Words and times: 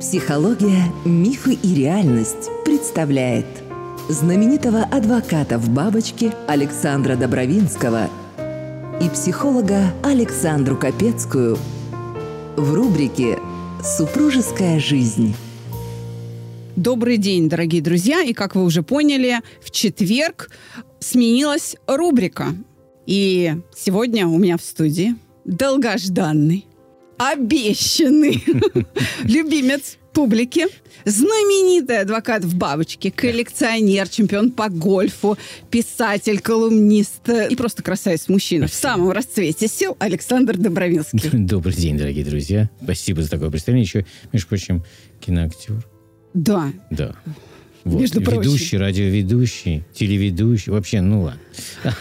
Психология, 0.00 0.84
мифы 1.04 1.52
и 1.52 1.74
реальность 1.74 2.48
представляет 2.64 3.44
знаменитого 4.08 4.82
адвоката 4.82 5.58
в 5.58 5.68
бабочке 5.68 6.32
Александра 6.48 7.16
Добровинского 7.16 8.08
и 8.98 9.10
психолога 9.10 9.92
Александру 10.02 10.78
Капецкую 10.78 11.58
в 12.56 12.72
рубрике 12.72 13.38
«Супружеская 13.84 14.80
жизнь». 14.80 15.34
Добрый 16.76 17.18
день, 17.18 17.50
дорогие 17.50 17.82
друзья. 17.82 18.22
И 18.22 18.32
как 18.32 18.54
вы 18.54 18.64
уже 18.64 18.82
поняли, 18.82 19.42
в 19.62 19.70
четверг 19.70 20.50
сменилась 20.98 21.76
рубрика. 21.86 22.54
И 23.04 23.54
сегодня 23.76 24.26
у 24.26 24.38
меня 24.38 24.56
в 24.56 24.62
студии 24.62 25.14
долгожданный, 25.44 26.66
обещанный 27.20 28.42
любимец 29.24 29.98
публики, 30.14 30.64
знаменитый 31.04 31.98
адвокат 31.98 32.44
в 32.44 32.56
бабочке, 32.56 33.10
коллекционер, 33.10 34.08
чемпион 34.08 34.50
по 34.50 34.70
гольфу, 34.70 35.36
писатель, 35.70 36.40
колумнист 36.40 37.28
и 37.28 37.54
просто 37.56 37.82
красавец-мужчина 37.82 38.68
в 38.68 38.72
самом 38.72 39.12
расцвете 39.12 39.68
сил 39.68 39.98
Александр 39.98 40.56
Добровинский. 40.56 41.28
Добрый 41.32 41.74
день, 41.74 41.98
дорогие 41.98 42.24
друзья. 42.24 42.70
Спасибо 42.82 43.22
за 43.22 43.28
такое 43.28 43.50
представление. 43.50 43.84
Еще, 43.84 44.06
между 44.32 44.48
прочим, 44.48 44.82
киноактер. 45.20 45.86
Да. 46.32 46.72
Да. 46.90 47.16
Вот. 47.84 48.00
Между 48.00 48.22
прочим. 48.22 48.40
Ведущий, 48.40 48.78
радиоведущий, 48.78 49.84
телеведущий. 49.94 50.72
Вообще, 50.72 51.02
ну 51.02 51.24
ладно. 51.24 51.40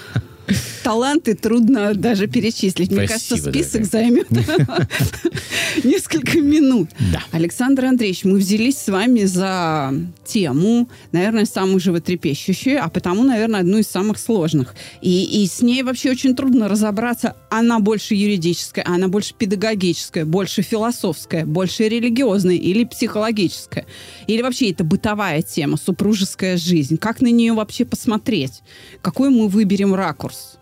Таланты 0.89 1.35
трудно 1.35 1.93
даже 1.93 2.25
перечислить. 2.25 2.89
Мне 2.89 3.07
Спасибо, 3.07 3.43
кажется, 3.43 3.51
список 3.51 3.91
дорогая. 3.91 4.25
займет 4.25 5.83
несколько 5.83 6.41
минут. 6.41 6.89
Да. 7.13 7.21
Александр 7.29 7.85
Андреевич, 7.85 8.23
мы 8.23 8.39
взялись 8.39 8.79
с 8.79 8.87
вами 8.87 9.25
за 9.25 9.93
тему, 10.25 10.89
наверное, 11.11 11.45
самую 11.45 11.79
животрепещущую, 11.79 12.83
а 12.83 12.89
потому, 12.89 13.23
наверное, 13.23 13.59
одну 13.59 13.77
из 13.77 13.87
самых 13.87 14.17
сложных. 14.17 14.73
И, 14.99 15.43
и 15.43 15.45
с 15.45 15.61
ней 15.61 15.83
вообще 15.83 16.09
очень 16.09 16.35
трудно 16.35 16.67
разобраться. 16.67 17.35
Она 17.51 17.79
больше 17.79 18.15
юридическая, 18.15 18.83
она 18.87 19.09
больше 19.09 19.35
педагогическая, 19.37 20.25
больше 20.25 20.63
философская, 20.63 21.45
больше 21.45 21.87
религиозная 21.87 22.55
или 22.55 22.83
психологическая. 22.83 23.85
Или 24.25 24.41
вообще 24.41 24.71
это 24.71 24.83
бытовая 24.83 25.43
тема, 25.43 25.77
супружеская 25.77 26.57
жизнь. 26.57 26.97
Как 26.97 27.21
на 27.21 27.27
нее 27.27 27.53
вообще 27.53 27.85
посмотреть? 27.85 28.63
Какой 29.03 29.29
мы 29.29 29.49
выберем 29.49 29.93
ракурс? 29.93 30.55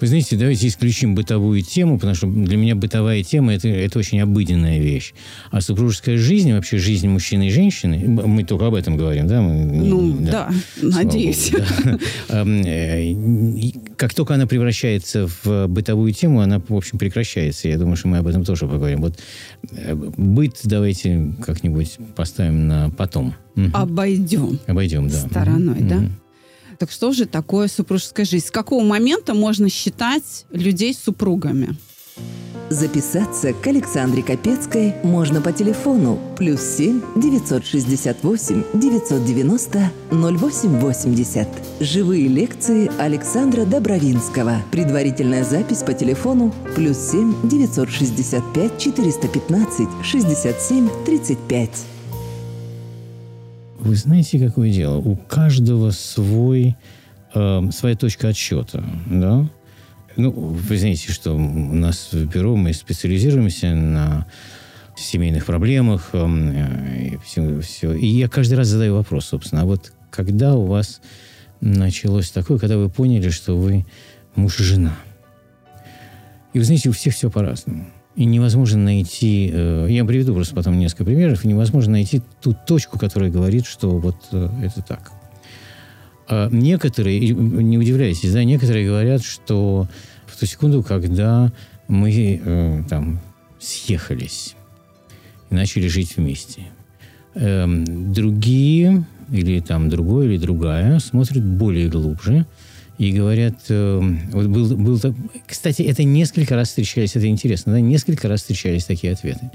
Вы 0.00 0.06
знаете, 0.08 0.36
давайте 0.36 0.66
исключим 0.68 1.14
бытовую 1.14 1.62
тему, 1.62 1.98
потому 1.98 2.14
что 2.14 2.26
для 2.26 2.56
меня 2.56 2.74
бытовая 2.74 3.22
тема 3.22 3.54
это, 3.54 3.68
это 3.68 3.98
очень 3.98 4.20
обыденная 4.20 4.78
вещь. 4.78 5.14
А 5.50 5.60
супружеская 5.60 6.18
жизнь, 6.18 6.52
вообще 6.52 6.78
жизнь 6.78 7.08
мужчины 7.08 7.48
и 7.48 7.50
женщины, 7.50 8.06
мы 8.08 8.44
только 8.44 8.66
об 8.66 8.74
этом 8.74 8.96
говорим, 8.96 9.26
да? 9.26 9.40
Мы- 9.40 9.64
Ну, 9.64 10.16
да, 10.20 10.50
слава 10.80 10.94
надеюсь. 11.04 11.50
богу, 11.50 11.64
да. 11.84 11.98
Э, 12.44 13.14
Как 13.96 14.14
только 14.14 14.34
она 14.34 14.46
превращается 14.46 15.28
в 15.42 15.66
бытовую 15.68 16.12
тему, 16.12 16.40
она, 16.40 16.60
в 16.66 16.74
общем, 16.74 16.98
прекращается. 16.98 17.68
Я 17.68 17.78
думаю, 17.78 17.96
что 17.96 18.08
мы 18.08 18.18
об 18.18 18.26
этом 18.26 18.44
тоже 18.44 18.66
поговорим. 18.66 19.00
Вот 19.00 19.18
э, 19.72 19.94
быт 19.94 20.58
давайте 20.64 21.32
как-нибудь 21.42 21.98
поставим 22.16 22.68
на 22.68 22.90
потом. 22.90 23.34
Обойдем. 23.72 24.58
Обойдем, 24.66 25.08
да. 25.08 25.16
стороной, 25.16 25.80
да? 25.80 26.02
Так 26.84 26.92
что 26.92 27.12
же 27.12 27.24
такое 27.24 27.68
супружеская 27.68 28.26
жизнь? 28.26 28.48
С 28.48 28.50
какого 28.50 28.84
момента 28.84 29.32
можно 29.32 29.70
считать 29.70 30.44
людей 30.50 30.92
супругами? 30.92 31.78
Записаться 32.68 33.54
к 33.54 33.66
Александре 33.66 34.22
Капецкой 34.22 34.94
можно 35.02 35.40
по 35.40 35.50
телефону 35.50 36.20
плюс 36.36 36.60
7 36.60 37.00
968 37.16 38.64
990 38.74 39.92
0880. 40.10 41.48
Живые 41.80 42.28
лекции 42.28 42.90
Александра 42.98 43.64
Добровинского. 43.64 44.56
Предварительная 44.70 45.42
запись 45.42 45.82
по 45.82 45.94
телефону 45.94 46.54
плюс 46.76 46.98
7 46.98 47.48
965 47.48 48.78
415 48.78 49.88
67 50.02 50.90
35. 51.06 51.93
Вы 53.84 53.96
знаете, 53.96 54.38
какое 54.38 54.72
дело? 54.72 54.96
У 54.96 55.14
каждого 55.14 55.90
свой, 55.90 56.74
э, 57.34 57.70
своя 57.70 57.94
точка 57.94 58.28
отсчета, 58.28 58.82
да? 59.06 59.46
Ну, 60.16 60.30
вы 60.30 60.78
знаете, 60.78 61.12
что 61.12 61.34
у 61.34 61.38
нас 61.38 62.08
в 62.10 62.24
бюро 62.26 62.56
мы 62.56 62.72
специализируемся 62.72 63.74
на 63.74 64.26
семейных 64.96 65.44
проблемах 65.44 66.10
эм, 66.14 66.50
э, 66.50 67.08
и 67.08 67.18
все, 67.18 67.60
все. 67.60 67.92
И 67.92 68.06
я 68.06 68.28
каждый 68.28 68.54
раз 68.54 68.68
задаю 68.68 68.94
вопрос, 68.94 69.26
собственно, 69.26 69.62
а 69.62 69.64
вот 69.66 69.92
когда 70.10 70.54
у 70.54 70.64
вас 70.64 71.02
началось 71.60 72.30
такое, 72.30 72.58
когда 72.58 72.78
вы 72.78 72.88
поняли, 72.88 73.28
что 73.28 73.54
вы 73.54 73.84
муж 74.34 74.60
и 74.60 74.62
жена? 74.62 74.96
И 76.54 76.58
вы 76.58 76.64
знаете, 76.64 76.88
у 76.88 76.92
всех 76.92 77.14
все 77.14 77.30
по-разному. 77.30 77.86
И 78.16 78.24
невозможно 78.24 78.78
найти... 78.78 79.50
э, 79.52 79.86
я 79.90 80.04
приведу 80.04 80.34
просто 80.34 80.54
потом 80.54 80.78
несколько 80.78 81.04
примеров. 81.04 81.44
И 81.44 81.48
невозможно 81.48 81.92
найти 81.92 82.22
ту 82.40 82.54
точку, 82.66 82.98
которая 82.98 83.30
говорит, 83.30 83.66
что 83.66 83.98
вот 83.98 84.16
э, 84.32 84.48
это 84.62 84.82
так. 84.82 85.12
А 86.28 86.48
некоторые, 86.50 87.30
не 87.30 87.76
удивляйтесь, 87.76 88.32
да, 88.32 88.44
некоторые 88.44 88.86
говорят, 88.86 89.22
что 89.22 89.88
в 90.26 90.38
ту 90.38 90.46
секунду, 90.46 90.82
когда 90.82 91.52
мы 91.88 92.40
э, 92.42 92.82
там 92.88 93.20
съехались 93.58 94.54
и 95.50 95.54
начали 95.54 95.88
жить 95.88 96.16
вместе, 96.16 96.62
эм, 97.34 98.12
другие 98.12 99.04
или 99.30 99.60
там 99.60 99.88
другой 99.88 100.26
или 100.26 100.38
другая 100.38 100.98
смотрят 100.98 101.44
более 101.44 101.88
глубже 101.88 102.46
и 102.98 103.12
говорят, 103.12 103.54
э, 103.68 104.00
вот 104.32 104.46
был, 104.46 104.76
был, 104.76 105.00
кстати, 105.46 105.82
это 105.82 106.04
несколько 106.04 106.54
раз 106.56 106.68
встречались, 106.68 107.16
это 107.16 107.26
интересно, 107.26 107.72
да, 107.72 107.80
несколько 107.80 108.28
раз 108.28 108.40
встречались 108.40 108.84
такие 108.84 109.12
ответы. 109.12 109.50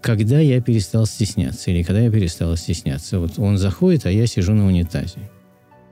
Когда 0.00 0.38
я 0.40 0.60
перестал 0.60 1.04
стесняться 1.06 1.70
или 1.70 1.82
когда 1.82 2.00
я 2.00 2.10
перестала 2.10 2.56
стесняться, 2.56 3.18
вот 3.18 3.38
он 3.38 3.58
заходит, 3.58 4.06
а 4.06 4.10
я 4.10 4.26
сижу 4.26 4.54
на 4.54 4.66
унитазе. 4.66 5.18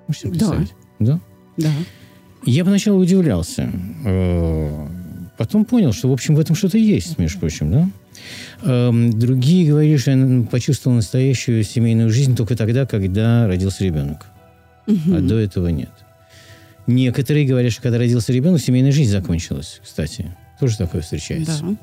Можете 0.07 0.29
Да. 0.29 0.31
представить? 0.31 0.73
Да. 0.99 1.21
Да. 1.57 1.71
Я 2.47 2.65
поначалу 2.65 3.01
удивлялся. 3.01 3.71
Э, 4.05 4.89
Потом 5.37 5.65
понял, 5.65 5.93
что, 5.93 6.09
в 6.09 6.13
общем, 6.13 6.35
в 6.35 6.41
этом 6.41 6.57
что-то 6.57 6.79
есть, 6.79 7.17
между 7.17 7.39
прочим, 7.39 7.71
да? 7.71 7.91
Эм, 8.63 9.17
Другие 9.17 9.69
говорили, 9.71 9.97
что 9.97 10.11
я 10.11 10.17
н- 10.17 10.47
почувствовал 10.47 10.97
настоящую 10.97 11.63
семейную 11.63 12.11
жизнь 12.11 12.35
только 12.35 12.57
тогда, 12.57 12.87
когда 12.87 13.47
родился 13.47 13.85
ребенок. 13.85 14.27
А 14.89 15.21
до 15.21 15.39
этого 15.39 15.69
нет. 15.69 15.91
Некоторые 16.89 17.47
говорят, 17.47 17.71
что 17.71 17.83
когда 17.83 17.99
родился 17.99 18.33
ребенок, 18.33 18.63
семейная 18.63 18.93
жизнь 18.93 19.11
закончилась, 19.11 19.81
кстати. 19.85 20.35
Тоже 20.59 20.79
такое 20.79 21.03
встречается. 21.03 21.59
Да. 21.61 21.77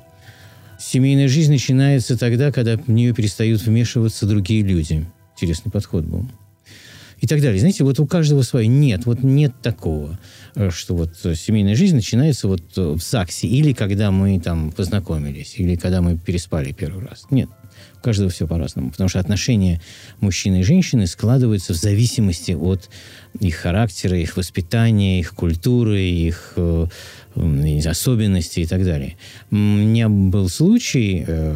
Семейная 0.79 1.27
жизнь 1.27 1.51
начинается 1.51 2.17
тогда, 2.17 2.51
когда 2.51 2.75
в 2.75 2.89
нее 2.89 3.13
перестают 3.13 3.61
вмешиваться 3.61 4.25
другие 4.25 4.63
люди. 4.63 5.05
Интересный 5.35 5.71
подход 5.71 6.05
был. 6.05 6.27
И 7.21 7.27
так 7.27 7.39
далее. 7.39 7.59
Знаете, 7.59 7.83
вот 7.83 7.99
у 7.99 8.07
каждого 8.07 8.41
свое. 8.41 8.67
Нет, 8.67 9.05
вот 9.05 9.21
нет 9.21 9.53
такого, 9.61 10.19
э, 10.55 10.71
что 10.71 10.95
вот 10.95 11.15
семейная 11.15 11.75
жизнь 11.75 11.95
начинается 11.95 12.47
вот 12.47 12.63
э, 12.75 12.81
в 12.81 12.99
ЗАГСе, 12.99 13.47
или 13.47 13.73
когда 13.73 14.09
мы 14.09 14.39
там 14.39 14.71
познакомились, 14.71 15.53
или 15.57 15.75
когда 15.75 16.01
мы 16.01 16.17
переспали 16.17 16.71
первый 16.71 17.05
раз. 17.05 17.25
Нет. 17.29 17.49
Каждого 18.05 18.29
все 18.29 18.45
по-разному. 18.45 18.91
Потому 18.91 19.09
что 19.09 19.19
отношения 19.19 19.81
мужчины 20.19 20.59
и 20.59 20.63
женщины 20.63 21.07
складываются 21.07 21.73
в 21.73 21.75
зависимости 21.75 22.51
от 22.51 22.87
их 23.39 23.55
характера, 23.55 24.15
их 24.15 24.37
воспитания, 24.37 25.19
их 25.19 25.33
культуры, 25.33 26.01
их 26.01 26.53
э, 26.55 26.85
особенностей 27.83 28.61
и 28.61 28.67
так 28.67 28.85
далее. 28.85 29.17
У 29.49 29.55
меня 29.55 30.07
был 30.07 30.49
случай, 30.49 31.25
э, 31.27 31.55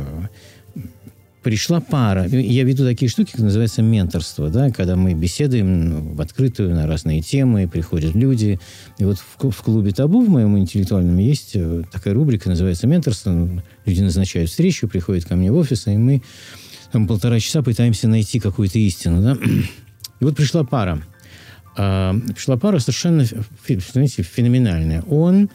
пришла 1.42 1.80
пара. 1.80 2.26
Я 2.28 2.64
веду 2.64 2.84
такие 2.86 3.10
штуки, 3.10 3.32
как 3.32 3.42
называется 3.42 3.82
менторство, 3.82 4.50
да, 4.50 4.70
когда 4.72 4.96
мы 4.96 5.14
беседуем 5.14 5.90
ну, 5.90 6.14
в 6.14 6.22
открытую 6.22 6.76
на 6.76 6.88
разные 6.88 7.22
темы, 7.22 7.68
приходят 7.68 8.16
люди. 8.16 8.60
И 8.98 9.06
вот 9.06 9.18
в, 9.18 9.50
в 9.50 9.62
клубе 9.62 9.92
«Табу» 9.92 10.24
в 10.24 10.30
моем 10.30 10.58
интеллектуальном 10.58 11.18
есть 11.18 11.52
э, 11.56 11.84
такая 11.92 12.14
рубрика, 12.14 12.50
называется 12.50 12.88
менторство. 12.88 13.64
Люди 13.86 14.02
назначают 14.02 14.50
встречу, 14.50 14.88
приходят 14.88 15.26
ко 15.26 15.36
мне 15.36 15.52
в 15.52 15.56
офис, 15.56 15.88
и 15.88 15.98
мы 15.98 16.22
там 16.92 17.08
полтора 17.08 17.40
часа 17.40 17.62
пытаемся 17.62 18.08
найти 18.08 18.40
какую-то 18.40 18.80
истину, 18.80 19.22
да. 19.22 19.38
И 20.20 20.24
вот 20.24 20.36
пришла 20.36 20.64
пара. 20.64 21.02
А, 21.78 22.14
пришла 22.36 22.58
пара 22.58 22.80
совершенно, 22.80 23.26
знаете, 23.94 24.24
феноменальная. 24.24 25.04
Он 25.04 25.50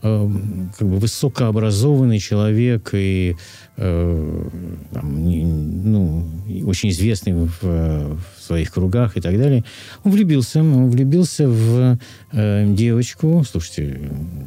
как 0.00 0.88
бы 0.88 0.96
высокообразованный 0.96 2.18
человек 2.18 2.90
и 2.94 3.36
э, 3.76 4.48
там, 4.92 5.24
не- 5.24 5.44
ну, 5.44 6.26
очень 6.64 6.88
известный 6.90 7.34
в, 7.34 7.62
в 7.62 8.18
своих 8.40 8.72
кругах 8.72 9.16
и 9.16 9.20
так 9.20 9.36
далее. 9.38 9.64
Он 10.04 10.12
влюбился, 10.12 10.60
он 10.60 10.90
влюбился 10.90 11.48
в 11.48 11.98
э, 12.32 12.74
девочку. 12.74 13.44
Слушайте, 13.48 14.00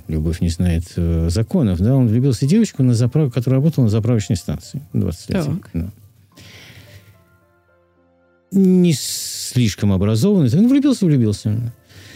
любовь 0.07 0.41
не 0.41 0.49
знает 0.49 0.85
э, 0.95 1.29
законов, 1.29 1.79
да? 1.79 1.95
Он 1.95 2.07
влюбился 2.07 2.45
в 2.45 2.49
девочку, 2.49 2.81
на 2.83 2.93
заправ... 2.93 3.31
которая 3.33 3.59
работала 3.59 3.85
на 3.85 3.91
заправочной 3.91 4.37
станции 4.37 4.81
20 4.93 5.29
лет. 5.29 5.45
Так. 5.45 5.69
Да. 5.73 5.89
не 8.51 8.93
слишком 8.93 9.91
образованный, 9.91 10.49
он 10.57 10.67
влюбился, 10.67 11.05
влюбился. 11.05 11.73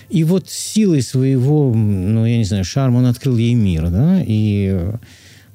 И 0.10 0.24
вот 0.24 0.50
силой 0.50 1.02
своего, 1.02 1.74
ну, 1.74 2.26
я 2.26 2.38
не 2.38 2.46
знаю, 2.46 2.64
шарма 2.64 3.00
он 3.00 3.06
открыл 3.08 3.38
ей 3.38 3.54
мир, 3.56 3.90
да, 3.90 4.24
и 4.26 4.70
э, 4.72 4.94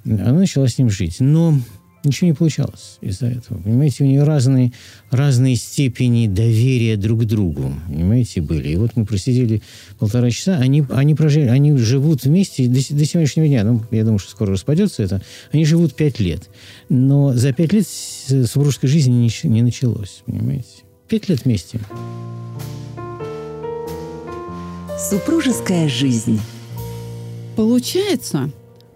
она 0.04 0.40
начала 0.40 0.69
с 0.69 0.78
ним 0.78 0.90
жить. 0.90 1.16
Но 1.20 1.58
ничего 2.04 2.28
не 2.28 2.34
получалось 2.34 2.99
из-за 3.00 3.26
этого. 3.26 3.58
Понимаете, 3.58 4.04
у 4.04 4.06
нее 4.06 4.25
разные, 4.25 4.72
разные 5.10 5.56
степени 5.56 6.26
доверия 6.26 6.96
друг 6.96 7.22
к 7.22 7.25
другу, 7.25 7.72
понимаете, 7.88 8.40
были. 8.40 8.70
И 8.70 8.76
вот 8.76 8.93
мы 8.96 9.04
просидели 9.04 9.62
полтора 9.99 10.31
часа, 10.31 10.56
они, 10.56 10.84
они, 10.90 11.14
прожили, 11.14 11.48
они 11.48 11.76
живут 11.76 12.25
вместе 12.25 12.66
до, 12.66 12.75
до 12.75 13.05
сегодняшнего 13.05 13.46
дня, 13.46 13.64
ну, 13.64 13.82
я 13.90 14.05
думаю, 14.05 14.19
что 14.19 14.31
скоро 14.31 14.52
распадется 14.52 15.02
это, 15.02 15.22
они 15.52 15.64
живут 15.64 15.94
пять 15.94 16.20
лет. 16.20 16.48
Но 16.88 17.32
за 17.34 17.52
пять 17.52 17.72
лет 17.72 17.87
супружеской 17.87 18.88
жизни 18.88 19.12
не, 19.12 19.48
не 19.48 19.62
началось, 19.62 20.22
понимаете. 20.26 20.82
Пять 21.08 21.28
лет 21.28 21.44
вместе. 21.44 21.81
Супружеская 25.10 25.88
жизнь. 25.88 26.40
Получается, 27.56 28.50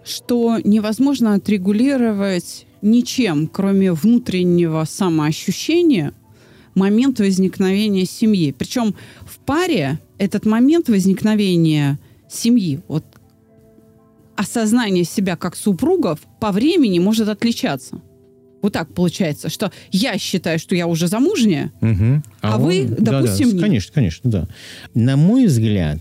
что 0.05 0.57
невозможно 0.63 1.33
отрегулировать 1.33 2.65
ничем, 2.81 3.47
кроме 3.47 3.91
внутреннего 3.91 4.85
самоощущения, 4.85 6.13
момент 6.75 7.19
возникновения 7.19 8.05
семьи. 8.05 8.53
Причем 8.57 8.95
в 9.25 9.37
паре 9.39 9.99
этот 10.17 10.45
момент 10.45 10.87
возникновения 10.87 11.99
семьи, 12.29 12.79
вот 12.87 13.03
осознание 14.37 15.03
себя 15.03 15.35
как 15.35 15.57
супругов 15.57 16.21
по 16.39 16.53
времени 16.53 16.99
может 16.99 17.27
отличаться. 17.27 18.01
Вот 18.61 18.73
так 18.73 18.93
получается, 18.93 19.49
что 19.49 19.71
я 19.91 20.17
считаю, 20.17 20.59
что 20.59 20.75
я 20.75 20.87
уже 20.87 21.07
замужняя, 21.07 21.71
угу. 21.81 22.23
а, 22.41 22.55
а 22.55 22.57
вы, 22.57 22.85
он, 22.85 22.95
допустим, 22.99 23.51
да, 23.51 23.55
да, 23.57 23.61
Конечно, 23.61 23.93
конечно, 23.93 24.29
да. 24.29 24.47
На 24.93 25.15
мой 25.15 25.45
взгляд, 25.45 25.99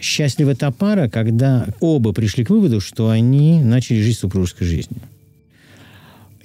счастлива 0.00 0.54
та 0.54 0.70
пара, 0.70 1.08
когда 1.08 1.66
оба 1.80 2.12
пришли 2.12 2.44
к 2.44 2.50
выводу, 2.50 2.80
что 2.80 3.08
они 3.08 3.60
начали 3.60 4.00
жить 4.00 4.18
супружеской 4.18 4.66
жизнью. 4.66 5.00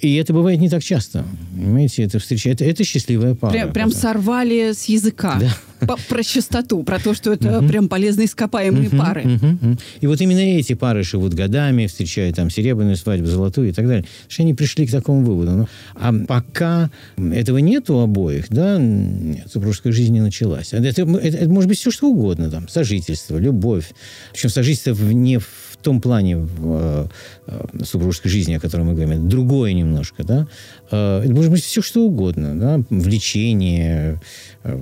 И 0.00 0.14
это 0.16 0.34
бывает 0.34 0.60
не 0.60 0.68
так 0.68 0.84
часто. 0.84 1.24
Понимаете, 1.54 2.02
это 2.02 2.18
встреча. 2.18 2.50
Это, 2.50 2.64
это 2.64 2.84
счастливая 2.84 3.34
пара. 3.34 3.52
Прям, 3.52 3.72
прям 3.72 3.90
сорвали 3.90 4.72
с 4.72 4.84
языка. 4.84 5.38
Да. 5.40 5.86
По, 5.86 5.96
про 5.96 6.22
чистоту, 6.22 6.82
про 6.82 6.98
то, 6.98 7.14
что 7.14 7.32
это 7.32 7.48
uh-huh. 7.48 7.68
прям 7.68 7.88
полезные 7.88 8.26
ископаемые 8.26 8.88
uh-huh, 8.88 8.98
пары. 8.98 9.22
Uh-huh, 9.22 9.58
uh-huh. 9.60 9.80
И 10.00 10.06
вот 10.06 10.20
именно 10.20 10.38
эти 10.38 10.72
пары 10.74 11.02
живут 11.02 11.34
годами, 11.34 11.86
встречают 11.86 12.36
там 12.36 12.50
серебряную 12.50 12.96
свадьбу, 12.96 13.26
золотую 13.26 13.70
и 13.70 13.72
так 13.72 13.86
далее. 13.86 14.04
Потому 14.04 14.30
что 14.30 14.42
они 14.42 14.54
пришли 14.54 14.86
к 14.86 14.90
такому 14.90 15.22
выводу. 15.22 15.50
Ну, 15.52 15.68
а 15.94 16.14
пока 16.26 16.90
этого 17.18 17.58
нет 17.58 17.90
у 17.90 17.98
обоих, 17.98 18.46
да, 18.48 18.78
нет, 18.78 19.46
супружеская 19.52 19.92
жизнь 19.92 20.12
не 20.12 20.20
началась. 20.20 20.72
Это, 20.72 20.86
это, 20.86 21.02
это, 21.02 21.36
это 21.36 21.48
может 21.48 21.68
быть 21.68 21.78
все 21.78 21.90
что 21.90 22.08
угодно. 22.08 22.50
Там, 22.50 22.68
сожительство, 22.68 23.38
любовь. 23.38 23.92
Причем 24.32 24.48
сожительство 24.48 24.94
не 25.10 25.38
в 25.38 25.46
в 25.78 25.82
том 25.82 26.00
плане 26.00 26.36
в 26.36 27.08
э, 27.46 27.84
супружеской 27.84 28.30
жизни, 28.30 28.54
о 28.54 28.60
которой 28.60 28.82
мы 28.82 28.92
говорим, 28.92 29.12
это 29.12 29.22
другое 29.22 29.72
немножко, 29.72 30.24
да. 30.24 30.46
Э, 30.90 31.22
это 31.24 31.32
может 31.32 31.50
быть 31.50 31.62
все 31.62 31.82
что 31.82 32.02
угодно, 32.02 32.58
да, 32.58 32.82
влечение, 32.90 34.20
э, 34.64 34.78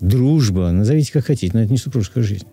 дружба, 0.00 0.70
назовите 0.70 1.12
как 1.12 1.26
хотите, 1.26 1.52
но 1.54 1.62
это 1.62 1.72
не 1.72 1.78
супружеская 1.78 2.24
жизнь. 2.24 2.46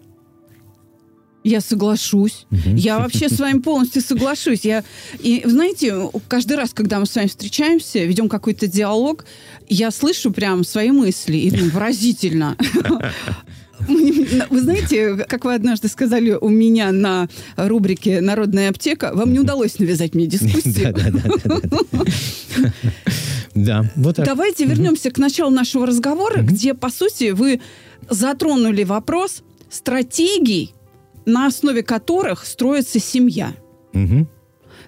Я 1.44 1.60
соглашусь. 1.60 2.46
Угу. 2.52 2.76
Я 2.76 3.00
вообще 3.00 3.28
с 3.28 3.40
вами 3.40 3.60
полностью 3.60 4.04
соглашусь. 4.04 4.62
Я, 4.64 4.84
и 5.20 5.42
знаете, 5.44 6.10
каждый 6.28 6.56
раз, 6.56 6.72
когда 6.72 7.00
мы 7.00 7.08
с 7.08 7.16
вами 7.16 7.28
встречаемся, 7.28 8.04
ведем 8.04 8.30
какой-то 8.30 8.68
диалог, 8.68 9.26
я 9.68 9.90
слышу 9.90 10.32
прям 10.32 10.64
свои 10.64 10.92
мысли 10.92 11.38
и 11.38 11.50
думаю, 11.50 11.72
выразительно. 11.72 12.58
Вы 14.50 14.62
знаете, 14.62 15.26
как 15.28 15.46
вы 15.46 15.54
однажды 15.54 15.88
сказали 15.88 16.32
у 16.32 16.50
меня 16.50 16.92
на 16.92 17.28
рубрике 17.56 18.22
«Народная 18.22 18.70
аптека», 18.70 19.12
вам 19.14 19.34
не 19.34 19.40
удалось 19.40 19.80
навязать 19.80 20.16
мне 20.16 20.28
дискуссию. 20.28 20.96
Да, 23.54 23.84
вот 23.96 24.16
так. 24.16 24.26
Давайте 24.26 24.66
вернемся 24.66 25.12
к 25.12 25.18
началу 25.18 25.52
нашего 25.52 25.86
разговора, 25.86 26.42
где, 26.42 26.74
по 26.74 26.90
сути, 26.90 27.32
вы 27.32 27.60
затронули 28.10 28.84
вопрос 28.84 29.44
стратегий, 29.70 30.74
на 31.26 31.48
основе 31.48 31.84
которых 31.84 32.46
строится 32.46 33.00
семья. 33.00 33.54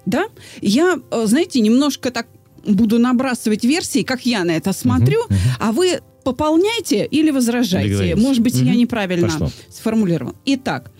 Да? 0.05 0.25
Я, 0.61 0.97
э, 1.11 1.25
знаете, 1.25 1.59
немножко 1.61 2.11
так 2.11 2.27
буду 2.65 2.99
набрасывать 2.99 3.63
версии, 3.63 4.03
как 4.03 4.25
я 4.25 4.43
на 4.43 4.51
это 4.51 4.73
смотрю, 4.73 5.19
а 5.59 5.71
вы 5.71 6.01
пополняйте 6.23 7.05
или 7.05 7.31
возражайте. 7.31 8.15
Может 8.15 8.41
быть, 8.41 8.55
угу. 8.55 8.65
я 8.65 8.75
неправильно 8.75 9.27
Пошло. 9.27 9.49
сформулировал. 9.69 10.35
Итак, 10.45 10.91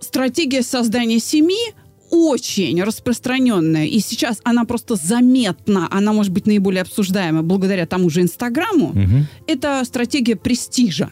стратегия 0.00 0.62
создания 0.62 1.18
семьи 1.18 1.74
очень 2.10 2.80
распространенная, 2.82 3.86
и 3.86 3.98
сейчас 3.98 4.40
она 4.44 4.64
просто 4.64 4.94
заметна, 4.94 5.88
она 5.90 6.12
может 6.12 6.32
быть 6.32 6.46
наиболее 6.46 6.82
обсуждаема 6.82 7.42
благодаря 7.42 7.86
тому 7.86 8.08
же 8.08 8.22
Инстаграму, 8.22 8.90
угу. 8.90 9.26
это 9.46 9.82
стратегия 9.84 10.36
престижа. 10.36 11.10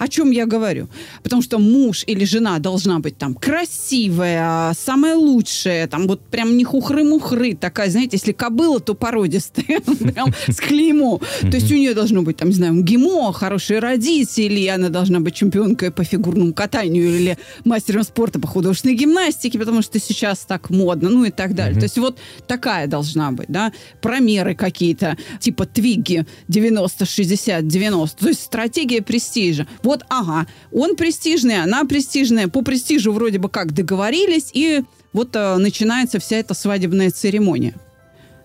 О 0.00 0.08
чем 0.08 0.30
я 0.30 0.46
говорю? 0.46 0.88
Потому 1.22 1.42
что 1.42 1.58
муж 1.58 2.04
или 2.06 2.24
жена 2.24 2.58
должна 2.58 3.00
быть 3.00 3.18
там 3.18 3.34
красивая, 3.34 4.72
самая 4.72 5.14
лучшая, 5.14 5.86
там 5.88 6.06
вот 6.06 6.22
прям 6.22 6.56
не 6.56 6.64
хухры-мухры 6.64 7.54
такая, 7.54 7.90
знаете, 7.90 8.16
если 8.16 8.32
кобыла, 8.32 8.80
то 8.80 8.94
породистая, 8.94 9.80
прям 10.14 10.32
с 10.48 10.56
клеймо. 10.56 11.20
То 11.42 11.54
есть 11.54 11.70
у 11.70 11.74
нее 11.74 11.92
должно 11.92 12.22
быть, 12.22 12.38
там, 12.38 12.48
не 12.48 12.54
знаю, 12.54 12.82
ГИМО, 12.82 13.34
хорошие 13.34 13.78
родители, 13.78 14.66
она 14.68 14.88
должна 14.88 15.20
быть 15.20 15.34
чемпионкой 15.34 15.90
по 15.90 16.02
фигурному 16.02 16.54
катанию 16.54 17.04
или 17.04 17.36
мастером 17.66 18.02
спорта 18.02 18.40
по 18.40 18.48
художественной 18.48 18.94
гимнастике, 18.94 19.58
потому 19.58 19.82
что 19.82 20.00
сейчас 20.00 20.46
так 20.46 20.70
модно, 20.70 21.10
ну 21.10 21.24
и 21.26 21.30
так 21.30 21.54
далее. 21.54 21.78
То 21.78 21.84
есть 21.84 21.98
вот 21.98 22.18
такая 22.46 22.86
должна 22.86 23.32
быть, 23.32 23.48
да, 23.50 23.70
промеры 24.00 24.54
какие-то, 24.54 25.18
типа 25.40 25.66
твиги 25.66 26.24
90, 26.48 27.04
60, 27.04 27.66
90. 27.66 28.18
То 28.18 28.28
есть 28.28 28.42
стратегия 28.44 29.02
престижа. 29.02 29.66
Вот, 29.90 30.04
ага, 30.08 30.46
он 30.70 30.94
престижный, 30.94 31.60
она 31.60 31.84
престижная, 31.84 32.46
по 32.46 32.62
престижу 32.62 33.12
вроде 33.12 33.38
бы 33.40 33.48
как 33.48 33.72
договорились, 33.72 34.50
и 34.52 34.84
вот 35.12 35.34
э, 35.34 35.56
начинается 35.56 36.20
вся 36.20 36.36
эта 36.36 36.54
свадебная 36.54 37.10
церемония. 37.10 37.74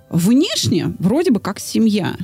Внешне 0.09 0.95
вроде 0.97 1.29
бы 1.29 1.39
как 1.39 1.59
семья. 1.59 2.15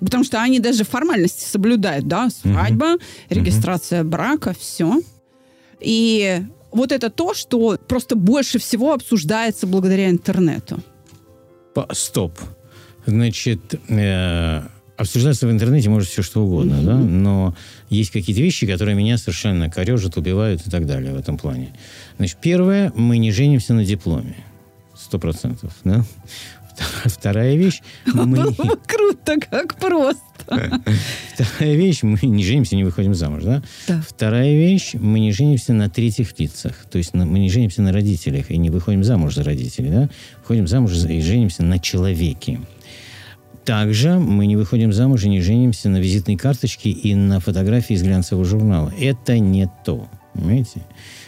Потому 0.00 0.22
что 0.22 0.42
они 0.42 0.60
даже 0.60 0.84
формальности 0.84 1.48
соблюдают, 1.48 2.06
да, 2.06 2.28
свадьба, 2.28 2.96
угу. 2.96 3.02
регистрация 3.30 4.02
угу. 4.02 4.10
брака, 4.10 4.52
все. 4.52 5.00
И 5.80 6.42
вот 6.70 6.92
это 6.92 7.08
то, 7.08 7.32
что 7.32 7.78
просто 7.88 8.16
больше 8.16 8.58
всего 8.58 8.92
обсуждается 8.92 9.66
благодаря 9.66 10.10
интернету. 10.10 10.78
Стоп. 11.92 12.38
Значит, 13.06 13.80
э, 13.88 14.68
обсуждаться 14.98 15.46
в 15.46 15.50
интернете 15.50 15.88
может 15.88 16.08
все 16.08 16.22
что 16.22 16.44
угодно, 16.44 16.74
mm-hmm. 16.74 16.84
да, 16.84 16.96
но 16.96 17.54
есть 17.88 18.10
какие-то 18.10 18.42
вещи, 18.42 18.66
которые 18.66 18.96
меня 18.96 19.16
совершенно 19.16 19.70
корежат, 19.70 20.16
убивают 20.16 20.66
и 20.66 20.70
так 20.70 20.86
далее 20.86 21.14
в 21.14 21.16
этом 21.16 21.38
плане. 21.38 21.70
Значит, 22.18 22.38
первое, 22.42 22.92
мы 22.94 23.18
не 23.18 23.30
женимся 23.30 23.74
на 23.74 23.84
дипломе. 23.84 24.36
Сто 24.96 25.18
процентов, 25.18 25.72
да? 25.84 26.04
Вторая 27.04 27.56
вещь... 27.56 27.80
Мы... 28.06 28.54
Круто, 28.86 29.36
как 29.50 29.76
просто. 29.76 30.22
Вторая 31.34 31.74
вещь, 31.76 32.02
мы 32.02 32.18
не 32.22 32.44
женимся, 32.44 32.76
не 32.76 32.84
выходим 32.84 33.14
замуж, 33.14 33.42
да? 33.44 33.62
да? 33.86 34.02
Вторая 34.06 34.56
вещь, 34.56 34.94
мы 34.94 35.20
не 35.20 35.32
женимся 35.32 35.72
на 35.72 35.88
третьих 35.90 36.38
лицах. 36.38 36.74
То 36.90 36.98
есть 36.98 37.14
мы 37.14 37.38
не 37.38 37.50
женимся 37.50 37.82
на 37.82 37.92
родителях 37.92 38.50
и 38.50 38.56
не 38.56 38.70
выходим 38.70 39.04
замуж 39.04 39.34
за 39.34 39.44
родителей, 39.44 39.90
да? 39.90 40.10
Выходим 40.40 40.66
замуж 40.66 40.92
и 40.92 41.20
женимся 41.20 41.62
на 41.62 41.78
человеке. 41.78 42.60
Также 43.68 44.18
мы 44.18 44.46
не 44.46 44.56
выходим 44.56 44.94
замуж 44.94 45.24
и 45.24 45.28
не 45.28 45.42
женимся 45.42 45.90
на 45.90 45.98
визитной 45.98 46.36
карточке 46.36 46.88
и 46.88 47.14
на 47.14 47.38
фотографии 47.38 47.92
из 47.92 48.02
глянцевого 48.02 48.46
журнала. 48.46 48.90
Это 48.98 49.38
не 49.38 49.70
то. 49.84 50.08
Понимаете? 50.32 50.80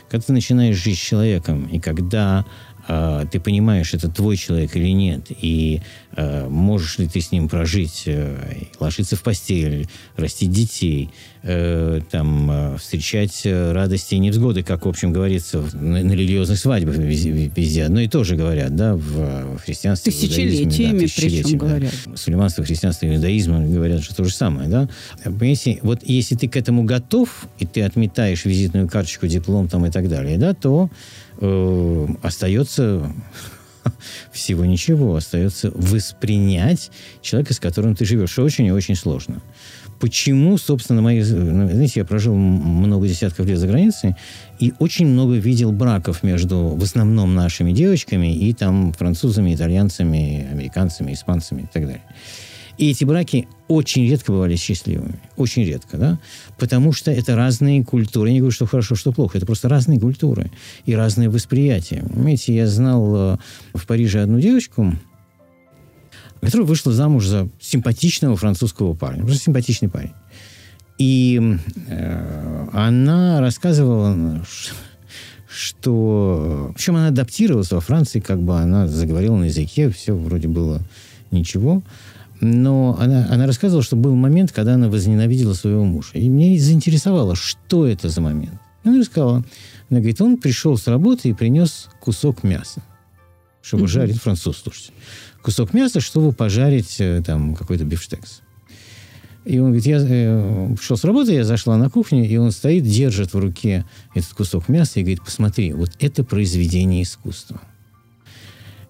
Когда 0.08 0.24
ты 0.24 0.32
начинаешь 0.32 0.76
жить 0.76 0.96
с 0.96 1.02
человеком, 1.02 1.66
и 1.66 1.78
когда 1.78 2.46
э, 2.88 3.26
ты 3.30 3.40
понимаешь, 3.40 3.92
это 3.92 4.08
твой 4.08 4.38
человек 4.38 4.74
или 4.74 4.88
нет, 4.88 5.26
и 5.28 5.82
э, 6.16 6.48
можешь 6.48 6.96
ли 6.96 7.08
ты 7.08 7.20
с 7.20 7.30
ним 7.30 7.46
прожить, 7.46 8.04
э, 8.06 8.38
ложиться 8.78 9.16
в 9.16 9.22
постель, 9.22 9.86
растить 10.16 10.50
детей, 10.50 11.10
э, 11.42 12.00
там, 12.10 12.50
э, 12.50 12.76
встречать 12.78 13.42
э, 13.44 13.72
радости 13.72 14.14
и 14.14 14.18
невзгоды, 14.18 14.62
как, 14.62 14.86
в 14.86 14.88
общем, 14.88 15.12
говорится 15.12 15.62
на, 15.72 16.02
на 16.02 16.12
религиозных 16.12 16.58
свадьбах 16.58 16.96
везде, 16.96 17.30
везде 17.30 17.84
одно 17.84 18.00
и 18.00 18.08
то 18.08 18.24
же 18.24 18.36
говорят, 18.36 18.74
да, 18.76 18.94
в, 18.94 19.56
в 19.56 19.58
христианстве, 19.58 20.12
тысячелетиями, 20.12 20.92
да, 20.92 20.98
тысячелетиями 21.00 21.42
причем 21.42 21.58
да. 21.58 21.66
говорят. 21.66 21.94
Мусульманство, 22.06 22.64
христианство, 22.64 23.06
иудаизм 23.06 23.72
говорят, 23.72 24.02
что 24.02 24.14
то 24.14 24.24
же 24.24 24.34
самое, 24.34 24.68
да. 24.68 24.88
Понимаете, 25.24 25.78
вот 25.82 26.00
если 26.04 26.36
ты 26.36 26.48
к 26.48 26.56
этому 26.56 26.84
готов, 26.84 27.46
и 27.58 27.66
ты 27.66 27.82
отметаешь 27.82 28.44
визитную 28.44 28.88
карточку, 28.88 29.26
диплом 29.26 29.68
там 29.68 29.86
и 29.86 29.90
так 29.90 30.08
далее, 30.08 30.38
да, 30.38 30.54
то 30.54 30.90
э, 31.40 32.06
остается 32.22 33.12
всего 34.32 34.64
ничего. 34.64 35.16
Остается 35.16 35.70
воспринять 35.74 36.90
человека, 37.22 37.54
с 37.54 37.60
которым 37.60 37.94
ты 37.94 38.04
живешь, 38.04 38.38
очень 38.38 38.66
и 38.66 38.72
очень 38.72 38.94
сложно. 38.94 39.40
Почему, 40.00 40.56
собственно, 40.56 41.02
мои... 41.02 41.22
ну, 41.22 41.68
Знаете, 41.68 42.00
я 42.00 42.04
прожил 42.04 42.34
много 42.34 43.06
десятков 43.06 43.46
лет 43.46 43.58
за 43.58 43.66
границей 43.66 44.16
и 44.58 44.72
очень 44.78 45.06
много 45.06 45.34
видел 45.34 45.72
браков 45.72 46.22
между, 46.22 46.58
в 46.58 46.82
основном, 46.82 47.34
нашими 47.34 47.72
девочками 47.72 48.34
и 48.34 48.52
там 48.54 48.92
французами, 48.92 49.54
итальянцами, 49.54 50.48
американцами, 50.50 51.12
испанцами 51.12 51.62
и 51.62 51.66
так 51.72 51.84
далее. 51.84 52.02
И 52.78 52.90
эти 52.90 53.04
браки 53.04 53.46
очень 53.68 54.08
редко 54.08 54.32
бывали 54.32 54.56
счастливыми. 54.56 55.20
Очень 55.36 55.64
редко, 55.64 55.98
да? 55.98 56.18
Потому 56.58 56.92
что 56.92 57.10
это 57.10 57.36
разные 57.36 57.84
культуры. 57.84 58.30
Я 58.30 58.32
не 58.32 58.38
говорю, 58.40 58.54
что 58.54 58.64
хорошо, 58.64 58.94
что 58.94 59.12
плохо. 59.12 59.36
Это 59.36 59.44
просто 59.44 59.68
разные 59.68 60.00
культуры 60.00 60.50
и 60.86 60.94
разные 60.94 61.28
восприятия. 61.28 62.02
Понимаете, 62.10 62.54
я 62.54 62.66
знал 62.66 63.34
э, 63.34 63.36
в 63.74 63.86
Париже 63.86 64.22
одну 64.22 64.40
девочку, 64.40 64.94
которая 66.40 66.66
вышла 66.66 66.92
замуж 66.92 67.26
за 67.26 67.48
симпатичного 67.60 68.36
французского 68.36 68.94
парня. 68.94 69.22
Просто 69.24 69.44
симпатичный 69.44 69.88
парень. 69.88 70.12
И 70.98 71.40
э, 71.88 72.66
она 72.72 73.40
рассказывала, 73.40 74.42
что... 75.48 76.72
Причем 76.74 76.96
она 76.96 77.08
адаптировалась 77.08 77.70
во 77.72 77.80
Франции, 77.80 78.20
как 78.20 78.40
бы 78.40 78.58
она 78.58 78.86
заговорила 78.86 79.36
на 79.36 79.44
языке, 79.44 79.90
все 79.90 80.14
вроде 80.14 80.48
было 80.48 80.82
ничего. 81.30 81.82
Но 82.40 82.96
она, 82.98 83.28
она 83.30 83.46
рассказывала, 83.46 83.82
что 83.82 83.96
был 83.96 84.14
момент, 84.14 84.52
когда 84.52 84.74
она 84.74 84.88
возненавидела 84.88 85.54
своего 85.54 85.84
мужа. 85.84 86.10
И 86.14 86.28
меня 86.28 86.60
заинтересовало, 86.60 87.34
что 87.34 87.86
это 87.86 88.08
за 88.08 88.20
момент. 88.20 88.58
Она 88.84 88.98
рассказала. 88.98 89.44
Она 89.90 90.00
говорит, 90.00 90.20
он 90.20 90.38
пришел 90.38 90.76
с 90.76 90.86
работы 90.86 91.28
и 91.28 91.34
принес 91.34 91.88
кусок 92.00 92.42
мяса, 92.42 92.82
чтобы 93.62 93.84
mm-hmm. 93.84 93.88
жарить 93.88 94.20
француз, 94.20 94.58
слушайте 94.58 94.92
кусок 95.42 95.72
мяса, 95.74 96.00
чтобы 96.00 96.32
пожарить 96.32 96.96
э, 96.98 97.22
там 97.24 97.54
какой-то 97.54 97.84
бифштекс. 97.84 98.42
И 99.44 99.58
он 99.58 99.66
говорит, 99.66 99.86
я 99.86 99.98
э, 100.00 100.74
пришел 100.76 100.96
с 100.96 101.04
работы, 101.04 101.32
я 101.32 101.44
зашла 101.44 101.76
на 101.76 101.88
кухню, 101.88 102.28
и 102.28 102.36
он 102.36 102.52
стоит, 102.52 102.84
держит 102.84 103.32
в 103.32 103.38
руке 103.38 103.86
этот 104.14 104.32
кусок 104.32 104.68
мяса 104.68 105.00
и 105.00 105.02
говорит, 105.02 105.22
посмотри, 105.24 105.72
вот 105.72 105.90
это 105.98 106.24
произведение 106.24 107.02
искусства. 107.02 107.60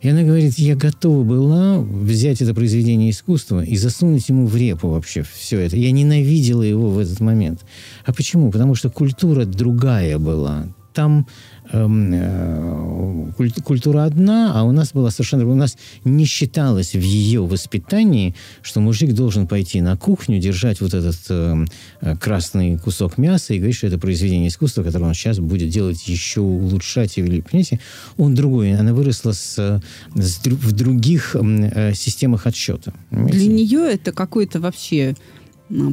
И 0.00 0.08
она 0.08 0.22
говорит, 0.22 0.54
я 0.58 0.76
готова 0.76 1.22
была 1.24 1.78
взять 1.78 2.40
это 2.40 2.54
произведение 2.54 3.10
искусства 3.10 3.62
и 3.62 3.76
засунуть 3.76 4.28
ему 4.30 4.46
в 4.46 4.56
репу 4.56 4.88
вообще 4.88 5.22
все 5.22 5.60
это. 5.60 5.76
Я 5.76 5.92
ненавидела 5.92 6.62
его 6.62 6.88
в 6.88 6.98
этот 6.98 7.20
момент. 7.20 7.66
А 8.06 8.12
почему? 8.14 8.50
Потому 8.50 8.74
что 8.74 8.88
культура 8.88 9.44
другая 9.44 10.18
была. 10.18 10.68
Там 10.92 11.26
Эм, 11.72 12.10
э, 12.12 13.60
культура 13.62 14.04
одна, 14.04 14.52
а 14.54 14.64
у 14.64 14.72
нас 14.72 14.92
была 14.92 15.10
совершенно... 15.10 15.46
У 15.46 15.54
нас 15.54 15.76
не 16.04 16.24
считалось 16.24 16.94
в 16.94 17.00
ее 17.00 17.46
воспитании, 17.46 18.34
что 18.60 18.80
мужик 18.80 19.12
должен 19.12 19.46
пойти 19.46 19.80
на 19.80 19.96
кухню, 19.96 20.40
держать 20.40 20.80
вот 20.80 20.94
этот 20.94 21.16
эм, 21.28 21.68
э, 22.00 22.16
красный 22.16 22.76
кусок 22.76 23.18
мяса 23.18 23.54
и 23.54 23.58
говорить, 23.58 23.76
что 23.76 23.86
это 23.86 23.98
произведение 23.98 24.48
искусства, 24.48 24.82
которое 24.82 25.06
он 25.06 25.14
сейчас 25.14 25.38
будет 25.38 25.68
делать 25.68 26.08
еще 26.08 26.40
улучшать. 26.40 27.18
Или, 27.18 27.40
понимаете, 27.40 27.78
он 28.16 28.34
другой. 28.34 28.74
Она 28.74 28.92
выросла 28.92 29.30
с, 29.32 29.80
с, 30.16 30.40
в 30.44 30.72
других 30.72 31.36
э, 31.36 31.94
системах 31.94 32.48
отсчета. 32.48 32.92
Понимаете? 33.10 33.38
Для 33.38 33.46
нее 33.46 33.92
это 33.92 34.10
какой-то 34.10 34.58
вообще 34.58 35.14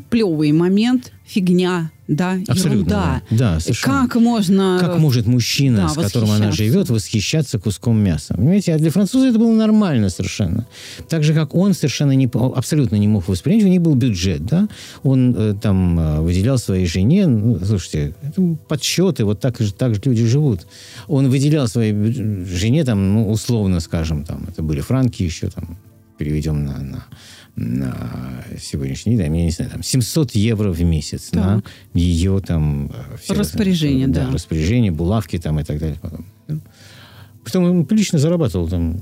плевый 0.09 0.51
момент, 0.51 1.11
фигня, 1.25 1.91
да, 2.07 2.37
Абсолютно, 2.47 2.71
ерунда. 2.71 3.21
Да, 3.31 3.59
совершенно. 3.59 4.07
Как 4.07 4.15
можно... 4.15 4.77
Как 4.79 4.97
может 4.97 5.27
мужчина, 5.27 5.77
да, 5.77 5.89
с 5.89 5.95
которым 5.95 6.31
она 6.31 6.51
живет, 6.51 6.89
восхищаться 6.89 7.59
куском 7.59 7.99
мяса? 7.99 8.33
Понимаете, 8.33 8.73
а 8.73 8.77
для 8.77 8.91
француза 8.91 9.27
это 9.27 9.37
было 9.37 9.53
нормально 9.53 10.09
совершенно. 10.09 10.65
Так 11.09 11.23
же, 11.23 11.33
как 11.33 11.53
он 11.53 11.73
совершенно 11.73 12.13
не, 12.13 12.29
абсолютно 12.33 12.95
не 12.95 13.07
мог 13.07 13.27
воспринять, 13.27 13.65
у 13.65 13.67
них 13.67 13.81
был 13.81 13.95
бюджет, 13.95 14.45
да? 14.45 14.69
Он 15.03 15.35
э, 15.37 15.53
там 15.61 15.99
э, 15.99 16.21
выделял 16.21 16.57
своей 16.57 16.85
жене, 16.85 17.27
ну, 17.27 17.59
слушайте, 17.63 18.15
это 18.23 18.41
подсчеты, 18.69 19.25
вот 19.25 19.41
так 19.41 19.59
же, 19.59 19.73
так 19.73 19.95
же 19.95 20.01
люди 20.05 20.25
живут. 20.25 20.65
Он 21.07 21.29
выделял 21.29 21.67
своей 21.67 21.93
жене, 22.45 22.85
там, 22.85 23.13
ну, 23.13 23.29
условно 23.29 23.81
скажем, 23.81 24.23
там, 24.23 24.45
это 24.47 24.63
были 24.63 24.79
франки 24.79 25.23
еще, 25.23 25.49
там, 25.49 25.77
переведем 26.17 26.63
на, 26.63 26.79
на 26.79 27.05
на 27.57 28.45
сегодняшний 28.61 29.17
день, 29.17 29.35
я 29.35 29.45
не 29.45 29.49
знаю, 29.49 29.71
там 29.71 29.83
700 29.83 30.35
евро 30.35 30.71
в 30.71 30.81
месяц 30.83 31.29
так. 31.31 31.43
на 31.43 31.63
ее 31.99 32.39
там... 32.39 32.91
Э, 32.93 33.17
все 33.17 33.33
распоряжение, 33.33 34.05
там, 34.05 34.13
да. 34.13 34.25
да. 34.27 34.33
Распоряжение, 34.33 34.91
булавки 34.91 35.39
там 35.39 35.59
и 35.59 35.63
так 35.63 35.79
далее. 35.79 35.97
Потом. 35.99 36.25
Потом 37.43 37.63
он 37.63 37.85
прилично 37.85 38.19
зарабатывал 38.19 38.69
там 38.69 38.99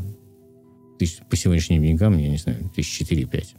тысяч, 0.97 1.17
по 1.29 1.35
сегодняшним 1.35 1.81
деньгам, 1.81 2.17
я 2.17 2.29
не 2.29 2.37
знаю, 2.37 2.71
тысяч 2.73 2.97
четыре-пять. 2.97 3.55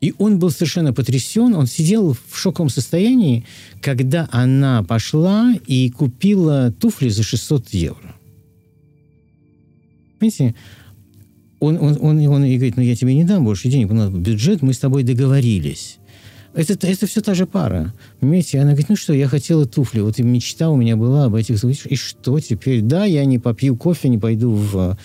И 0.00 0.14
он 0.18 0.38
был 0.38 0.50
совершенно 0.50 0.92
потрясен, 0.92 1.54
он 1.54 1.66
сидел 1.66 2.12
в 2.12 2.38
шоковом 2.38 2.68
состоянии, 2.68 3.44
когда 3.80 4.28
она 4.30 4.84
пошла 4.84 5.52
и 5.66 5.90
купила 5.90 6.70
туфли 6.70 7.08
за 7.08 7.24
600 7.24 7.70
евро. 7.70 8.14
Понимаете, 10.20 10.54
он, 11.66 11.78
он, 11.78 11.98
он, 12.00 12.26
он 12.26 12.44
и 12.44 12.56
говорит, 12.56 12.76
ну 12.76 12.82
я 12.82 12.96
тебе 12.96 13.14
не 13.14 13.24
дам 13.24 13.44
больше 13.44 13.68
денег, 13.68 13.90
у 13.90 13.94
нас 13.94 14.10
бюджет, 14.10 14.62
мы 14.62 14.72
с 14.72 14.78
тобой 14.78 15.02
договорились. 15.02 15.98
Это, 16.56 16.72
это 16.86 17.06
все 17.06 17.20
та 17.20 17.34
же 17.34 17.46
пара. 17.46 17.92
Понимаете? 18.18 18.58
Она 18.58 18.70
говорит, 18.70 18.88
ну 18.88 18.96
что, 18.96 19.12
я 19.12 19.28
хотела 19.28 19.66
туфли. 19.66 20.00
Вот 20.00 20.18
и 20.18 20.22
мечта 20.22 20.70
у 20.70 20.76
меня 20.76 20.96
была 20.96 21.24
об 21.26 21.34
этих. 21.34 21.62
И 21.62 21.96
что 21.96 22.40
теперь? 22.40 22.80
Да, 22.80 23.04
я 23.04 23.26
не 23.26 23.38
попью 23.38 23.76
кофе, 23.76 24.08
не 24.08 24.16
пойду 24.16 24.52
в, 24.52 24.96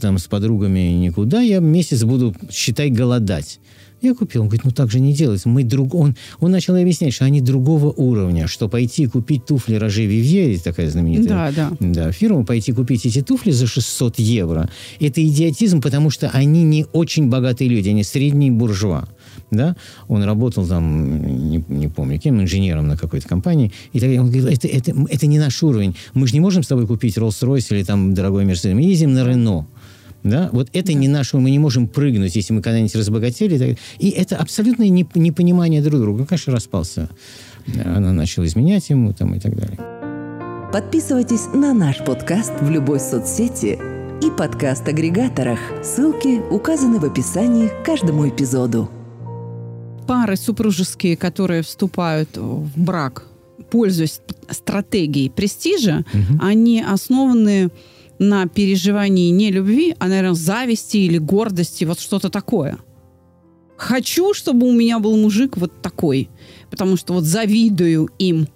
там, 0.00 0.18
с 0.18 0.26
подругами 0.28 0.78
никуда. 0.92 1.40
Я 1.40 1.58
месяц 1.58 2.04
буду, 2.04 2.36
считай, 2.52 2.88
голодать. 2.88 3.58
Я 4.02 4.14
купил. 4.14 4.42
Он 4.42 4.48
говорит, 4.48 4.64
ну 4.64 4.70
так 4.70 4.90
же 4.90 4.98
не 4.98 5.12
делается. 5.12 5.48
Мы 5.48 5.62
друг... 5.62 5.94
он, 5.94 6.16
он 6.40 6.50
начал 6.50 6.74
объяснять, 6.74 7.12
что 7.12 7.24
они 7.24 7.40
другого 7.40 7.90
уровня, 7.90 8.46
что 8.46 8.68
пойти 8.68 9.06
купить 9.06 9.44
туфли 9.44 9.74
Роже 9.74 10.06
Вивье, 10.06 10.58
такая 10.58 10.90
знаменитая 10.90 11.52
да, 11.52 11.70
да. 11.70 11.76
Да, 11.80 12.12
фирма, 12.12 12.44
пойти 12.44 12.72
купить 12.72 13.04
эти 13.04 13.22
туфли 13.22 13.50
за 13.50 13.66
600 13.66 14.18
евро, 14.18 14.70
это 15.00 15.26
идиотизм, 15.26 15.80
потому 15.80 16.10
что 16.10 16.30
они 16.30 16.62
не 16.62 16.86
очень 16.92 17.28
богатые 17.28 17.68
люди, 17.68 17.90
они 17.90 18.02
средние 18.04 18.50
буржуа. 18.50 19.08
Да? 19.50 19.76
Он 20.08 20.22
работал 20.22 20.66
там, 20.66 21.50
не, 21.50 21.62
не 21.68 21.88
помню 21.88 22.18
кем, 22.18 22.40
инженером 22.40 22.88
на 22.88 22.96
какой-то 22.96 23.28
компании. 23.28 23.72
И 23.92 24.00
так, 24.00 24.08
он 24.10 24.30
говорит, 24.30 24.64
это, 24.64 24.68
это, 24.68 24.94
это 25.08 25.26
не 25.26 25.38
наш 25.38 25.62
уровень. 25.62 25.96
Мы 26.14 26.26
же 26.26 26.34
не 26.34 26.40
можем 26.40 26.62
с 26.62 26.68
тобой 26.68 26.86
купить 26.86 27.16
Rolls-Royce 27.16 27.66
или 27.70 27.82
там 27.82 28.14
дорогой 28.14 28.44
Mercedes. 28.44 28.74
Мы 28.74 28.82
ездим 28.82 29.12
на 29.12 29.26
Рено. 29.26 29.66
Да? 30.22 30.50
Вот 30.52 30.68
это 30.72 30.88
да. 30.88 30.94
не 30.94 31.08
наше, 31.08 31.36
мы 31.38 31.50
не 31.50 31.58
можем 31.58 31.88
прыгнуть, 31.88 32.36
если 32.36 32.52
мы 32.52 32.62
когда-нибудь 32.62 32.94
разбогатели. 32.94 33.78
И 33.98 34.10
это 34.10 34.36
абсолютное 34.36 34.88
непонимание 34.88 35.82
друг 35.82 36.00
друга. 36.00 36.26
Конечно, 36.26 36.52
распался. 36.52 37.08
Она 37.84 38.12
начала 38.12 38.46
изменять 38.46 38.90
ему 38.90 39.12
там, 39.12 39.34
и 39.34 39.40
так 39.40 39.56
далее. 39.56 39.78
Подписывайтесь 40.72 41.46
на 41.52 41.74
наш 41.74 41.98
подкаст 41.98 42.52
в 42.60 42.70
любой 42.70 43.00
соцсети 43.00 43.78
и 44.22 44.30
подкаст-агрегаторах. 44.30 45.58
Ссылки 45.82 46.40
указаны 46.50 47.00
в 47.00 47.04
описании 47.04 47.68
к 47.68 47.84
каждому 47.84 48.28
эпизоду. 48.28 48.90
Пары 50.06 50.36
супружеские, 50.36 51.16
которые 51.16 51.62
вступают 51.62 52.36
в 52.36 52.70
брак, 52.76 53.24
пользуясь 53.70 54.20
стратегией 54.48 55.30
престижа, 55.30 56.04
угу. 56.12 56.38
они 56.40 56.82
основаны 56.82 57.70
на 58.20 58.46
переживании 58.46 59.30
не 59.30 59.50
любви, 59.50 59.96
а, 59.98 60.06
наверное, 60.06 60.34
зависти 60.34 60.98
или 60.98 61.18
гордости, 61.18 61.84
вот 61.84 61.98
что-то 61.98 62.28
такое. 62.28 62.78
Хочу, 63.76 64.34
чтобы 64.34 64.68
у 64.68 64.72
меня 64.72 64.98
был 64.98 65.16
мужик 65.16 65.56
вот 65.56 65.80
такой, 65.80 66.28
потому 66.70 66.98
что 66.98 67.14
вот 67.14 67.24
завидую 67.24 68.10
им. 68.18 68.46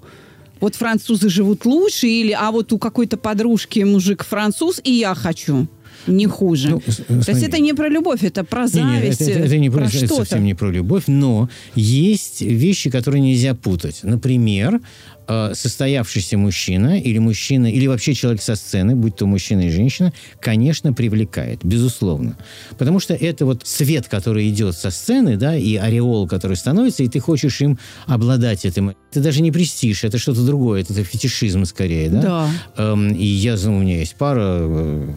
Вот 0.61 0.75
французы 0.75 1.30
живут 1.30 1.64
лучше, 1.64 2.06
или 2.06 2.33
а 2.33 2.50
вот 2.50 2.75
у 2.75 2.78
какой-то 2.78 3.16
подружки 3.16 3.80
мужик 3.80 4.23
француз, 4.23 4.80
и 4.85 4.92
я 4.92 5.14
хочу 5.14 5.66
не 6.06 6.26
хуже. 6.26 6.80
Ну, 7.09 7.23
То 7.23 7.30
есть 7.30 7.42
это 7.42 7.59
не 7.59 7.73
про 7.73 7.88
любовь, 7.88 8.23
это 8.23 8.44
про 8.44 8.66
зависть. 8.66 9.21
Не, 9.21 9.26
не, 9.26 9.33
это, 9.33 9.40
это, 9.40 9.56
не 9.59 9.71
про, 9.71 9.78
про 9.78 9.87
это 9.87 10.09
совсем 10.09 10.44
не 10.44 10.54
про 10.54 10.71
любовь, 10.71 11.04
но 11.06 11.49
есть 11.75 12.42
вещи, 12.42 12.90
которые 12.90 13.23
нельзя 13.23 13.54
путать. 13.54 14.00
Например, 14.02 14.80
Э, 15.26 15.52
состоявшийся 15.54 16.37
мужчина 16.37 17.00
или 17.00 17.16
мужчина, 17.19 17.73
или 17.73 17.87
вообще 17.87 18.12
человек 18.12 18.43
со 18.43 18.57
сцены, 18.57 18.95
будь 18.95 19.16
то 19.16 19.26
мужчина 19.26 19.62
и 19.62 19.71
женщина, 19.71 20.12
конечно, 20.38 20.93
привлекает, 20.93 21.64
безусловно. 21.64 22.37
Потому 22.76 23.00
что 23.00 23.14
это 23.14 23.47
вот 23.47 23.62
свет, 23.64 24.07
который 24.07 24.50
идет 24.50 24.76
со 24.76 24.90
сцены, 24.90 25.38
да, 25.38 25.57
и 25.57 25.76
ореол, 25.76 26.28
который 26.28 26.59
становится, 26.59 27.04
и 27.04 27.09
ты 27.09 27.21
хочешь 27.21 27.62
им 27.62 27.78
обладать 28.07 28.66
этим. 28.66 28.95
Это 29.11 29.21
даже 29.21 29.40
не 29.40 29.50
престиж, 29.50 30.04
это 30.04 30.19
что-то 30.19 30.45
другое, 30.45 30.83
это 30.83 30.93
фетишизм 30.93 31.64
скорее, 31.64 32.11
да? 32.11 32.21
Да. 32.21 32.50
Эм, 32.76 33.14
и 33.14 33.25
я, 33.25 33.57
ну, 33.57 33.78
у 33.78 33.81
меня 33.81 34.00
есть 34.00 34.16
пара, 34.16 34.59
э, 34.61 35.09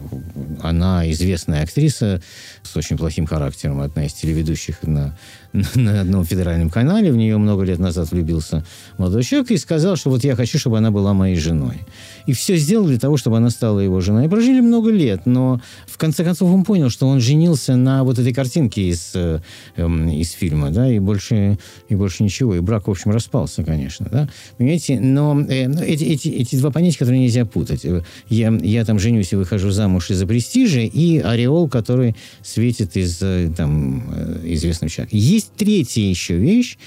она 0.61 1.11
известная 1.11 1.63
актриса 1.63 2.21
с 2.63 2.77
очень 2.77 2.97
плохим 2.97 3.25
характером, 3.25 3.81
одна 3.81 4.05
из 4.05 4.13
телеведущих 4.13 4.83
на, 4.83 5.17
на 5.75 6.01
одном 6.01 6.25
федеральном 6.25 6.69
канале. 6.69 7.11
В 7.11 7.17
нее 7.17 7.37
много 7.37 7.63
лет 7.63 7.79
назад 7.79 8.11
влюбился 8.11 8.63
молодой 8.97 9.23
человек 9.23 9.51
и 9.51 9.57
сказал, 9.57 9.95
что 9.95 10.09
вот 10.09 10.23
я 10.23 10.35
хочу, 10.35 10.59
чтобы 10.59 10.77
она 10.77 10.91
была 10.91 11.13
моей 11.13 11.37
женой. 11.37 11.85
И 12.27 12.33
все 12.33 12.57
сделал 12.57 12.85
для 12.85 12.99
того, 12.99 13.17
чтобы 13.17 13.37
она 13.37 13.49
стала 13.49 13.79
его 13.79 13.99
женой. 14.01 14.25
И 14.25 14.29
прожили 14.29 14.59
много 14.59 14.91
лет, 14.91 15.25
но 15.25 15.59
в 15.87 15.97
конце 15.97 16.23
концов 16.23 16.53
он 16.53 16.63
понял, 16.63 16.89
что 16.89 17.07
он 17.07 17.19
женился 17.19 17.75
на 17.75 18.03
вот 18.03 18.19
этой 18.19 18.33
картинке 18.33 18.89
из, 18.89 19.11
э, 19.15 19.39
эм, 19.77 20.09
из 20.09 20.31
фильма, 20.31 20.69
да, 20.69 20.91
и 20.91 20.99
больше, 20.99 21.57
и 21.89 21.95
больше 21.95 22.23
ничего. 22.23 22.55
И 22.55 22.59
брак, 22.59 22.87
в 22.87 22.91
общем, 22.91 23.11
распался, 23.11 23.63
конечно, 23.63 24.07
да. 24.11 24.29
Понимаете, 24.57 24.99
но 24.99 25.41
э, 25.41 25.71
эти, 25.85 26.03
эти, 26.03 26.27
эти 26.27 26.55
два 26.57 26.69
понятия, 26.69 26.99
которые 26.99 27.21
нельзя 27.21 27.45
путать. 27.45 27.85
Я, 28.29 28.57
я 28.61 28.85
там 28.85 28.99
женюсь 28.99 29.31
и 29.33 29.35
выхожу 29.37 29.71
замуж 29.71 30.11
из-за 30.11 30.27
престижа, 30.27 30.81
и 30.81 31.19
ореол, 31.19 31.69
который 31.69 32.15
светит 32.43 32.97
из 32.97 33.19
э, 33.21 33.51
там, 33.55 34.03
э, 34.13 34.41
известного 34.43 34.89
человека. 34.89 35.15
Есть 35.15 35.51
третья 35.55 36.01
еще 36.01 36.35
вещь, 36.35 36.77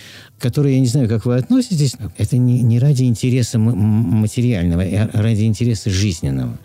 которой 0.40 0.74
я 0.74 0.80
не 0.80 0.86
знаю, 0.86 1.08
как 1.08 1.26
вы 1.26 1.36
относитесь. 1.36 1.96
Это 2.16 2.36
не, 2.36 2.62
не 2.62 2.78
ради 2.78 3.04
интереса 3.04 3.58
материального, 3.58 4.82
а 4.82 5.22
ради 5.22 5.42
интереса 5.44 5.90
жизненного. 5.90 6.58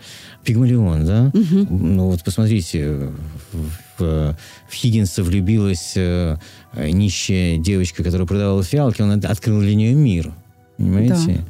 Пигмалион, 0.44 1.04
да? 1.04 1.30
Угу. 1.34 1.76
Ну 1.76 2.06
вот 2.06 2.24
посмотрите, 2.24 3.10
в, 3.52 4.36
в 4.68 4.72
Хиггинса 4.72 5.22
влюбилась 5.22 5.92
э, 5.96 6.38
нищая 6.74 7.58
девочка, 7.58 8.02
которая 8.02 8.26
продавала 8.26 8.62
фиалки, 8.62 9.02
он 9.02 9.12
открыл 9.12 9.60
для 9.60 9.74
нее 9.74 9.94
мир. 9.94 10.32
Понимаете? 10.76 11.36
Да 11.38 11.44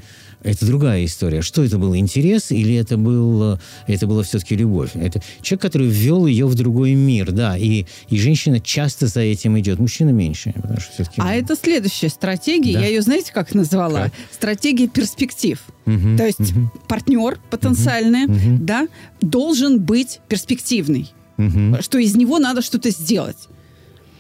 это 0.47 0.67
другая 0.67 1.05
история. 1.05 1.43
Что 1.43 1.65
это 1.65 1.79
был 1.79 1.97
интерес 1.97 2.51
или 2.51 2.75
это, 2.75 2.97
был, 2.97 3.59
это 3.87 4.07
была 4.07 4.23
все-таки 4.23 4.57
любовь? 4.57 4.91
Это 4.95 5.21
человек, 5.43 5.63
который 5.63 5.89
ввел 5.89 6.27
ее 6.27 6.47
в 6.47 6.55
другой 6.55 6.95
мир, 6.95 7.33
да, 7.33 7.57
и, 7.57 7.87
и 8.09 8.19
женщина 8.19 8.61
часто 8.61 9.07
за 9.07 9.21
этим 9.21 9.59
идет, 9.59 9.79
мужчина 9.79 10.11
меньше. 10.11 10.55
что 10.79 11.05
а 11.17 11.35
это 11.35 11.57
следующая 11.57 12.09
стратегия, 12.09 12.75
да? 12.75 12.81
я 12.81 12.87
ее, 12.89 13.03
знаете, 13.03 13.33
как 13.33 13.55
назвала? 13.55 14.05
Как? 14.05 14.13
Стратегия 14.33 14.89
перспектив. 14.89 15.61
Угу, 15.87 16.17
То 16.17 16.27
есть 16.27 16.41
угу. 16.41 16.71
партнер 16.89 17.39
потенциальный, 17.51 18.27
угу, 18.27 18.65
да, 18.65 18.89
должен 19.21 19.81
быть 19.81 20.21
перспективный, 20.29 21.13
угу. 21.39 21.81
что 21.81 21.99
из 21.99 22.15
него 22.15 22.39
надо 22.39 22.63
что-то 22.63 22.91
сделать 22.91 23.49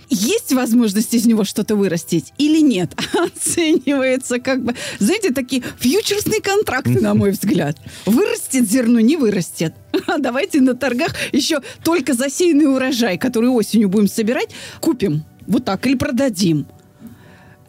есть 0.09 0.53
возможность 0.53 1.15
из 1.15 1.27
него 1.27 1.45
что-то 1.45 1.77
вырастить 1.77 2.33
или 2.39 2.61
нет, 2.61 2.95
оценивается 3.15 4.39
как 4.41 4.65
бы, 4.65 4.75
знаете, 4.99 5.33
такие 5.33 5.63
фьючерсные 5.79 6.41
контракты, 6.41 7.01
на 7.01 7.15
мой 7.15 7.31
взгляд. 7.33 7.77
Вырастет 8.05 8.69
зерно, 8.69 9.01
не 9.01 9.17
вырастет. 9.17 9.75
А 10.07 10.19
давайте 10.19 10.61
на 10.61 10.75
торгах 10.75 11.15
еще 11.33 11.61
только 11.83 12.15
засеянный 12.15 12.73
урожай, 12.73 13.19
который 13.19 13.51
осенью 13.51 13.89
будем 13.89 14.09
собирать, 14.09 14.51
купим. 14.81 15.25
Вот 15.47 15.65
так, 15.65 15.87
или 15.87 15.97
продадим. 15.97 16.67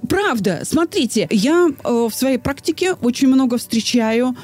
Правда, 0.08 0.62
смотрите, 0.64 1.28
я 1.32 1.70
э, 1.70 1.90
в 1.90 2.12
своей 2.12 2.38
практике 2.38 2.94
очень 2.94 3.28
много 3.28 3.58
встречаю 3.58 4.36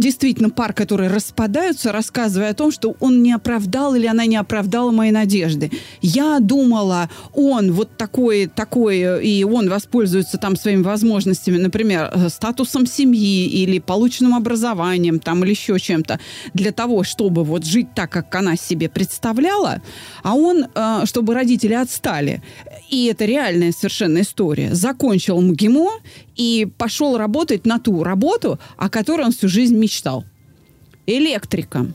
действительно 0.00 0.50
пар, 0.50 0.72
которые 0.72 1.10
распадаются, 1.10 1.92
рассказывая 1.92 2.50
о 2.50 2.54
том, 2.54 2.70
что 2.70 2.96
он 3.00 3.22
не 3.22 3.32
оправдал 3.32 3.94
или 3.94 4.06
она 4.06 4.26
не 4.26 4.36
оправдала 4.36 4.90
мои 4.90 5.10
надежды. 5.10 5.70
Я 6.00 6.38
думала, 6.40 7.08
он 7.34 7.72
вот 7.72 7.96
такой, 7.96 8.46
такой, 8.46 9.24
и 9.26 9.44
он 9.44 9.68
воспользуется 9.68 10.38
там 10.38 10.56
своими 10.56 10.82
возможностями, 10.82 11.58
например, 11.58 12.10
э, 12.12 12.28
статусом 12.28 12.86
семьи 12.86 13.46
или 13.46 13.78
полученным 13.78 14.34
образованием 14.34 15.18
там 15.18 15.44
или 15.44 15.50
еще 15.50 15.78
чем-то, 15.78 16.18
для 16.54 16.72
того, 16.72 17.02
чтобы 17.02 17.44
вот 17.44 17.64
жить 17.64 17.88
так, 17.94 18.10
как 18.10 18.34
она 18.34 18.56
себе 18.56 18.88
представляла, 18.88 19.82
а 20.22 20.34
он, 20.34 20.66
э, 20.74 21.02
чтобы 21.04 21.34
родители 21.34 21.74
отстали. 21.74 22.42
И 22.88 23.06
это 23.06 23.24
реальная 23.24 23.72
совершенно 23.72 24.20
история. 24.20 24.74
Закончил 24.74 25.40
МГИМО 25.40 25.90
и 26.36 26.68
пошел 26.78 27.16
работать 27.16 27.66
на 27.66 27.78
ту 27.78 28.04
работу, 28.04 28.58
о 28.76 28.88
которой 28.88 29.26
он 29.26 29.32
всю 29.32 29.48
жизнь 29.48 29.76
мечтал. 29.76 30.24
Электриком. 31.06 31.94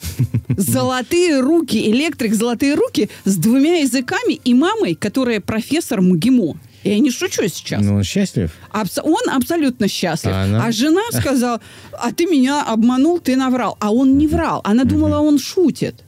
Золотые 0.48 1.40
руки, 1.40 1.90
электрик, 1.90 2.34
золотые 2.34 2.74
руки 2.74 3.08
с 3.24 3.36
двумя 3.36 3.78
языками 3.80 4.34
и 4.34 4.52
мамой, 4.52 4.94
которая 4.94 5.40
профессор 5.40 6.00
МГИМО. 6.00 6.56
Я 6.84 6.98
не 6.98 7.10
шучу 7.12 7.46
сейчас. 7.48 7.80
Ну, 7.84 7.94
он 7.94 8.02
счастлив? 8.02 8.50
Абс- 8.72 8.98
он 9.02 9.30
абсолютно 9.30 9.86
счастлив. 9.86 10.32
А, 10.32 10.44
она... 10.44 10.66
а 10.66 10.72
жена 10.72 11.02
сказала, 11.12 11.60
а 11.92 12.12
ты 12.12 12.26
меня 12.26 12.64
обманул, 12.64 13.20
ты 13.20 13.36
наврал. 13.36 13.76
А 13.80 13.92
он 13.92 14.18
не 14.18 14.26
врал. 14.26 14.60
Она 14.64 14.84
думала, 14.84 15.20
он 15.20 15.38
шутит. 15.38 16.02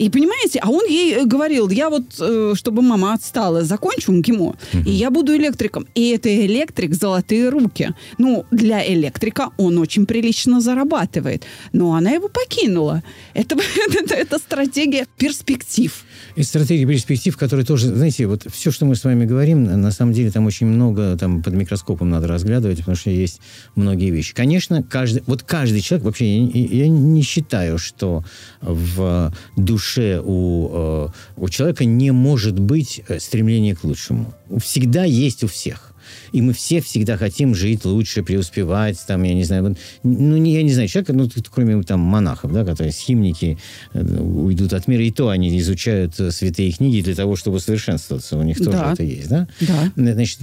И 0.00 0.08
понимаете, 0.08 0.60
а 0.62 0.70
он 0.70 0.86
ей 0.86 1.14
э, 1.14 1.24
говорил, 1.26 1.68
я 1.68 1.90
вот, 1.90 2.04
э, 2.20 2.54
чтобы 2.54 2.80
мама 2.82 3.12
отстала, 3.12 3.64
закончу 3.64 4.12
МГИМО, 4.12 4.44
угу. 4.44 4.56
и 4.86 4.90
я 4.90 5.10
буду 5.10 5.36
электриком. 5.36 5.86
И 5.94 6.08
это 6.08 6.28
электрик 6.46 6.94
«Золотые 6.94 7.50
руки». 7.50 7.90
Ну, 8.18 8.44
для 8.50 8.82
электрика 8.94 9.50
он 9.58 9.78
очень 9.78 10.06
прилично 10.06 10.60
зарабатывает. 10.62 11.44
Но 11.72 11.92
она 11.92 12.12
его 12.12 12.28
покинула. 12.28 13.02
Это, 13.34 13.56
это, 13.98 14.14
это 14.14 14.38
стратегия 14.38 15.06
перспектив. 15.18 16.04
И 16.36 16.42
стратегия 16.42 16.86
перспектив, 16.86 17.36
которая 17.36 17.64
тоже, 17.66 17.88
знаете, 17.88 18.26
вот 18.26 18.46
все, 18.50 18.70
что 18.70 18.86
мы 18.86 18.94
с 18.94 19.04
вами 19.04 19.24
говорим, 19.24 19.64
на 19.64 19.90
самом 19.90 20.12
деле 20.12 20.30
там 20.30 20.46
очень 20.46 20.66
много, 20.66 21.16
там 21.18 21.42
под 21.42 21.54
микроскопом 21.54 22.10
надо 22.10 22.28
разглядывать, 22.28 22.78
потому 22.78 22.96
что 22.96 23.10
есть 23.10 23.40
многие 23.74 24.10
вещи. 24.10 24.34
Конечно, 24.34 24.82
каждый, 24.82 25.22
вот 25.26 25.42
каждый 25.42 25.80
человек, 25.80 26.04
вообще, 26.04 26.44
я, 26.44 26.84
я 26.84 26.88
не 26.88 27.22
считаю, 27.22 27.78
что 27.78 28.24
в 28.60 29.32
душе 29.56 30.20
у, 30.24 30.68
э, 30.72 31.08
у 31.36 31.48
человека 31.48 31.84
не 31.84 32.10
может 32.10 32.58
быть 32.58 33.02
э, 33.08 33.18
стремления 33.18 33.74
к 33.74 33.84
лучшему. 33.84 34.34
Всегда 34.58 35.04
есть 35.04 35.44
у 35.44 35.48
всех. 35.48 35.89
И 36.32 36.42
мы 36.42 36.52
все 36.52 36.80
всегда 36.80 37.16
хотим 37.16 37.54
жить 37.54 37.84
лучше, 37.84 38.22
преуспевать, 38.22 38.98
там, 39.06 39.22
я 39.22 39.34
не 39.34 39.44
знаю, 39.44 39.76
ну, 40.02 40.36
не, 40.36 40.54
я 40.54 40.62
не 40.62 40.72
знаю, 40.72 40.88
человек, 40.88 41.10
ну, 41.10 41.28
кроме 41.50 41.82
там 41.82 42.00
монахов, 42.00 42.52
да, 42.52 42.64
которые 42.64 42.92
схимники 42.92 43.58
э, 43.92 44.20
уйдут 44.20 44.72
от 44.72 44.88
мира, 44.88 45.02
и 45.02 45.10
то 45.10 45.28
они 45.28 45.58
изучают 45.58 46.14
святые 46.14 46.72
книги 46.72 47.02
для 47.02 47.14
того, 47.14 47.36
чтобы 47.36 47.60
совершенствоваться. 47.60 48.36
У 48.36 48.42
них 48.42 48.58
тоже 48.58 48.70
да. 48.70 48.92
это 48.92 49.02
есть, 49.02 49.28
да? 49.28 49.48
Да. 49.60 49.92
Значит, 49.96 50.40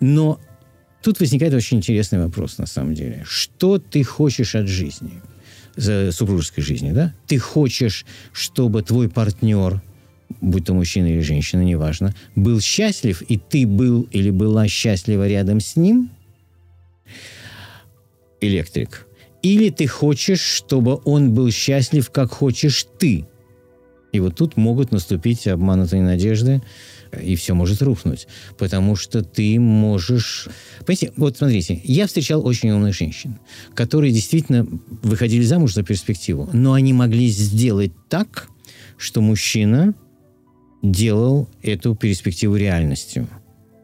но 0.00 0.40
тут 1.02 1.20
возникает 1.20 1.54
очень 1.54 1.78
интересный 1.78 2.18
вопрос, 2.18 2.58
на 2.58 2.66
самом 2.66 2.94
деле. 2.94 3.24
Что 3.26 3.78
ты 3.78 4.02
хочешь 4.04 4.54
от 4.54 4.68
жизни? 4.68 5.22
супружеской 6.10 6.62
жизни, 6.62 6.92
да? 6.92 7.14
Ты 7.26 7.38
хочешь, 7.38 8.04
чтобы 8.32 8.82
твой 8.82 9.08
партнер, 9.08 9.80
будь 10.40 10.66
то 10.66 10.74
мужчина 10.74 11.06
или 11.06 11.20
женщина, 11.20 11.62
неважно, 11.62 12.14
был 12.34 12.60
счастлив, 12.60 13.22
и 13.22 13.38
ты 13.38 13.66
был 13.66 14.02
или 14.10 14.30
была 14.30 14.68
счастлива 14.68 15.28
рядом 15.28 15.60
с 15.60 15.76
ним, 15.76 16.10
электрик. 18.40 19.06
Или 19.42 19.70
ты 19.70 19.86
хочешь, 19.86 20.40
чтобы 20.40 21.00
он 21.04 21.34
был 21.34 21.50
счастлив, 21.50 22.10
как 22.10 22.32
хочешь 22.32 22.86
ты. 22.98 23.26
И 24.12 24.20
вот 24.20 24.36
тут 24.36 24.56
могут 24.56 24.92
наступить 24.92 25.46
обманутые 25.46 26.02
надежды, 26.02 26.62
и 27.20 27.34
все 27.34 27.54
может 27.54 27.82
рухнуть. 27.82 28.28
Потому 28.58 28.94
что 28.94 29.22
ты 29.22 29.58
можешь... 29.58 30.48
Понимаете, 30.80 31.12
вот 31.16 31.38
смотрите, 31.38 31.80
я 31.84 32.06
встречал 32.06 32.46
очень 32.46 32.70
умных 32.70 32.94
женщин, 32.94 33.38
которые 33.74 34.12
действительно 34.12 34.66
выходили 35.02 35.42
замуж 35.42 35.74
за 35.74 35.82
перспективу, 35.82 36.48
но 36.52 36.74
они 36.74 36.92
могли 36.92 37.28
сделать 37.28 37.92
так, 38.08 38.48
что 38.96 39.20
мужчина 39.20 39.94
делал 40.82 41.48
эту 41.62 41.94
перспективу 41.94 42.56
реальностью– 42.56 43.28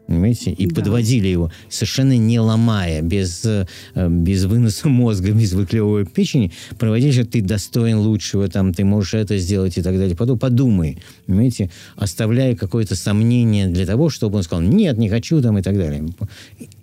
понимаете, 0.09 0.51
и 0.51 0.65
да. 0.65 0.75
подводили 0.75 1.27
его, 1.27 1.51
совершенно 1.69 2.17
не 2.17 2.39
ломая, 2.39 3.03
без, 3.03 3.45
э, 3.45 3.67
без 4.09 4.45
выноса 4.45 4.89
мозга, 4.89 5.31
без 5.39 5.53
выклевывания 5.53 6.05
печени, 6.05 6.51
проводили, 6.79 7.11
что 7.11 7.25
ты 7.25 7.41
достоин 7.41 7.99
лучшего, 7.99 8.47
там, 8.47 8.73
ты 8.73 8.83
можешь 8.83 9.13
это 9.13 9.37
сделать 9.37 9.77
и 9.77 9.83
так 9.83 9.95
далее. 9.95 10.15
Потом 10.15 10.39
подумай, 10.39 10.97
понимаете, 11.27 11.69
оставляя 11.95 12.55
какое-то 12.55 12.95
сомнение 12.95 13.67
для 13.67 13.85
того, 13.85 14.09
чтобы 14.09 14.37
он 14.37 14.43
сказал, 14.43 14.63
нет, 14.63 14.97
не 14.97 15.09
хочу, 15.09 15.41
там, 15.43 15.59
и 15.59 15.61
так 15.61 15.77
далее. 15.77 16.03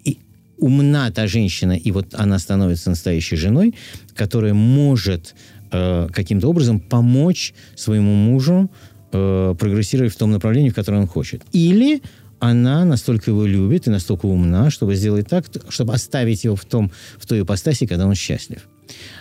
И 0.04 0.18
умна 0.58 1.10
та 1.10 1.26
женщина, 1.26 1.72
и 1.72 1.90
вот 1.90 2.14
она 2.14 2.38
становится 2.38 2.90
настоящей 2.90 3.34
женой, 3.34 3.74
которая 4.14 4.54
может 4.54 5.34
э, 5.72 6.06
каким-то 6.12 6.48
образом 6.48 6.78
помочь 6.78 7.54
своему 7.74 8.14
мужу 8.14 8.70
э, 9.16 9.54
прогрессировать 9.58 10.12
в 10.12 10.16
том 10.16 10.30
направлении, 10.30 10.70
в 10.70 10.74
котором 10.74 11.00
он 11.00 11.06
хочет. 11.06 11.42
Или 11.52 12.02
она 12.38 12.84
настолько 12.84 13.30
его 13.30 13.46
любит 13.46 13.86
и 13.86 13.90
настолько 13.90 14.26
умна, 14.26 14.70
чтобы 14.70 14.94
сделать 14.94 15.28
так, 15.28 15.46
чтобы 15.68 15.94
оставить 15.94 16.44
его 16.44 16.56
в, 16.56 16.64
том, 16.64 16.92
в 17.18 17.26
той 17.26 17.42
ипостаси, 17.42 17.86
когда 17.86 18.06
он 18.06 18.14
счастлив. 18.14 18.68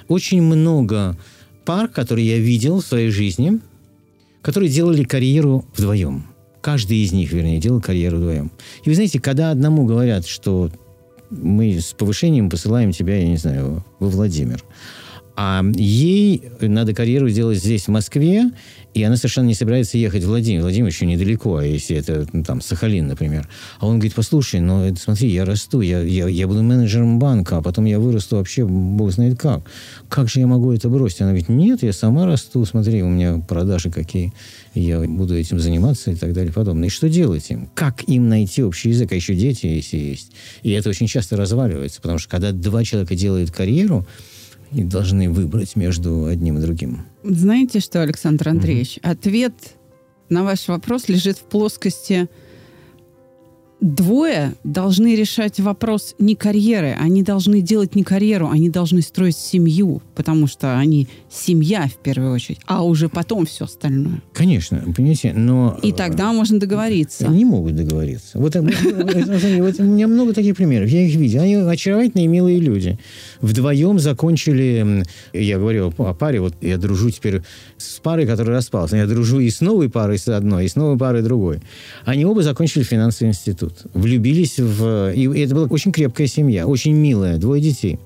Очень 0.07 0.41
много 0.41 1.17
пар, 1.65 1.87
которые 1.87 2.27
я 2.27 2.39
видел 2.39 2.81
в 2.81 2.85
своей 2.85 3.09
жизни, 3.09 3.59
которые 4.41 4.69
делали 4.69 5.03
карьеру 5.03 5.65
вдвоем. 5.75 6.25
Каждый 6.61 6.97
из 6.97 7.11
них, 7.11 7.31
вернее, 7.31 7.59
делал 7.59 7.81
карьеру 7.81 8.17
вдвоем. 8.17 8.51
И 8.83 8.89
вы 8.89 8.95
знаете, 8.95 9.19
когда 9.19 9.51
одному 9.51 9.85
говорят, 9.85 10.27
что 10.27 10.69
мы 11.29 11.79
с 11.79 11.93
повышением 11.93 12.49
посылаем 12.49 12.91
тебя, 12.91 13.17
я 13.17 13.27
не 13.27 13.37
знаю, 13.37 13.83
во 13.99 14.09
Владимир, 14.09 14.63
А 15.35 15.63
ей 15.75 16.43
надо 16.61 16.93
карьеру 16.93 17.29
делать 17.29 17.57
здесь, 17.57 17.85
в 17.85 17.89
Москве, 17.89 18.51
и 18.93 19.03
она 19.03 19.17
совершенно 19.17 19.47
не 19.47 19.53
собирается 19.53 19.97
ехать 19.97 20.23
в 20.23 20.27
Владимир. 20.27 20.61
Владимир 20.61 20.87
еще 20.87 21.05
недалеко, 21.05 21.57
а 21.57 21.65
если 21.65 21.97
это 21.97 22.25
ну, 22.31 22.45
там 22.45 22.61
Сахалин, 22.61 23.07
например. 23.07 23.49
А 23.79 23.87
он 23.87 23.95
говорит, 23.95 24.15
послушай, 24.15 24.61
ну 24.61 24.95
смотри, 24.95 25.29
я 25.29 25.43
расту, 25.43 25.81
я, 25.81 25.99
я, 26.01 26.29
я 26.29 26.47
буду 26.47 26.63
менеджером 26.63 27.19
банка, 27.19 27.57
а 27.57 27.61
потом 27.61 27.83
я 27.83 27.99
вырасту 27.99 28.37
вообще, 28.37 28.63
бог 28.63 29.11
знает 29.11 29.37
как. 29.37 29.63
Как 30.07 30.29
же 30.29 30.39
я 30.39 30.47
могу 30.47 30.71
это 30.71 30.87
бросить? 30.87 31.19
Она 31.19 31.31
говорит, 31.31 31.49
нет, 31.49 31.83
я 31.83 31.91
сама 31.91 32.25
расту, 32.25 32.63
смотри, 32.63 33.03
у 33.03 33.09
меня 33.09 33.43
продажи 33.45 33.91
какие, 33.91 34.31
я 34.73 35.01
буду 35.01 35.35
этим 35.37 35.59
заниматься 35.59 36.11
и 36.11 36.15
так 36.15 36.31
далее 36.31 36.51
и 36.51 36.53
подобное. 36.53 36.87
И 36.87 36.91
что 36.91 37.09
делать 37.09 37.49
им? 37.49 37.69
Как 37.73 38.07
им 38.07 38.29
найти 38.29 38.63
общий 38.63 38.89
язык? 38.89 39.11
А 39.11 39.15
еще 39.15 39.35
дети, 39.35 39.65
если 39.65 39.97
есть. 39.97 40.31
И 40.63 40.71
это 40.71 40.89
очень 40.89 41.07
часто 41.07 41.35
разваливается, 41.35 41.99
потому 41.99 42.19
что 42.19 42.29
когда 42.29 42.53
два 42.53 42.85
человека 42.85 43.15
делают 43.15 43.51
карьеру, 43.51 44.07
и 44.71 44.83
должны 44.83 45.29
выбрать 45.29 45.75
между 45.75 46.25
одним 46.25 46.57
и 46.57 46.61
другим. 46.61 47.05
Знаете 47.23 47.79
что, 47.79 48.01
Александр 48.01 48.49
Андреевич, 48.49 48.97
угу. 48.97 49.11
ответ 49.11 49.53
на 50.29 50.43
ваш 50.43 50.67
вопрос 50.67 51.07
лежит 51.07 51.37
в 51.37 51.43
плоскости 51.43 52.27
двое 53.85 54.55
должны 54.63 55.15
решать 55.15 55.59
вопрос 55.59 56.15
не 56.17 56.35
карьеры, 56.35 56.95
они 56.99 57.21
должны 57.21 57.61
делать 57.61 57.95
не 57.95 58.03
карьеру, 58.03 58.49
они 58.49 58.69
должны 58.69 59.01
строить 59.01 59.37
семью, 59.37 60.01
потому 60.15 60.47
что 60.47 60.77
они 60.77 61.07
семья 61.29 61.87
в 61.87 62.01
первую 62.01 62.33
очередь, 62.33 62.59
а 62.65 62.83
уже 62.83 63.09
потом 63.09 63.45
все 63.45 63.65
остальное. 63.65 64.23
Конечно, 64.33 64.83
понимаете, 64.95 65.33
но... 65.33 65.77
И 65.83 65.91
тогда 65.91 66.33
можно 66.33 66.59
договориться. 66.59 67.27
Не 67.27 67.45
могут 67.45 67.75
договориться. 67.75 68.39
Вот, 68.39 68.55
вот 68.55 69.79
у 69.79 69.83
меня 69.83 70.07
много 70.07 70.33
таких 70.33 70.55
примеров, 70.55 70.89
я 70.89 71.01
их 71.01 71.15
видел. 71.15 71.43
Они 71.43 71.55
очаровательные, 71.55 72.27
милые 72.27 72.59
люди. 72.59 72.97
Вдвоем 73.41 73.99
закончили, 73.99 75.05
я 75.33 75.59
говорю 75.59 75.93
о 75.95 76.13
паре, 76.15 76.41
вот 76.41 76.55
я 76.61 76.77
дружу 76.77 77.11
теперь 77.11 77.43
с 77.77 77.99
парой, 77.99 78.25
которая 78.25 78.57
распалась. 78.57 78.93
Я 78.93 79.05
дружу 79.05 79.39
и 79.39 79.49
с 79.51 79.61
новой 79.61 79.89
парой 79.89 80.17
с 80.17 80.27
одной, 80.27 80.65
и 80.65 80.67
с 80.67 80.75
новой 80.75 80.97
парой 80.97 81.21
другой. 81.21 81.59
Они 82.03 82.25
оба 82.25 82.41
закончили 82.41 82.81
финансовый 82.83 83.29
институт 83.29 83.74
влюбились 83.93 84.59
в... 84.59 85.13
И 85.13 85.27
это 85.41 85.55
была 85.55 85.67
очень 85.67 85.91
крепкая 85.91 86.27
семья, 86.27 86.67
очень 86.67 86.93
милая, 86.93 87.37
двое 87.37 87.61
детей. 87.61 87.99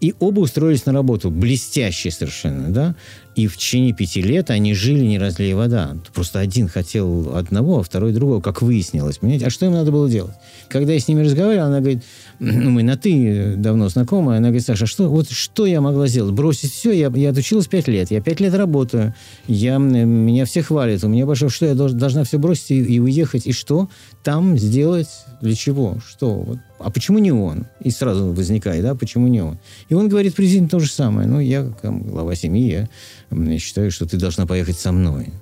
И 0.00 0.14
оба 0.18 0.40
устроились 0.40 0.84
на 0.84 0.92
работу, 0.92 1.30
блестящие 1.30 2.12
совершенно, 2.12 2.70
да. 2.70 2.96
И 3.34 3.46
в 3.46 3.56
течение 3.56 3.94
пяти 3.94 4.20
лет 4.20 4.50
они 4.50 4.74
жили 4.74 5.04
не 5.04 5.18
разлей 5.18 5.54
вода. 5.54 5.96
Просто 6.12 6.38
один 6.38 6.68
хотел 6.68 7.34
одного, 7.34 7.80
а 7.80 7.82
второй 7.82 8.12
другого, 8.12 8.40
как 8.40 8.60
выяснилось. 8.60 9.18
Понимаете? 9.18 9.46
А 9.46 9.50
что 9.50 9.64
им 9.66 9.72
надо 9.72 9.90
было 9.90 10.08
делать? 10.08 10.34
Когда 10.68 10.92
я 10.92 11.00
с 11.00 11.08
ними 11.08 11.22
разговаривал, 11.22 11.66
она 11.66 11.80
говорит, 11.80 12.02
ну, 12.38 12.70
мы 12.70 12.82
на 12.82 12.96
«ты» 12.96 13.54
давно 13.56 13.88
знакомы, 13.88 14.36
она 14.36 14.48
говорит, 14.48 14.66
Саша, 14.66 14.86
что, 14.86 15.08
вот 15.08 15.30
что 15.30 15.64
я 15.64 15.80
могла 15.80 16.08
сделать? 16.08 16.34
Бросить 16.34 16.72
все? 16.72 16.92
Я, 16.92 17.10
я 17.14 17.30
отучилась 17.30 17.68
пять 17.68 17.88
лет, 17.88 18.10
я 18.10 18.20
пять 18.20 18.40
лет 18.40 18.54
работаю, 18.54 19.14
я, 19.46 19.78
меня 19.78 20.44
все 20.44 20.62
хвалят, 20.62 21.04
у 21.04 21.08
меня 21.08 21.24
большое, 21.24 21.50
что 21.50 21.66
я 21.66 21.74
должна, 21.74 21.98
должна 21.98 22.24
все 22.24 22.38
бросить 22.38 22.70
и, 22.70 22.80
и 22.80 22.98
уехать, 22.98 23.46
и 23.46 23.52
что? 23.52 23.88
Там 24.22 24.58
сделать 24.58 25.08
для 25.40 25.54
чего? 25.54 25.98
Что? 26.06 26.34
Вот. 26.34 26.58
А 26.78 26.90
почему 26.90 27.18
не 27.18 27.32
он? 27.32 27.66
И 27.80 27.90
сразу 27.90 28.32
возникает, 28.32 28.82
да, 28.82 28.94
почему 28.94 29.28
не 29.28 29.40
он? 29.40 29.58
И 29.88 29.94
он 29.94 30.08
говорит 30.08 30.34
президент 30.34 30.70
то 30.70 30.80
же 30.80 30.90
самое. 30.90 31.28
Ну, 31.28 31.38
я, 31.38 31.64
как 31.80 32.06
глава 32.06 32.34
семьи, 32.34 32.70
я, 32.70 32.88
я 33.32 33.58
считаю, 33.58 33.90
что 33.90 34.06
ты 34.06 34.16
должна 34.16 34.46
поехать 34.46 34.78
со 34.78 34.92
мной. 34.92 35.32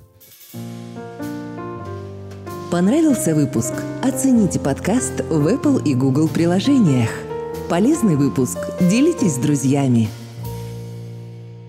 Понравился 2.71 3.35
выпуск? 3.35 3.73
Оцените 4.01 4.59
подкаст 4.59 5.21
в 5.29 5.45
Apple 5.47 5.83
и 5.83 5.93
Google 5.93 6.29
приложениях. 6.29 7.09
Полезный 7.69 8.15
выпуск? 8.15 8.57
Делитесь 8.79 9.33
с 9.33 9.37
друзьями. 9.37 10.07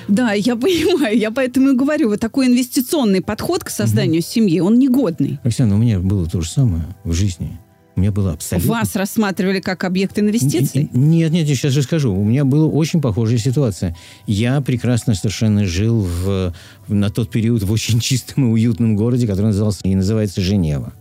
Да, 0.08 0.32
я 0.32 0.56
понимаю, 0.56 1.18
я 1.18 1.30
поэтому 1.30 1.70
и 1.70 1.76
говорю, 1.76 2.08
вот 2.08 2.20
такой 2.20 2.46
инвестиционный 2.46 3.20
подход 3.20 3.64
к 3.64 3.70
созданию 3.70 4.20
угу. 4.20 4.28
семьи, 4.28 4.60
он 4.60 4.78
негодный. 4.78 5.40
Оксана, 5.42 5.74
у 5.74 5.78
меня 5.78 5.98
было 5.98 6.28
то 6.28 6.40
же 6.40 6.48
самое 6.48 6.84
в 7.04 7.12
жизни. 7.12 7.58
У 7.94 8.00
меня 8.00 8.10
было 8.10 8.32
абсолютно... 8.32 8.70
Вас 8.70 8.96
рассматривали 8.96 9.60
как 9.60 9.84
объект 9.84 10.18
инвестиций? 10.18 10.88
Нет, 10.92 11.30
нет, 11.30 11.46
я 11.46 11.54
сейчас 11.54 11.72
же 11.72 11.82
скажу. 11.82 12.14
У 12.14 12.24
меня 12.24 12.44
была 12.44 12.66
очень 12.66 13.00
похожая 13.00 13.38
ситуация. 13.38 13.94
Я 14.26 14.60
прекрасно 14.60 15.14
совершенно 15.14 15.66
жил 15.66 16.00
в, 16.00 16.54
на 16.88 17.10
тот 17.10 17.30
период 17.30 17.62
в 17.62 17.70
очень 17.70 18.00
чистом 18.00 18.46
и 18.46 18.52
уютном 18.52 18.96
городе, 18.96 19.26
который 19.26 19.46
назывался 19.46 19.80
и 19.84 19.94
называется 19.94 20.40
Женева 20.40 20.92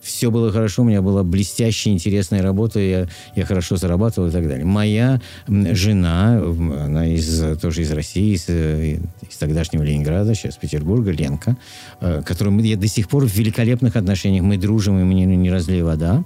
все 0.00 0.30
было 0.30 0.50
хорошо, 0.50 0.82
у 0.82 0.84
меня 0.84 1.02
была 1.02 1.22
блестящая, 1.22 1.94
интересная 1.94 2.42
работа, 2.42 2.80
я, 2.80 3.08
я 3.36 3.44
хорошо 3.44 3.76
зарабатывал 3.76 4.28
и 4.28 4.30
так 4.30 4.48
далее. 4.48 4.64
Моя 4.64 5.20
жена, 5.46 6.38
она 6.38 7.06
из, 7.06 7.58
тоже 7.60 7.82
из 7.82 7.92
России, 7.92 8.34
из, 8.34 8.48
из 8.48 9.36
тогдашнего 9.36 9.82
Ленинграда, 9.82 10.34
сейчас 10.34 10.56
Петербурга, 10.56 11.10
Ленка, 11.10 11.56
э, 12.00 12.22
которую 12.24 12.58
я 12.64 12.76
до 12.76 12.88
сих 12.88 13.08
пор 13.08 13.26
в 13.26 13.34
великолепных 13.34 13.96
отношениях, 13.96 14.42
мы 14.42 14.56
дружим, 14.56 14.98
и 15.00 15.04
мне 15.04 15.24
не 15.26 15.50
разлей 15.50 15.82
вода. 15.82 16.24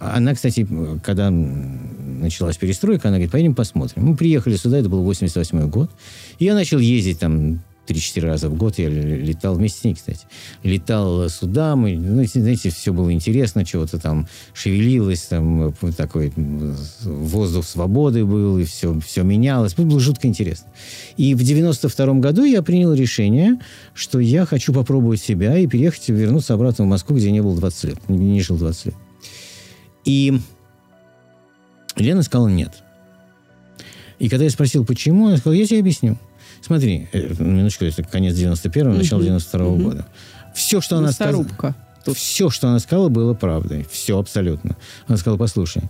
Она, 0.00 0.34
кстати, 0.34 0.66
когда 1.04 1.30
началась 1.30 2.56
перестройка, 2.56 3.08
она 3.08 3.18
говорит, 3.18 3.32
поедем 3.32 3.54
посмотрим. 3.54 4.06
Мы 4.06 4.16
приехали 4.16 4.56
сюда, 4.56 4.78
это 4.78 4.88
был 4.88 5.02
88 5.02 5.68
год. 5.68 5.90
И 6.38 6.46
я 6.46 6.54
начал 6.54 6.78
ездить 6.78 7.18
там 7.18 7.60
3-4 7.90 8.20
раза 8.20 8.48
в 8.48 8.56
год 8.56 8.78
я 8.78 8.88
летал 8.88 9.54
вместе 9.54 9.80
с 9.80 9.84
ней, 9.84 9.94
кстати. 9.94 10.26
Летал 10.62 11.28
сюда, 11.28 11.74
мы, 11.74 11.96
ну, 11.96 12.24
знаете, 12.24 12.70
все 12.70 12.92
было 12.92 13.12
интересно, 13.12 13.64
чего-то 13.64 13.98
там 13.98 14.28
шевелилось, 14.54 15.22
там 15.22 15.74
такой 15.96 16.32
воздух 17.02 17.66
свободы 17.66 18.24
был, 18.24 18.58
и 18.58 18.64
все, 18.64 18.98
все 19.00 19.22
менялось. 19.22 19.74
Было 19.74 19.98
жутко 19.98 20.28
интересно. 20.28 20.68
И 21.16 21.34
в 21.34 21.42
92 21.42 22.14
году 22.14 22.44
я 22.44 22.62
принял 22.62 22.94
решение, 22.94 23.58
что 23.94 24.20
я 24.20 24.46
хочу 24.46 24.72
попробовать 24.72 25.20
себя 25.20 25.58
и 25.58 25.66
переехать, 25.66 26.08
вернуться 26.08 26.54
обратно 26.54 26.84
в 26.84 26.88
Москву, 26.88 27.16
где 27.16 27.30
не 27.30 27.42
был 27.42 27.56
20 27.56 27.84
лет, 27.84 28.08
не 28.08 28.40
жил 28.40 28.56
20 28.56 28.86
лет. 28.86 28.94
И 30.04 30.38
Лена 31.96 32.22
сказала 32.22 32.48
нет. 32.48 32.82
И 34.18 34.28
когда 34.28 34.44
я 34.44 34.50
спросил, 34.50 34.84
почему, 34.84 35.28
она 35.28 35.38
сказала, 35.38 35.54
я 35.54 35.66
тебе 35.66 35.80
объясню. 35.80 36.18
Смотри, 36.62 37.08
э, 37.12 37.34
минуточку, 37.38 37.84
это 37.84 38.02
конец 38.02 38.34
91-го, 38.34 38.92
начало 38.94 39.22
92-го 39.22 39.70
угу. 39.72 39.82
года. 39.82 40.06
Все, 40.54 40.80
что 40.80 40.98
она 40.98 41.12
сказала... 41.12 41.46
Все, 42.14 42.48
что 42.48 42.68
она 42.68 42.78
сказала, 42.78 43.08
было 43.08 43.34
правдой. 43.34 43.86
Все 43.90 44.18
абсолютно. 44.18 44.76
Она 45.06 45.18
сказала, 45.18 45.36
послушай, 45.36 45.82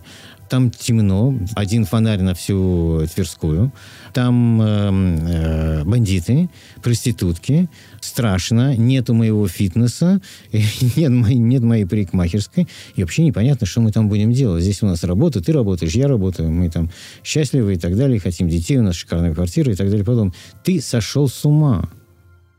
там 0.51 0.69
темно, 0.69 1.33
один 1.55 1.85
фонарь 1.85 2.21
на 2.21 2.33
всю 2.33 3.07
Тверскую, 3.15 3.71
там 4.13 4.61
э, 4.61 4.91
э, 5.29 5.83
бандиты, 5.85 6.49
проститутки, 6.83 7.69
страшно, 8.01 8.75
нету 8.75 9.13
моего 9.13 9.47
фитнеса, 9.47 10.19
нет, 10.97 11.09
моей, 11.09 11.37
нет 11.37 11.63
моей 11.63 11.85
парикмахерской, 11.85 12.67
и 12.97 13.01
вообще 13.01 13.23
непонятно, 13.23 13.65
что 13.65 13.79
мы 13.79 13.93
там 13.93 14.09
будем 14.09 14.33
делать. 14.33 14.61
Здесь 14.61 14.83
у 14.83 14.87
нас 14.87 15.05
работа, 15.05 15.41
ты 15.41 15.53
работаешь, 15.53 15.93
я 15.93 16.09
работаю, 16.09 16.51
мы 16.51 16.69
там 16.69 16.91
счастливы 17.23 17.75
и 17.75 17.77
так 17.77 17.95
далее, 17.95 18.19
хотим 18.19 18.49
детей, 18.49 18.77
у 18.77 18.83
нас 18.83 18.95
шикарная 18.95 19.33
квартира 19.33 19.71
и 19.71 19.75
так 19.75 19.89
далее. 19.89 20.03
Потом, 20.03 20.33
ты 20.65 20.81
сошел 20.81 21.29
с 21.29 21.45
ума. 21.45 21.89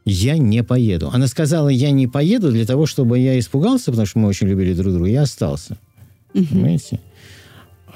Я 0.06 0.38
не 0.38 0.64
поеду. 0.64 1.10
Она 1.12 1.26
сказала, 1.26 1.68
я 1.68 1.90
не 1.90 2.06
поеду 2.06 2.50
для 2.50 2.64
того, 2.64 2.86
чтобы 2.86 3.18
я 3.18 3.38
испугался, 3.38 3.90
потому 3.90 4.06
что 4.06 4.18
мы 4.18 4.28
очень 4.28 4.48
любили 4.48 4.72
друг 4.72 4.94
друга, 4.94 5.10
я 5.10 5.22
остался. 5.22 5.76
Угу. 6.32 6.46
Понимаете? 6.46 7.00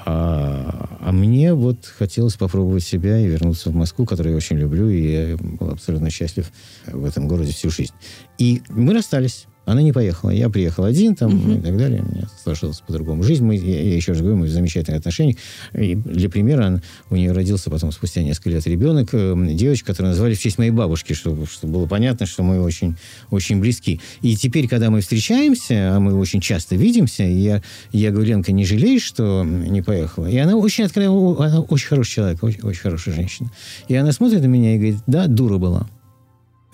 А, 0.09 0.87
а 1.01 1.11
мне 1.11 1.53
вот 1.53 1.85
хотелось 1.85 2.35
попробовать 2.35 2.85
себя 2.85 3.19
и 3.19 3.27
вернуться 3.27 3.71
в 3.71 3.75
Москву, 3.75 4.05
которую 4.05 4.31
я 4.31 4.37
очень 4.37 4.55
люблю, 4.55 4.87
и 4.87 5.01
я 5.01 5.37
был 5.37 5.71
абсолютно 5.71 6.09
счастлив 6.09 6.49
в 6.85 7.03
этом 7.03 7.27
городе 7.27 7.51
всю 7.51 7.69
жизнь. 7.69 7.93
И 8.37 8.61
мы 8.69 8.93
расстались. 8.93 9.47
Она 9.67 9.81
не 9.81 9.91
поехала. 9.91 10.29
Я 10.29 10.49
приехал 10.49 10.85
один 10.85 11.13
там 11.13 11.35
угу. 11.35 11.57
и 11.57 11.59
так 11.59 11.75
далее. 11.75 12.01
У 12.01 12.15
меня 12.15 12.29
сложилась 12.41 12.79
по-другому 12.79 13.21
жизнь. 13.21 13.43
Мы, 13.43 13.57
я, 13.57 13.81
я 13.81 13.95
еще 13.97 14.13
раз 14.13 14.21
говорю, 14.21 14.37
мы 14.37 14.45
в 14.45 14.49
замечательных 14.49 15.01
отношениях. 15.01 15.35
И 15.73 15.93
для 15.93 16.29
примера, 16.29 16.67
он, 16.67 16.81
у 17.09 17.17
нее 17.17 17.33
родился 17.33 17.69
потом 17.69 17.91
спустя 17.91 18.23
несколько 18.23 18.51
лет 18.51 18.65
ребенок, 18.65 19.09
э, 19.11 19.35
девочка, 19.51 19.87
которую 19.87 20.11
назвали 20.11 20.35
в 20.35 20.39
честь 20.39 20.57
моей 20.57 20.71
бабушки, 20.71 21.11
чтобы, 21.11 21.45
чтобы 21.47 21.73
было 21.73 21.85
понятно, 21.85 22.25
что 22.25 22.43
мы 22.43 22.61
очень, 22.61 22.95
очень 23.29 23.59
близки. 23.59 23.99
И 24.21 24.37
теперь, 24.37 24.69
когда 24.69 24.89
мы 24.89 25.01
встречаемся, 25.01 25.97
а 25.97 25.99
мы 25.99 26.17
очень 26.17 26.39
часто 26.39 26.77
видимся, 26.77 27.23
я, 27.23 27.61
я 27.91 28.11
говорю, 28.11 28.29
Ленка, 28.29 28.53
не 28.53 28.63
жалеешь, 28.63 29.03
что 29.03 29.43
не 29.43 29.81
поехала? 29.81 30.27
И 30.27 30.37
она 30.37 30.55
очень 30.55 30.85
откровенно, 30.85 31.45
она 31.45 31.59
очень 31.59 31.87
хороший 31.87 32.13
человек, 32.13 32.41
очень, 32.41 32.61
очень 32.61 32.81
хорошая 32.81 33.13
женщина. 33.13 33.51
И 33.89 33.95
она 33.95 34.13
смотрит 34.13 34.41
на 34.41 34.47
меня 34.47 34.75
и 34.75 34.77
говорит, 34.77 34.99
да, 35.07 35.27
дура 35.27 35.57
была. 35.57 35.89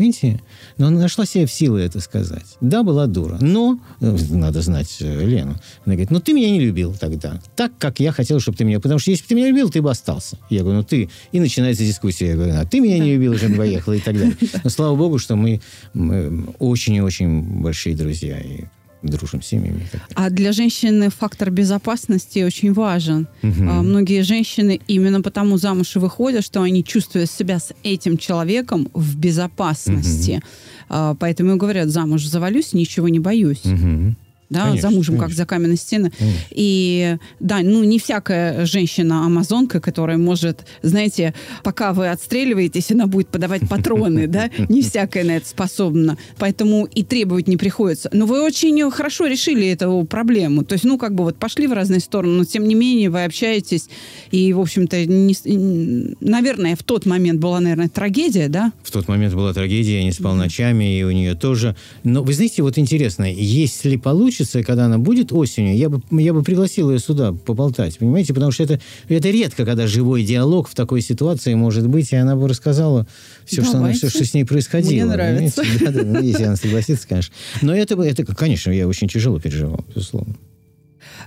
Видите? 0.04 0.42
Но 0.78 0.88
она 0.88 1.00
нашла 1.00 1.26
себе 1.26 1.46
в 1.46 1.52
силы 1.52 1.80
это 1.80 2.02
сказать. 2.02 2.58
Да, 2.60 2.84
была 2.84 3.08
дура. 3.08 3.38
Но, 3.40 3.80
э, 4.02 4.18
надо 4.32 4.62
знать 4.62 4.98
э, 5.00 5.26
Лену, 5.26 5.52
она 5.86 5.96
говорит, 5.96 6.12
ну 6.12 6.20
ты 6.20 6.34
меня 6.34 6.52
не 6.52 6.60
любил 6.60 6.94
тогда. 6.94 7.40
Так, 7.56 7.72
как 7.78 8.02
я 8.02 8.12
хотел, 8.12 8.42
чтобы 8.42 8.58
ты 8.58 8.66
меня... 8.66 8.82
Потому 8.82 9.00
что 9.00 9.12
если 9.12 9.24
бы 9.24 9.30
ты 9.30 9.36
меня 9.36 9.48
любил, 9.48 9.70
ты 9.70 9.82
бы 9.82 9.90
остался. 9.90 10.38
Я 10.50 10.64
говорю, 10.64 10.80
ну 10.80 10.84
ты... 10.84 11.10
И 11.32 11.40
начинается 11.40 11.86
дискуссия. 11.86 12.28
Я 12.28 12.36
говорю, 12.36 12.54
а 12.58 12.66
ты 12.66 12.82
меня 12.82 13.00
не 13.00 13.14
любил, 13.14 13.32
уже 13.32 13.48
поехала 13.48 13.94
и 13.94 14.02
так 14.02 14.18
далее. 14.18 14.36
Но 14.66 14.70
слава 14.70 14.94
богу, 14.98 15.20
что 15.20 15.38
мы, 15.38 15.62
мы 15.94 16.48
очень 16.60 16.96
и 16.96 17.02
очень 17.02 17.62
большие 17.62 17.96
друзья. 17.96 18.38
И 18.42 18.66
дружим 19.04 19.42
с 19.42 19.48
семьями. 19.48 19.88
А 20.16 20.30
для 20.30 20.52
женщины 20.52 21.10
фактор 21.10 21.52
безопасности 21.52 22.40
очень 22.40 22.74
важен. 22.74 23.28
Угу. 23.44 23.64
Многие 23.64 24.24
женщины 24.24 24.80
именно 24.88 25.22
потому 25.22 25.58
замуж 25.58 25.96
и 25.96 26.00
выходят, 26.00 26.44
что 26.44 26.62
они 26.62 26.84
чувствуют 26.84 27.30
себя 27.30 27.60
с 27.60 27.74
этим 27.84 28.18
человеком 28.18 28.90
в 28.94 29.18
безопасности. 29.18 30.42
Угу. 30.90 31.18
Поэтому 31.20 31.56
и 31.56 31.58
говорят, 31.58 31.90
замуж 31.90 32.26
завалюсь, 32.26 32.74
ничего 32.74 33.10
не 33.10 33.20
боюсь. 33.20 33.66
Угу 33.66 34.16
да, 34.54 34.66
конечно, 34.66 34.90
за 34.90 34.96
мужем, 34.96 35.16
конечно. 35.16 35.28
как 35.28 35.38
за 35.38 35.46
каменной 35.46 35.78
стены. 35.78 36.12
Конечно. 36.18 36.40
И 36.52 37.18
да, 37.40 37.60
ну 37.62 37.84
не 37.84 38.00
всякая 38.00 38.66
женщина-амазонка, 38.66 39.82
которая 39.82 40.18
может, 40.18 40.66
знаете, 40.82 41.34
пока 41.64 41.94
вы 41.94 42.10
отстреливаетесь, 42.10 42.92
она 42.92 43.08
будет 43.08 43.28
подавать 43.28 43.68
патроны, 43.68 44.28
да, 44.34 44.50
не 44.70 44.82
всякая 44.82 45.24
на 45.24 45.38
это 45.38 45.48
способна. 45.48 46.18
Поэтому 46.38 46.86
и 46.86 47.04
требовать 47.04 47.48
не 47.48 47.58
приходится. 47.58 48.10
Но 48.14 48.26
вы 48.26 48.42
очень 48.42 48.90
хорошо 48.92 49.28
решили 49.28 49.68
эту 49.68 50.06
проблему. 50.10 50.64
То 50.64 50.74
есть, 50.74 50.86
ну, 50.86 50.98
как 50.98 51.16
бы 51.16 51.24
вот 51.24 51.38
пошли 51.38 51.68
в 51.68 51.74
разные 51.74 52.00
стороны, 52.00 52.38
но 52.38 52.46
тем 52.46 52.68
не 52.68 52.76
менее 52.76 53.10
вы 53.10 53.24
общаетесь. 53.24 53.90
И, 54.32 54.54
в 54.54 54.60
общем-то, 54.60 55.06
не, 55.06 55.36
наверное, 56.20 56.76
в 56.76 56.84
тот 56.84 57.06
момент 57.06 57.40
была, 57.40 57.60
наверное, 57.60 57.90
трагедия, 57.90 58.48
да? 58.48 58.72
В 58.84 58.92
тот 58.92 59.08
момент 59.08 59.34
была 59.34 59.54
трагедия, 59.54 59.98
я 59.98 60.04
не 60.04 60.12
спал 60.12 60.36
ночами, 60.36 61.00
и 61.00 61.04
у 61.04 61.12
нее 61.12 61.36
тоже. 61.36 61.76
Но 62.04 62.24
вы 62.24 62.34
знаете, 62.34 62.62
вот 62.62 62.78
интересно, 62.78 63.32
если 63.32 63.98
получится 63.98 64.43
получится, 64.44 64.64
когда 64.64 64.86
она 64.86 64.98
будет 64.98 65.32
осенью, 65.32 65.76
я 65.76 65.90
бы, 65.90 66.02
я 66.22 66.34
бы 66.34 66.44
пригласил 66.44 66.92
ее 66.92 67.00
сюда 67.00 67.32
поболтать, 67.34 67.98
понимаете? 67.98 68.34
Потому 68.34 68.52
что 68.52 68.64
это, 68.64 68.80
это 69.08 69.30
редко, 69.30 69.66
когда 69.66 69.88
живой 69.88 70.24
диалог 70.24 70.68
в 70.68 70.76
такой 70.76 71.02
ситуации 71.02 71.54
может 71.54 71.88
быть, 71.88 72.12
и 72.12 72.16
она 72.16 72.36
бы 72.36 72.48
рассказала 72.48 73.08
все, 73.46 73.64
что, 73.64 73.78
она, 73.78 73.94
все 73.94 74.10
что 74.10 74.26
с 74.26 74.34
ней 74.34 74.46
происходило. 74.46 74.92
Мне 74.92 75.06
нравится. 75.06 75.64
Да, 75.80 75.92
да, 75.92 76.04
ну, 76.04 76.22
если 76.22 76.44
она 76.44 76.56
согласится, 76.56 77.08
конечно. 77.08 77.34
Но 77.62 77.76
это, 77.76 78.02
это, 78.02 78.26
конечно, 78.26 78.72
я 78.72 78.88
очень 78.88 79.08
тяжело 79.08 79.40
переживал, 79.40 79.84
безусловно. 79.94 80.36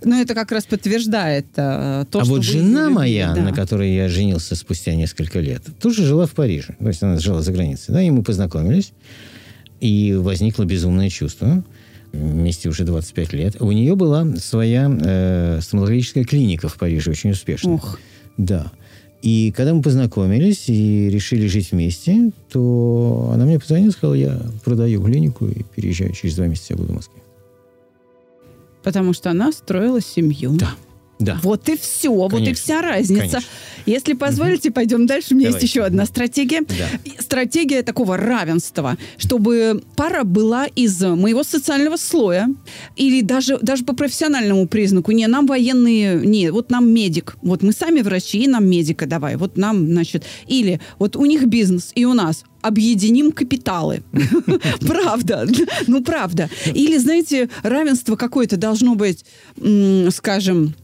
Но 0.04 0.20
это 0.20 0.34
как 0.34 0.52
раз 0.52 0.64
подтверждает 0.64 1.46
э, 1.56 2.04
то, 2.10 2.20
а 2.20 2.24
что 2.24 2.34
вот 2.34 2.42
жена 2.42 2.90
моя, 2.90 3.32
да. 3.34 3.42
на 3.42 3.52
которой 3.52 3.94
я 3.94 4.08
женился 4.08 4.54
спустя 4.54 4.94
несколько 4.94 5.40
лет, 5.40 5.62
тоже 5.80 6.04
жила 6.04 6.26
в 6.26 6.32
Париже. 6.32 6.76
То 6.78 6.88
есть 6.88 7.02
она 7.02 7.18
жила 7.18 7.40
за 7.40 7.52
границей. 7.52 7.94
Да, 7.94 8.02
и 8.02 8.10
мы 8.10 8.22
познакомились. 8.22 8.92
И 9.80 10.14
возникло 10.18 10.64
безумное 10.64 11.08
чувство 11.08 11.62
вместе 12.16 12.68
уже 12.68 12.84
25 12.84 13.32
лет. 13.32 13.56
У 13.60 13.70
нее 13.72 13.94
была 13.96 14.26
своя 14.36 14.90
э, 14.90 15.60
стоматологическая 15.60 16.24
клиника 16.24 16.68
в 16.68 16.76
Париже, 16.76 17.10
очень 17.10 17.30
успешная. 17.30 17.74
Ух. 17.74 17.98
Да. 18.36 18.72
И 19.22 19.52
когда 19.56 19.74
мы 19.74 19.82
познакомились 19.82 20.68
и 20.68 21.08
решили 21.10 21.46
жить 21.46 21.72
вместе, 21.72 22.30
то 22.50 23.30
она 23.34 23.44
мне 23.44 23.58
позвонила 23.58 23.88
и 23.88 23.92
сказала, 23.92 24.14
я 24.14 24.40
продаю 24.64 25.02
клинику 25.02 25.46
и 25.46 25.62
переезжаю 25.74 26.12
через 26.12 26.36
два 26.36 26.46
месяца, 26.46 26.74
я 26.74 26.76
буду 26.76 26.92
в 26.92 26.96
Москве. 26.96 27.22
Потому 28.82 29.12
что 29.14 29.30
она 29.30 29.50
строила 29.52 30.00
семью. 30.00 30.52
Да. 30.52 30.70
Да. 31.18 31.38
Вот 31.42 31.68
и 31.68 31.76
все, 31.76 32.08
Конечно. 32.10 32.38
вот 32.38 32.48
и 32.48 32.52
вся 32.52 32.82
разница. 32.82 33.20
Конечно. 33.20 33.50
Если 33.86 34.12
позволите, 34.14 34.68
угу. 34.68 34.74
пойдем 34.74 35.06
дальше. 35.06 35.28
У 35.32 35.36
меня 35.36 35.48
Давайте. 35.48 35.64
есть 35.64 35.74
еще 35.74 35.84
одна 35.84 36.04
стратегия. 36.06 36.62
Да. 36.62 37.22
Стратегия 37.22 37.82
такого 37.82 38.16
равенства, 38.16 38.98
чтобы 39.16 39.82
пара 39.94 40.24
была 40.24 40.66
из 40.66 41.00
моего 41.00 41.44
социального 41.44 41.96
слоя 41.96 42.48
или 42.96 43.22
даже, 43.22 43.58
даже 43.62 43.84
по 43.84 43.94
профессиональному 43.94 44.66
признаку. 44.66 45.12
Не, 45.12 45.26
нам 45.26 45.46
военные, 45.46 46.20
не, 46.26 46.50
вот 46.50 46.70
нам 46.70 46.90
медик. 46.90 47.36
Вот 47.42 47.62
мы 47.62 47.72
сами 47.72 48.00
врачи, 48.00 48.42
и 48.42 48.48
нам 48.48 48.66
медика 48.68 49.06
давай. 49.06 49.36
Вот 49.36 49.56
нам, 49.56 49.86
значит, 49.86 50.24
или 50.46 50.80
вот 50.98 51.16
у 51.16 51.24
них 51.24 51.46
бизнес, 51.46 51.92
и 51.94 52.04
у 52.04 52.12
нас 52.12 52.44
объединим 52.60 53.30
капиталы. 53.30 54.02
Правда. 54.80 55.46
Ну, 55.86 56.02
правда. 56.02 56.50
Или, 56.66 56.98
знаете, 56.98 57.48
равенство 57.62 58.16
какое-то 58.16 58.56
должно 58.56 58.96
быть, 58.96 59.24
скажем, 60.10 60.74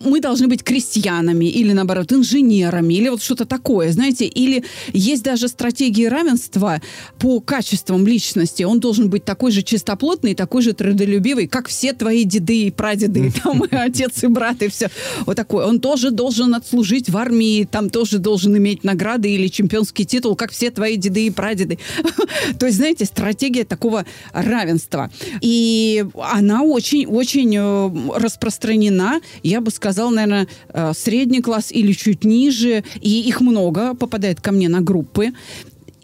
мы 0.00 0.20
должны 0.20 0.48
быть 0.48 0.62
крестьянами 0.62 1.46
или, 1.46 1.72
наоборот, 1.72 2.12
инженерами, 2.12 2.94
или 2.94 3.08
вот 3.08 3.22
что-то 3.22 3.44
такое, 3.44 3.92
знаете, 3.92 4.26
или 4.26 4.64
есть 4.92 5.22
даже 5.22 5.48
стратегии 5.48 6.06
равенства 6.06 6.80
по 7.18 7.40
качествам 7.40 8.06
личности. 8.06 8.62
Он 8.62 8.80
должен 8.80 9.08
быть 9.08 9.24
такой 9.24 9.52
же 9.52 9.62
чистоплотный, 9.62 10.34
такой 10.34 10.62
же 10.62 10.72
трудолюбивый, 10.72 11.46
как 11.46 11.68
все 11.68 11.92
твои 11.92 12.24
деды 12.24 12.64
и 12.64 12.70
прадеды, 12.70 13.32
там, 13.42 13.64
и 13.64 13.74
отец 13.74 14.24
и 14.24 14.26
брат, 14.26 14.62
и 14.62 14.68
все. 14.68 14.90
Вот 15.26 15.36
такой. 15.36 15.64
Он 15.64 15.80
тоже 15.80 16.10
должен 16.10 16.54
отслужить 16.54 17.08
в 17.08 17.16
армии, 17.16 17.64
там 17.64 17.90
тоже 17.90 18.18
должен 18.18 18.56
иметь 18.56 18.84
награды 18.84 19.30
или 19.30 19.48
чемпионский 19.48 20.04
титул, 20.04 20.36
как 20.36 20.50
все 20.50 20.70
твои 20.70 20.96
деды 20.96 21.26
и 21.26 21.30
прадеды. 21.30 21.78
То 22.58 22.66
есть, 22.66 22.78
знаете, 22.78 23.04
стратегия 23.04 23.64
такого 23.64 24.04
равенства. 24.32 25.10
И 25.40 26.04
она 26.20 26.62
очень-очень 26.62 27.56
э, 27.56 28.18
распространена, 28.18 29.20
я 29.42 29.60
бы 29.60 29.70
сказала, 29.70 29.83
сказал, 29.84 30.10
наверное, 30.10 30.48
э, 30.72 30.92
средний 30.96 31.42
класс 31.42 31.70
или 31.70 31.92
чуть 31.92 32.24
ниже, 32.24 32.84
и 33.02 33.20
их 33.20 33.42
много 33.42 33.94
попадает 33.94 34.40
ко 34.40 34.50
мне 34.50 34.70
на 34.70 34.80
группы. 34.80 35.32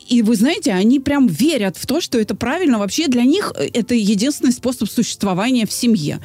И 0.06 0.20
вы 0.20 0.36
знаете, 0.36 0.72
они 0.72 1.00
прям 1.00 1.28
верят 1.28 1.78
в 1.78 1.86
то, 1.86 2.02
что 2.02 2.18
это 2.18 2.34
правильно. 2.34 2.78
Вообще 2.78 3.08
для 3.08 3.22
них 3.22 3.54
э, 3.56 3.70
это 3.72 3.94
единственный 3.94 4.52
способ 4.52 4.90
существования 4.90 5.66
в 5.66 5.72
семье. 5.72 6.20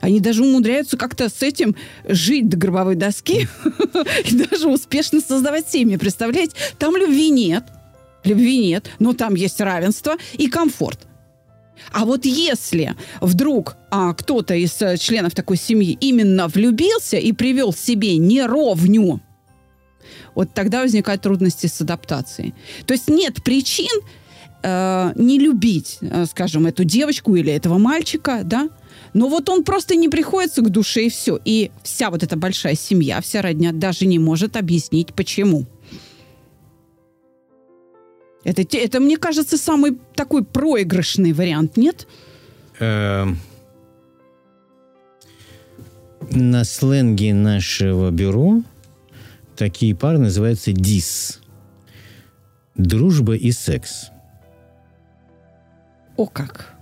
Они 0.00 0.18
даже 0.18 0.42
умудряются 0.44 0.96
как-то 0.96 1.28
с 1.28 1.42
этим 1.42 1.76
жить 2.08 2.48
до 2.48 2.56
гробовой 2.56 2.94
доски 2.94 3.48
и 4.30 4.34
даже 4.34 4.68
успешно 4.68 5.20
создавать 5.20 5.68
семьи. 5.68 5.98
Представляете? 5.98 6.56
Там 6.78 6.96
любви 6.96 7.28
нет. 7.28 7.64
Любви 8.24 8.66
нет, 8.66 8.86
но 8.98 9.12
там 9.12 9.34
есть 9.34 9.60
равенство 9.60 10.16
и 10.38 10.48
комфорт. 10.48 11.06
А 11.92 12.04
вот 12.04 12.24
если 12.24 12.94
вдруг 13.20 13.76
а, 13.90 14.14
кто-то 14.14 14.54
из 14.54 14.80
а, 14.82 14.96
членов 14.96 15.34
такой 15.34 15.56
семьи 15.56 15.96
именно 16.00 16.48
влюбился 16.48 17.16
и 17.16 17.32
привел 17.32 17.72
себе 17.72 18.16
неровню, 18.16 19.20
вот 20.34 20.52
тогда 20.54 20.82
возникают 20.82 21.22
трудности 21.22 21.66
с 21.66 21.80
адаптацией. 21.80 22.54
То 22.86 22.94
есть 22.94 23.08
нет 23.08 23.42
причин 23.42 24.00
э, 24.62 25.12
не 25.16 25.38
любить, 25.38 25.98
э, 26.00 26.26
скажем, 26.26 26.66
эту 26.66 26.84
девочку 26.84 27.34
или 27.36 27.52
этого 27.52 27.78
мальчика, 27.78 28.42
да, 28.44 28.68
но 29.12 29.28
вот 29.28 29.48
он 29.48 29.64
просто 29.64 29.94
не 29.94 30.08
приходится 30.08 30.60
к 30.62 30.70
душе 30.70 31.06
и 31.06 31.08
все. 31.08 31.38
И 31.44 31.70
вся 31.82 32.10
вот 32.10 32.22
эта 32.22 32.36
большая 32.36 32.74
семья, 32.74 33.20
вся 33.20 33.42
родня 33.42 33.72
даже 33.72 34.06
не 34.06 34.18
может 34.18 34.56
объяснить, 34.56 35.14
почему. 35.14 35.66
Это, 38.44 38.62
это, 38.76 39.00
мне 39.00 39.16
кажется, 39.16 39.56
самый 39.56 39.98
такой 40.14 40.44
проигрышный 40.44 41.32
вариант, 41.32 41.76
нет? 41.76 42.06
Эм, 42.78 43.38
на 46.30 46.64
сленге 46.64 47.32
нашего 47.32 48.10
бюро 48.10 48.62
такие 49.56 49.94
пары 49.94 50.18
называются 50.18 50.72
ДИС. 50.72 51.40
Дружба 52.74 53.34
и 53.34 53.50
секс. 53.50 54.10
О 56.16 56.26
как! 56.26 56.73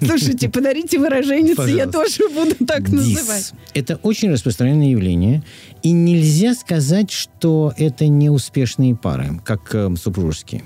Слушайте, 0.00 0.48
подарите 0.48 0.98
выражение, 0.98 1.54
я 1.76 1.86
тоже 1.86 2.28
буду 2.34 2.54
так 2.66 2.88
называть. 2.88 3.52
Это 3.74 3.96
очень 4.02 4.30
распространенное 4.30 4.88
явление, 4.88 5.42
и 5.82 5.92
нельзя 5.92 6.54
сказать, 6.54 7.10
что 7.10 7.72
это 7.76 8.08
неуспешные 8.08 8.96
пары, 8.96 9.40
как 9.44 9.74
э, 9.74 9.94
супружеские. 9.96 10.64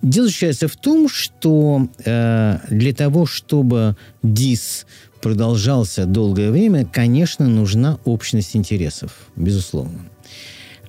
Дело 0.00 0.26
заключается 0.26 0.68
в 0.68 0.76
том, 0.76 1.08
что 1.08 1.88
э, 2.04 2.58
для 2.70 2.94
того, 2.94 3.26
чтобы 3.26 3.96
дис 4.22 4.86
продолжался 5.22 6.04
долгое 6.04 6.50
время, 6.50 6.84
конечно, 6.84 7.48
нужна 7.48 7.98
общность 8.04 8.54
интересов, 8.56 9.12
безусловно. 9.36 10.00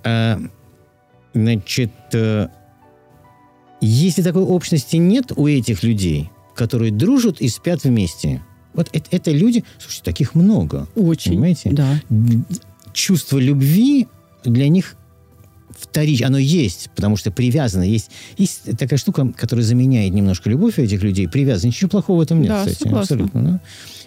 Э, 0.03 0.37
значит, 1.33 1.91
э, 2.13 2.47
если 3.81 4.21
такой 4.21 4.43
общности 4.43 4.97
нет 4.97 5.31
у 5.35 5.47
этих 5.47 5.83
людей, 5.83 6.29
которые 6.55 6.91
дружат 6.91 7.41
и 7.41 7.49
спят 7.49 7.83
вместе, 7.83 8.43
вот 8.73 8.89
это, 8.91 9.07
это 9.11 9.31
люди, 9.31 9.63
слушайте, 9.77 10.03
таких 10.03 10.35
много. 10.35 10.87
Очень. 10.95 11.33
Понимаете? 11.33 11.71
Да. 11.71 12.01
Чувство 12.93 13.37
любви 13.37 14.07
для 14.43 14.67
них 14.69 14.95
вторично, 15.69 16.27
оно 16.27 16.37
есть, 16.37 16.89
потому 16.95 17.17
что 17.17 17.31
привязано. 17.31 17.83
Есть, 17.83 18.11
есть 18.37 18.77
такая 18.77 18.97
штука, 18.97 19.31
которая 19.35 19.65
заменяет 19.65 20.13
немножко 20.13 20.49
любовь 20.49 20.77
у 20.79 20.81
этих 20.81 21.01
людей, 21.03 21.27
привязанность. 21.27 21.77
Ничего 21.77 21.89
плохого 21.89 22.19
в 22.19 22.21
этом 22.21 22.41
нет, 22.41 22.49
да, 22.49 22.59
кстати. 22.65 22.83
Согласна. 22.83 23.01
Абсолютно. 23.01 23.41
Да? 23.41 23.61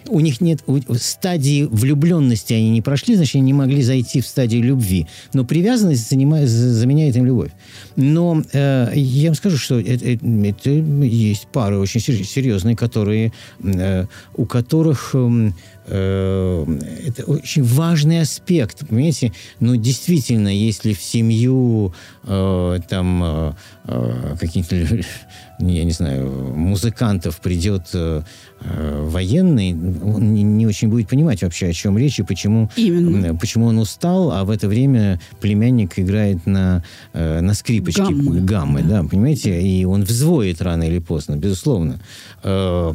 у 0.07 0.19
них 0.19 0.41
нет 0.41 0.59
у, 0.67 0.79
стадии 0.95 1.63
влюбленности 1.63 2.53
они 2.53 2.69
не 2.69 2.81
прошли, 2.81 3.15
значит, 3.15 3.35
они 3.35 3.43
не 3.43 3.53
могли 3.53 3.81
зайти 3.81 4.21
в 4.21 4.27
стадию 4.27 4.63
любви. 4.63 5.07
Но 5.33 5.45
привязанность 5.45 6.09
занимает, 6.09 6.49
заменяет 6.49 7.15
им 7.15 7.25
любовь. 7.25 7.51
Но 7.95 8.41
э, 8.53 8.91
я 8.95 9.29
вам 9.29 9.35
скажу, 9.35 9.57
что 9.57 9.79
это, 9.79 10.05
это 10.05 10.69
есть 10.69 11.47
пары 11.51 11.77
очень 11.77 11.99
серьезные, 11.99 12.75
которые, 12.75 13.33
э, 13.63 14.05
у 14.35 14.45
которых 14.45 15.11
э, 15.13 15.51
это 15.89 17.23
очень 17.25 17.63
важный 17.63 18.21
аспект, 18.21 18.87
понимаете? 18.87 19.33
Ну, 19.59 19.75
действительно, 19.75 20.49
если 20.49 20.93
в 20.93 21.01
семью 21.01 21.93
э, 22.23 22.79
там 22.87 23.23
э, 23.23 23.53
э 23.85 24.35
какие-то 24.39 24.75
я 25.59 25.83
не 25.83 25.91
знаю, 25.91 26.29
музыкантов 26.55 27.41
придет 27.41 27.89
э, 27.93 28.21
э, 28.61 29.05
военный, 29.07 29.73
он 29.73 30.33
не, 30.33 30.43
не 30.43 30.65
очень 30.65 30.87
будет 30.87 31.09
понимать 31.09 31.43
вообще, 31.43 31.67
о 31.67 31.73
чем 31.73 31.97
речь 31.97 32.19
и 32.19 32.23
почему, 32.23 32.69
Именно. 32.77 33.35
почему 33.35 33.65
он 33.65 33.77
устал, 33.77 34.31
а 34.31 34.45
в 34.45 34.51
это 34.51 34.67
время 34.67 35.19
племянник 35.41 35.99
играет 35.99 36.45
на, 36.45 36.83
э, 37.13 37.41
на 37.41 37.53
скрипочке 37.53 38.03
гаммы, 38.03 38.39
гаммы 38.41 38.81
да. 38.83 39.01
да, 39.01 39.09
понимаете, 39.09 39.61
и 39.61 39.83
он 39.83 40.03
взвоет 40.03 40.61
рано 40.61 40.83
или 40.83 40.99
поздно, 40.99 41.35
безусловно. 41.35 41.99
Э, 42.43 42.93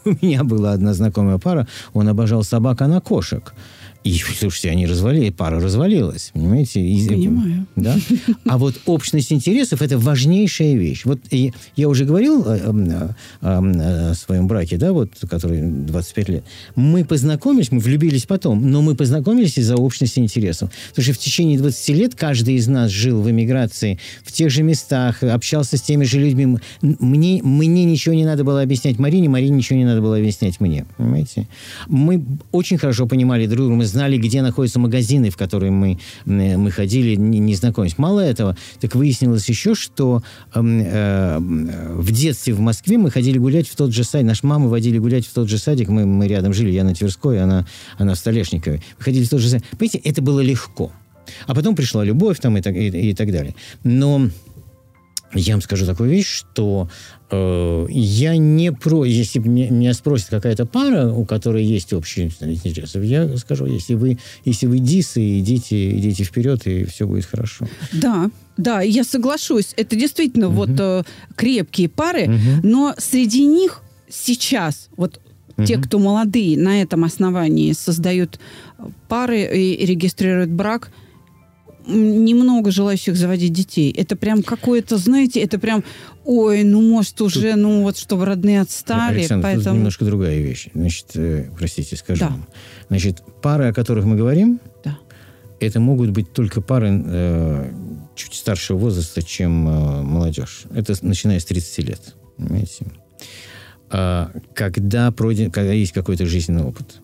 у 0.04 0.10
меня 0.22 0.44
была 0.44 0.72
одна 0.72 0.94
знакомая 0.94 1.38
пара, 1.38 1.66
он 1.92 2.08
обожал 2.08 2.42
собак, 2.42 2.82
а 2.82 2.88
на 2.88 3.00
кошек. 3.00 3.54
И, 4.02 4.14
слушайте, 4.14 4.70
они 4.70 4.86
развалили, 4.86 5.28
пара 5.28 5.60
развалилась, 5.60 6.30
понимаете? 6.32 6.80
И, 6.80 7.06
Понимаю. 7.06 7.66
Да? 7.76 7.96
А 8.46 8.56
вот 8.56 8.80
общность 8.86 9.30
интересов– 9.30 9.82
это 9.82 9.98
важнейшая 9.98 10.74
вещь. 10.74 11.02
Вот 11.04 11.20
и, 11.30 11.52
я 11.76 11.88
уже 11.88 12.06
говорил 12.06 12.42
о, 12.46 12.54
о, 12.54 13.14
о, 13.42 14.10
о 14.10 14.14
своем 14.14 14.46
браке, 14.48 14.78
да, 14.78 14.92
вот, 14.92 15.10
который 15.28 15.60
25 15.62 16.28
лет. 16.30 16.44
Мы 16.76 17.04
познакомились, 17.04 17.70
мы 17.72 17.80
влюбились 17.80 18.24
потом, 18.24 18.70
но 18.70 18.80
мы 18.80 18.94
познакомились 18.94 19.58
из-за 19.58 19.76
общности 19.76 20.18
интересов. 20.18 20.70
Потому 20.90 21.04
что 21.04 21.12
в 21.12 21.18
течение 21.18 21.58
20 21.58 21.88
лет 21.90 22.14
каждый 22.14 22.54
из 22.54 22.68
нас 22.68 22.90
жил 22.90 23.20
в 23.20 23.30
эмиграции, 23.30 23.98
в 24.24 24.32
тех 24.32 24.50
же 24.50 24.62
местах, 24.62 25.22
общался 25.22 25.76
с 25.76 25.82
теми 25.82 26.04
же 26.04 26.20
людьми. 26.20 26.56
Мне, 26.80 27.42
мне 27.42 27.84
ничего 27.84 28.14
не 28.14 28.24
надо 28.24 28.44
было 28.44 28.62
объяснять 28.62 28.98
Марине, 28.98 29.28
Марине 29.28 29.56
ничего 29.58 29.78
не 29.78 29.84
надо 29.84 30.00
было 30.00 30.16
объяснять 30.16 30.58
мне, 30.58 30.86
понимаете? 30.96 31.46
Мы 31.86 32.24
очень 32.50 32.78
хорошо 32.78 33.06
понимали 33.06 33.46
друг 33.46 33.58
друга, 33.58 33.74
мы 33.74 33.89
знали, 33.90 34.16
где 34.16 34.42
находятся 34.42 34.78
магазины, 34.78 35.30
в 35.30 35.36
которые 35.36 35.70
мы, 35.70 35.98
мы 36.24 36.70
ходили, 36.70 37.14
не, 37.16 37.38
не 37.38 37.54
знакомились. 37.54 37.98
Мало 37.98 38.20
этого, 38.20 38.56
так 38.80 38.94
выяснилось 38.94 39.48
еще, 39.48 39.74
что 39.74 40.22
э, 40.54 40.60
э, 40.60 41.38
в 41.38 42.10
детстве 42.12 42.54
в 42.54 42.60
Москве 42.60 42.98
мы 42.98 43.10
ходили 43.10 43.38
гулять 43.38 43.68
в 43.68 43.76
тот 43.76 43.92
же 43.92 44.04
садик. 44.04 44.26
Наши 44.26 44.46
мамы 44.46 44.68
водили 44.68 44.98
гулять 44.98 45.26
в 45.26 45.32
тот 45.32 45.48
же 45.48 45.58
садик. 45.58 45.88
Мы, 45.88 46.06
мы 46.06 46.26
рядом 46.26 46.52
жили, 46.54 46.70
я 46.70 46.84
на 46.84 46.94
Тверской, 46.94 47.42
она, 47.42 47.66
она 47.98 48.14
в 48.14 48.18
Столешниковой. 48.18 48.82
Мы 48.98 49.04
ходили 49.04 49.24
в 49.24 49.30
тот 49.30 49.40
же 49.40 49.48
садик. 49.48 49.66
Понимаете, 49.70 49.98
это 49.98 50.22
было 50.22 50.40
легко. 50.40 50.92
А 51.46 51.54
потом 51.54 51.76
пришла 51.76 52.04
любовь 52.04 52.40
там 52.40 52.56
и 52.56 52.62
так, 52.62 52.74
и, 52.74 53.10
и 53.10 53.14
так 53.14 53.30
далее. 53.32 53.54
Но 53.84 54.28
я 55.34 55.54
вам 55.54 55.62
скажу 55.62 55.86
такую 55.86 56.10
вещь, 56.10 56.26
что 56.26 56.88
э, 57.30 57.86
я 57.88 58.36
не 58.36 58.72
про... 58.72 59.04
Если 59.04 59.38
меня 59.38 59.94
спросит 59.94 60.28
какая-то 60.28 60.66
пара, 60.66 61.12
у 61.12 61.24
которой 61.24 61.64
есть 61.64 61.92
общие 61.92 62.26
интересы, 62.26 62.98
я 63.04 63.36
скажу, 63.36 63.66
если 63.66 63.94
вы, 63.94 64.18
если 64.44 64.66
вы 64.66 64.80
дисы, 64.80 65.38
идите, 65.38 65.90
идите 65.96 66.24
вперед, 66.24 66.66
и 66.66 66.84
все 66.84 67.06
будет 67.06 67.26
хорошо. 67.26 67.68
Да, 67.92 68.30
да, 68.56 68.80
я 68.80 69.04
соглашусь. 69.04 69.72
Это 69.76 69.94
действительно 69.94 70.48
угу. 70.48 70.56
вот 70.56 70.70
э, 70.80 71.04
крепкие 71.36 71.88
пары, 71.88 72.24
угу. 72.24 72.66
но 72.66 72.94
среди 72.98 73.44
них 73.44 73.82
сейчас 74.08 74.88
вот 74.96 75.20
угу. 75.56 75.64
те, 75.64 75.78
кто 75.78 76.00
молодые, 76.00 76.58
на 76.58 76.82
этом 76.82 77.04
основании 77.04 77.72
создают 77.72 78.40
пары 79.08 79.42
и 79.42 79.86
регистрируют 79.86 80.50
брак– 80.50 80.90
немного 81.90 82.70
желающих 82.70 83.16
заводить 83.16 83.52
детей. 83.52 83.92
Это 83.92 84.16
прям 84.16 84.42
какое-то, 84.42 84.96
знаете, 84.96 85.40
это 85.40 85.58
прям, 85.58 85.84
ой, 86.24 86.62
ну, 86.62 86.80
может, 86.80 87.20
уже, 87.20 87.52
Тут... 87.52 87.60
ну, 87.60 87.82
вот, 87.82 87.96
чтобы 87.98 88.24
родные 88.24 88.60
отстали. 88.60 89.20
Александр, 89.20 89.42
поэтому... 89.42 89.64
тут 89.64 89.74
немножко 89.74 90.04
другая 90.04 90.38
вещь. 90.40 90.68
Значит, 90.74 91.06
э, 91.14 91.50
простите, 91.56 91.96
скажу 91.96 92.20
да. 92.20 92.28
вам. 92.28 92.46
Значит, 92.88 93.22
пары, 93.42 93.66
о 93.66 93.72
которых 93.72 94.04
мы 94.04 94.16
говорим, 94.16 94.60
да. 94.84 94.98
это 95.60 95.80
могут 95.80 96.10
быть 96.10 96.32
только 96.32 96.60
пары 96.60 97.02
э, 97.04 97.72
чуть 98.14 98.34
старшего 98.34 98.78
возраста, 98.78 99.22
чем 99.22 99.68
э, 99.68 100.02
молодежь. 100.02 100.64
Это 100.74 100.94
начиная 101.02 101.40
с 101.40 101.44
30 101.44 101.78
лет. 101.86 102.14
Понимаете? 102.36 102.86
А, 103.90 104.30
когда, 104.54 105.10
пройден, 105.10 105.50
когда 105.50 105.72
есть 105.72 105.92
какой-то 105.92 106.24
жизненный 106.26 106.62
опыт 106.62 107.00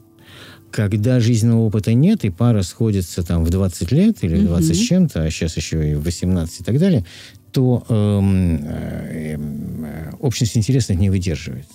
когда 0.71 1.21
жизненного 1.21 1.61
опыта 1.61 1.95
нет, 1.95 2.25
и 2.25 2.31
пара 2.31 2.63
сходится 2.63 3.23
там 3.23 3.45
в 3.45 3.51
20 3.51 3.93
лет 3.93 4.19
или 4.23 4.37
в 4.37 4.47
20 4.47 4.71
mm-hmm. 4.71 4.75
с 4.75 4.79
чем-то, 4.79 5.23
а 5.25 5.31
сейчас 5.31 5.57
еще 5.57 5.93
и 5.93 5.95
в 5.95 6.05
18 6.05 6.61
и 6.61 6.65
так 6.65 6.79
далее, 6.79 7.05
то 7.53 7.85
эм, 7.89 8.61
э, 8.65 9.37
э, 9.39 10.11
общность 10.21 10.57
интересных 10.57 10.99
не 10.99 11.09
выдерживает. 11.11 11.67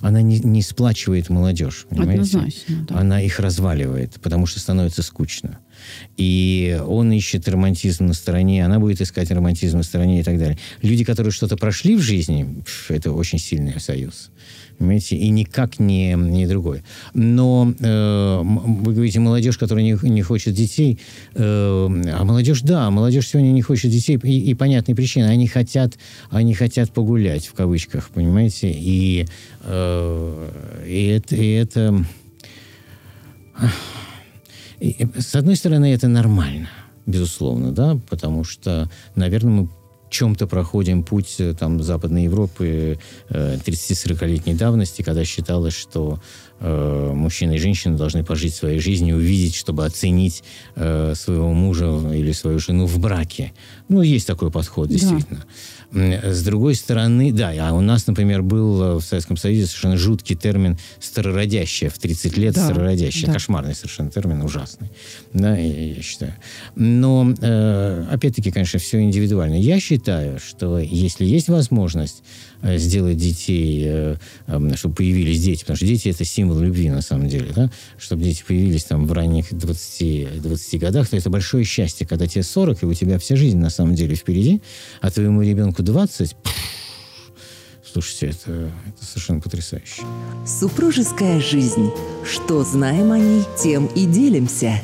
Она 0.00 0.22
не, 0.22 0.40
не 0.40 0.62
сплачивает 0.62 1.28
молодежь, 1.28 1.86
понимаете? 1.88 2.20
Однозначно, 2.20 2.86
да. 2.88 2.98
Она 2.98 3.20
их 3.20 3.38
разваливает, 3.38 4.18
потому 4.22 4.46
что 4.46 4.58
становится 4.58 5.02
скучно. 5.02 5.58
И 6.16 6.80
он 6.86 7.12
ищет 7.12 7.48
романтизм 7.48 8.06
на 8.06 8.14
стороне, 8.14 8.64
она 8.64 8.78
будет 8.78 9.00
искать 9.00 9.30
романтизм 9.30 9.78
на 9.78 9.82
стороне 9.82 10.20
и 10.20 10.22
так 10.22 10.38
далее. 10.38 10.58
Люди, 10.82 11.04
которые 11.04 11.32
что-то 11.32 11.56
прошли 11.56 11.96
в 11.96 12.00
жизни, 12.00 12.62
это 12.88 13.12
очень 13.12 13.38
сильный 13.38 13.78
союз 13.78 14.30
понимаете, 14.80 15.14
и 15.14 15.28
никак 15.28 15.78
не, 15.78 16.14
не 16.14 16.46
другой. 16.46 16.82
Но 17.12 17.72
э, 17.78 18.40
вы 18.42 18.94
говорите, 18.94 19.20
молодежь, 19.20 19.58
которая 19.58 19.84
не, 19.84 19.96
не 20.08 20.22
хочет 20.22 20.54
детей, 20.54 20.98
э, 21.34 21.42
а 21.44 22.24
молодежь, 22.24 22.62
да, 22.62 22.90
молодежь 22.90 23.28
сегодня 23.28 23.50
не 23.50 23.60
хочет 23.60 23.90
детей, 23.90 24.18
и, 24.22 24.50
и 24.50 24.54
понятные 24.54 24.94
причины, 24.94 25.26
они 25.26 25.46
хотят, 25.46 25.98
они 26.30 26.54
хотят 26.54 26.90
погулять, 26.92 27.46
в 27.46 27.52
кавычках, 27.52 28.08
понимаете, 28.08 28.72
и, 28.72 29.26
э, 29.64 30.84
и 30.88 31.06
это... 31.08 31.36
И 31.36 31.50
это 31.50 32.04
и, 34.80 35.06
с 35.18 35.34
одной 35.34 35.56
стороны, 35.56 35.92
это 35.92 36.08
нормально, 36.08 36.70
безусловно, 37.04 37.70
да, 37.70 37.98
потому 38.08 38.44
что, 38.44 38.90
наверное, 39.14 39.52
мы 39.52 39.68
чем-то 40.10 40.46
проходим 40.46 41.02
путь 41.02 41.36
э, 41.38 41.54
там, 41.54 41.82
Западной 41.82 42.24
Европы 42.24 42.98
30-40-летней 43.30 44.52
э, 44.52 44.56
давности, 44.56 45.02
когда 45.02 45.24
считалось, 45.24 45.74
что 45.74 46.20
э, 46.58 47.12
мужчина 47.14 47.52
и 47.52 47.58
женщина 47.58 47.96
должны 47.96 48.24
пожить 48.24 48.54
своей 48.54 48.80
жизнью, 48.80 49.16
увидеть, 49.16 49.54
чтобы 49.54 49.86
оценить 49.86 50.42
э, 50.74 51.14
своего 51.14 51.52
мужа 51.52 51.86
или 52.12 52.32
свою 52.32 52.58
жену 52.58 52.86
в 52.86 52.98
браке. 52.98 53.52
Ну, 53.88 54.02
есть 54.02 54.26
такой 54.26 54.50
подход, 54.50 54.88
действительно. 54.88 55.40
Да. 55.40 55.46
С 55.92 56.42
другой 56.44 56.76
стороны, 56.76 57.32
да, 57.32 57.52
а 57.58 57.72
у 57.72 57.80
нас, 57.80 58.06
например, 58.06 58.42
был 58.42 58.82
э, 58.82 58.94
в 58.96 59.02
Советском 59.02 59.36
Союзе 59.36 59.66
совершенно 59.66 59.96
жуткий 59.96 60.36
термин 60.36 60.78
«старородящая» 61.00 61.90
в 61.90 61.98
30 61.98 62.36
лет 62.36 62.54
да, 62.54 62.64
«старородящая». 62.64 63.26
Да. 63.26 63.32
Кошмарный 63.32 63.74
совершенно 63.74 64.10
термин, 64.10 64.42
ужасный. 64.42 64.88
Да, 65.32 65.56
я, 65.56 65.94
я 65.94 66.02
считаю. 66.02 66.34
Но, 66.76 67.34
э, 67.40 68.06
опять-таки, 68.10 68.52
конечно, 68.52 68.78
все 68.78 69.00
индивидуально. 69.00 69.54
Я 69.54 69.80
считаю, 69.80 70.38
что 70.38 70.78
если 70.78 71.24
есть 71.24 71.48
возможность 71.48 72.22
Э, 72.62 72.76
сделать 72.76 73.16
детей, 73.16 73.84
э, 73.86 74.16
чтобы 74.74 74.96
появились 74.96 75.42
дети, 75.42 75.60
потому 75.60 75.78
что 75.78 75.86
дети 75.86 76.08
это 76.10 76.26
символ 76.26 76.58
любви 76.58 76.90
на 76.90 77.00
самом 77.00 77.26
деле, 77.26 77.52
да? 77.56 77.70
чтобы 77.96 78.22
дети 78.22 78.44
появились 78.46 78.84
там 78.84 79.06
в 79.06 79.12
ранних 79.12 79.46
20, 79.50 80.42
20 80.42 80.80
годах, 80.80 81.08
то 81.08 81.16
это 81.16 81.30
большое 81.30 81.64
счастье, 81.64 82.06
когда 82.06 82.26
тебе 82.26 82.42
40, 82.42 82.82
и 82.82 82.86
у 82.86 82.92
тебя 82.92 83.18
вся 83.18 83.34
жизнь 83.36 83.56
на 83.56 83.70
самом 83.70 83.94
деле 83.94 84.14
впереди, 84.14 84.60
а 85.00 85.10
твоему 85.10 85.40
ребенку 85.40 85.79
20, 85.82 86.36
Слушайте, 87.92 88.26
это, 88.26 88.70
это 88.86 89.04
совершенно 89.04 89.40
потрясающе. 89.40 90.02
Супружеская 90.46 91.40
жизнь. 91.40 91.90
Что 92.24 92.62
знаем 92.62 93.10
о 93.10 93.18
ней, 93.18 93.42
тем 93.60 93.86
и 93.86 94.06
делимся. 94.06 94.80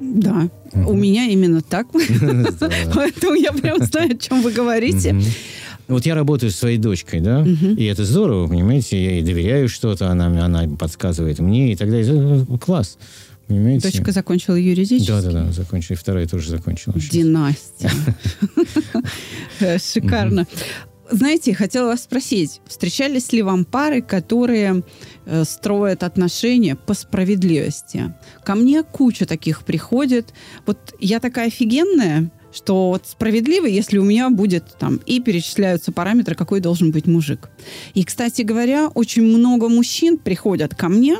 Да, 0.00 0.48
у 0.72 0.94
меня 0.94 1.26
именно 1.26 1.60
так. 1.60 1.88
Поэтому 2.94 3.34
я 3.34 3.52
прям 3.52 3.84
знаю, 3.84 4.12
о 4.12 4.16
чем 4.16 4.40
вы 4.40 4.50
говорите. 4.50 5.14
Вот 5.88 6.06
я 6.06 6.14
работаю 6.14 6.52
с 6.52 6.56
своей 6.56 6.78
дочкой, 6.78 7.20
да, 7.20 7.40
угу. 7.40 7.74
и 7.76 7.84
это 7.84 8.04
здорово, 8.04 8.46
понимаете, 8.46 9.02
я 9.02 9.10
ей 9.10 9.22
доверяю 9.22 9.68
что-то, 9.68 10.08
она, 10.08 10.26
она 10.44 10.68
подсказывает 10.78 11.40
мне 11.40 11.72
и 11.72 11.76
так 11.76 11.90
далее. 11.90 12.46
Класс. 12.60 12.96
Понимаете? 13.48 13.90
Дочка 13.90 14.12
закончила 14.12 14.54
юридический? 14.54 15.12
Да, 15.12 15.20
да, 15.20 15.32
да, 15.32 15.50
закончила. 15.50 15.94
И 15.94 15.98
вторая 15.98 16.28
тоже 16.28 16.50
закончила. 16.50 16.94
Династия. 16.94 17.90
Шикарно. 19.78 20.46
Знаете, 21.10 21.54
хотела 21.54 21.88
вас 21.88 22.04
спросить, 22.04 22.60
встречались 22.66 23.32
ли 23.32 23.42
вам 23.42 23.64
пары, 23.64 24.00
которые 24.00 24.84
э, 25.26 25.44
строят 25.44 26.04
отношения 26.04 26.76
по 26.76 26.94
справедливости? 26.94 28.14
Ко 28.44 28.54
мне 28.54 28.84
куча 28.84 29.26
таких 29.26 29.64
приходит. 29.64 30.32
Вот 30.66 30.94
я 31.00 31.18
такая 31.18 31.48
офигенная, 31.48 32.30
что 32.52 32.88
вот 32.88 33.06
справедливо, 33.06 33.66
если 33.66 33.98
у 33.98 34.04
меня 34.04 34.30
будет 34.30 34.64
там 34.78 35.00
и 35.06 35.20
перечисляются 35.20 35.92
параметры, 35.92 36.34
какой 36.34 36.60
должен 36.60 36.90
быть 36.90 37.06
мужик. 37.06 37.48
И, 37.94 38.04
кстати 38.04 38.42
говоря, 38.42 38.88
очень 38.88 39.22
много 39.22 39.68
мужчин 39.68 40.18
приходят 40.18 40.74
ко 40.74 40.88
мне 40.88 41.16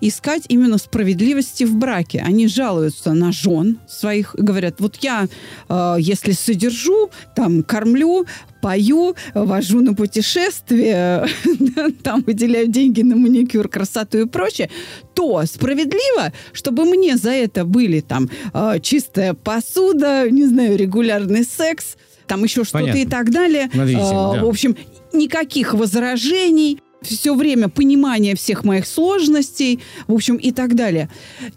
искать 0.00 0.44
именно 0.48 0.78
справедливости 0.78 1.64
в 1.64 1.76
браке. 1.76 2.22
Они 2.24 2.48
жалуются 2.48 3.12
на 3.12 3.32
жен 3.32 3.78
своих 3.88 4.34
говорят, 4.34 4.80
вот 4.80 4.96
я, 4.96 5.28
э, 5.68 5.96
если 5.98 6.32
содержу, 6.32 7.10
там, 7.34 7.62
кормлю, 7.62 8.26
пою, 8.66 9.14
вожу 9.32 9.80
на 9.80 9.94
путешествие, 9.94 11.28
там 12.02 12.24
выделяю 12.26 12.66
деньги 12.66 13.02
на 13.02 13.14
маникюр, 13.14 13.68
красоту 13.68 14.18
и 14.18 14.26
прочее, 14.26 14.70
то 15.14 15.40
справедливо, 15.46 16.32
чтобы 16.52 16.84
мне 16.84 17.16
за 17.16 17.30
это 17.30 17.64
были 17.64 18.00
там 18.00 18.28
э, 18.52 18.80
чистая 18.82 19.34
посуда, 19.34 20.28
не 20.28 20.46
знаю, 20.46 20.76
регулярный 20.76 21.44
секс, 21.44 21.96
там 22.26 22.42
еще 22.42 22.64
что-то 22.64 22.98
и 22.98 23.06
так 23.06 23.30
далее. 23.30 23.70
Смотрите, 23.72 24.00
Э, 24.00 24.10
да. 24.10 24.44
В 24.44 24.48
общем, 24.48 24.76
никаких 25.12 25.74
возражений, 25.74 26.80
все 27.02 27.36
время 27.36 27.68
понимание 27.68 28.34
всех 28.34 28.64
моих 28.64 28.84
сложностей, 28.84 29.78
в 30.08 30.12
общем, 30.12 30.38
и 30.38 30.50
так 30.50 30.74
далее. 30.74 31.08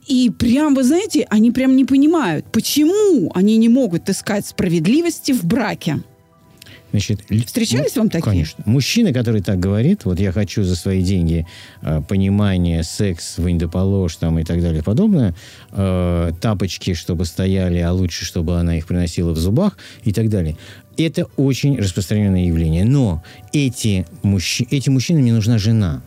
И 0.05 0.29
прям, 0.29 0.75
вы 0.75 0.83
знаете, 0.83 1.25
они 1.31 1.49
прям 1.49 1.75
не 1.75 1.85
понимают, 1.85 2.45
почему 2.51 3.31
они 3.33 3.57
не 3.57 3.67
могут 3.67 4.09
искать 4.09 4.45
справедливости 4.45 5.31
в 5.31 5.43
браке. 5.43 6.03
Значит, 6.91 7.21
Встречались 7.45 7.95
вам 7.95 8.09
такие? 8.09 8.23
Конечно. 8.23 8.63
Мужчина, 8.65 9.13
который 9.13 9.41
так 9.41 9.59
говорит, 9.59 10.05
вот 10.05 10.19
я 10.19 10.31
хочу 10.31 10.63
за 10.63 10.75
свои 10.75 11.03
деньги 11.03 11.45
э, 11.81 12.01
понимание, 12.07 12.83
секс, 12.83 13.37
вынь-да-положь 13.37 14.15
там 14.15 14.39
и 14.39 14.43
так 14.43 14.61
далее 14.61 14.81
подобное, 14.83 15.35
э, 15.71 16.31
тапочки, 16.41 16.93
чтобы 16.93 17.25
стояли, 17.25 17.77
а 17.79 17.91
лучше, 17.93 18.25
чтобы 18.25 18.59
она 18.59 18.77
их 18.77 18.87
приносила 18.87 19.31
в 19.31 19.37
зубах 19.37 19.77
и 20.03 20.11
так 20.11 20.29
далее. 20.29 20.57
Это 20.97 21.27
очень 21.37 21.77
распространенное 21.77 22.45
явление. 22.45 22.83
Но 22.85 23.23
эти, 23.53 24.05
мужчи, 24.23 24.67
этим 24.69 24.93
мужчинам 24.93 25.23
не 25.23 25.31
нужна 25.31 25.57
жена. 25.57 26.01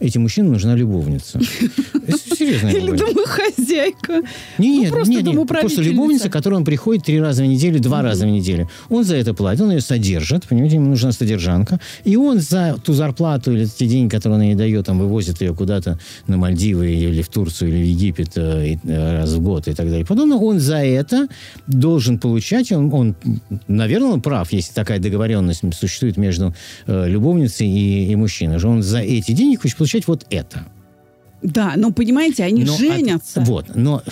Этим 0.00 0.22
мужчинам 0.22 0.52
нужна 0.52 0.76
любовница. 0.76 1.40
Серьезно. 2.38 2.68
Или 2.68 2.96
домохозяйка. 2.96 4.22
Нет, 4.58 4.90
Ну, 4.90 4.96
просто 4.96 5.12
нет, 5.12 5.24
нет, 5.24 5.48
просто 5.48 5.82
любовница, 5.82 6.28
к 6.28 6.32
которой 6.32 6.54
он 6.54 6.64
приходит 6.64 7.04
три 7.04 7.20
раза 7.20 7.42
в 7.42 7.46
неделю, 7.46 7.80
два 7.80 8.02
раза 8.02 8.24
в 8.26 8.30
неделю. 8.30 8.68
Он 8.88 9.02
за 9.04 9.16
это 9.16 9.34
платит, 9.34 9.62
он 9.62 9.72
ее 9.72 9.80
содержит, 9.80 10.46
понимаете, 10.46 10.76
ему 10.76 10.90
нужна 10.90 11.10
содержанка. 11.10 11.80
И 12.04 12.16
он 12.16 12.38
за 12.38 12.76
ту 12.84 12.92
зарплату 12.92 13.52
или 13.52 13.64
те 13.66 13.86
деньги, 13.86 14.10
которые 14.10 14.38
он 14.38 14.44
ей 14.44 14.54
дает, 14.54 14.86
там, 14.86 15.00
вывозит 15.00 15.40
ее 15.40 15.52
куда-то 15.52 15.98
на 16.28 16.36
Мальдивы 16.36 16.92
или 16.92 17.22
в 17.22 17.28
Турцию 17.28 17.70
или 17.70 17.82
в 17.82 17.86
Египет 17.86 18.32
э, 18.36 18.76
э, 18.84 19.20
раз 19.20 19.32
в 19.32 19.42
год 19.42 19.66
и 19.66 19.74
так 19.74 19.88
далее. 19.88 20.06
Подобное. 20.06 20.38
Он 20.38 20.60
за 20.60 20.78
это 20.78 21.26
должен 21.66 22.18
получать, 22.18 22.70
он, 22.70 22.92
он, 22.92 23.16
наверное, 23.66 24.10
он 24.10 24.20
прав, 24.20 24.52
если 24.52 24.72
такая 24.72 25.00
договоренность 25.00 25.62
существует 25.74 26.16
между 26.16 26.54
э, 26.86 27.08
любовницей 27.08 27.66
и, 27.66 28.12
и 28.12 28.16
мужчиной. 28.16 28.62
Он 28.62 28.82
за 28.82 29.00
эти 29.00 29.32
деньги 29.32 29.56
хочет 29.56 29.76
получать 29.76 29.87
вот 30.06 30.26
это. 30.30 30.64
Да, 31.40 31.74
но 31.76 31.92
понимаете, 31.92 32.42
они 32.42 32.64
Но 32.64 32.72
от- 32.74 32.80
женятся. 32.80 33.40
вот, 33.42 33.66
но 33.76 34.02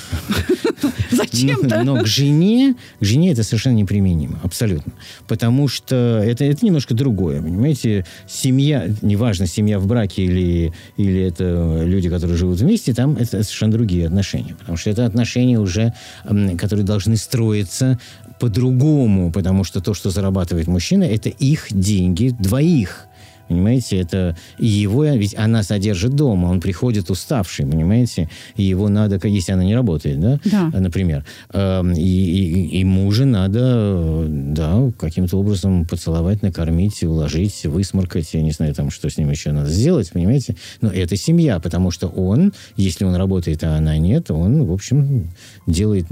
Зачем-то. 1.11 1.83
но, 1.83 1.97
но 1.97 2.03
к 2.03 2.07
жене, 2.07 2.77
к 3.01 3.05
жене 3.05 3.33
это 3.33 3.43
совершенно 3.43 3.75
неприменимо, 3.75 4.39
абсолютно. 4.45 4.93
Потому 5.27 5.67
что 5.67 6.23
это, 6.25 6.45
это 6.45 6.65
немножко 6.65 6.95
другое, 6.95 7.43
понимаете? 7.43 8.07
Семья, 8.29 8.87
неважно, 9.03 9.47
семья 9.49 9.79
в 9.81 9.87
браке 9.89 10.23
или, 10.25 10.73
или 10.97 11.21
это 11.23 11.83
люди, 11.85 12.09
которые 12.09 12.37
живут 12.37 12.59
вместе, 12.61 12.95
там 12.95 13.17
это 13.17 13.43
совершенно 13.43 13.73
другие 13.73 14.07
отношения. 14.07 14.55
Потому 14.59 14.77
что 14.77 14.91
это 14.91 15.05
отношения 15.07 15.59
уже, 15.59 15.95
которые 16.59 16.85
должны 16.85 17.17
строиться 17.17 17.99
по-другому, 18.39 19.33
потому 19.33 19.65
что 19.65 19.81
то, 19.81 19.95
что 19.95 20.11
зарабатывает 20.11 20.69
мужчина, 20.69 21.03
это 21.05 21.29
их 21.29 21.67
деньги 21.71 22.35
двоих. 22.39 23.07
Понимаете, 23.49 23.99
это 23.99 24.37
его, 24.59 25.05
ведь 25.05 25.35
она 25.39 25.63
содержит 25.63 26.15
дома, 26.15 26.47
он 26.49 26.61
приходит 26.61 27.11
уставший, 27.11 27.65
понимаете, 27.67 28.29
и 28.57 28.63
его 28.65 28.89
надо, 28.89 29.21
если 29.29 29.53
она 29.53 29.63
не 29.65 29.75
работает, 29.75 30.19
да, 30.21 30.41
Да. 30.45 30.71
например, 30.79 31.25
эм, 31.53 31.93
и, 31.93 32.01
и- 32.01 32.81
и 32.81 32.85
мужа 32.85 33.25
надо, 33.25 33.61
э, 33.63 34.27
да, 34.29 34.91
каким-то 34.99 35.39
образом 35.39 35.85
поцеловать, 35.87 36.43
накормить, 36.43 37.03
уложить, 37.05 37.65
высморкать, 37.67 38.35
я 38.35 38.43
не 38.43 38.51
знаю, 38.51 38.75
там, 38.75 38.91
что 38.91 39.09
с 39.09 39.17
ним 39.17 39.31
еще 39.31 39.53
надо 39.53 39.71
сделать, 39.71 40.11
понимаете, 40.11 40.57
но 40.81 40.89
это 40.91 41.17
семья, 41.17 41.61
потому 41.61 41.91
что 41.93 42.09
он, 42.09 42.53
если 42.77 43.05
он 43.05 43.15
работает, 43.15 43.63
а 43.65 43.77
она 43.77 43.97
нет, 43.99 44.31
он, 44.31 44.65
в 44.65 44.73
общем, 44.73 45.31
делает 45.67 46.07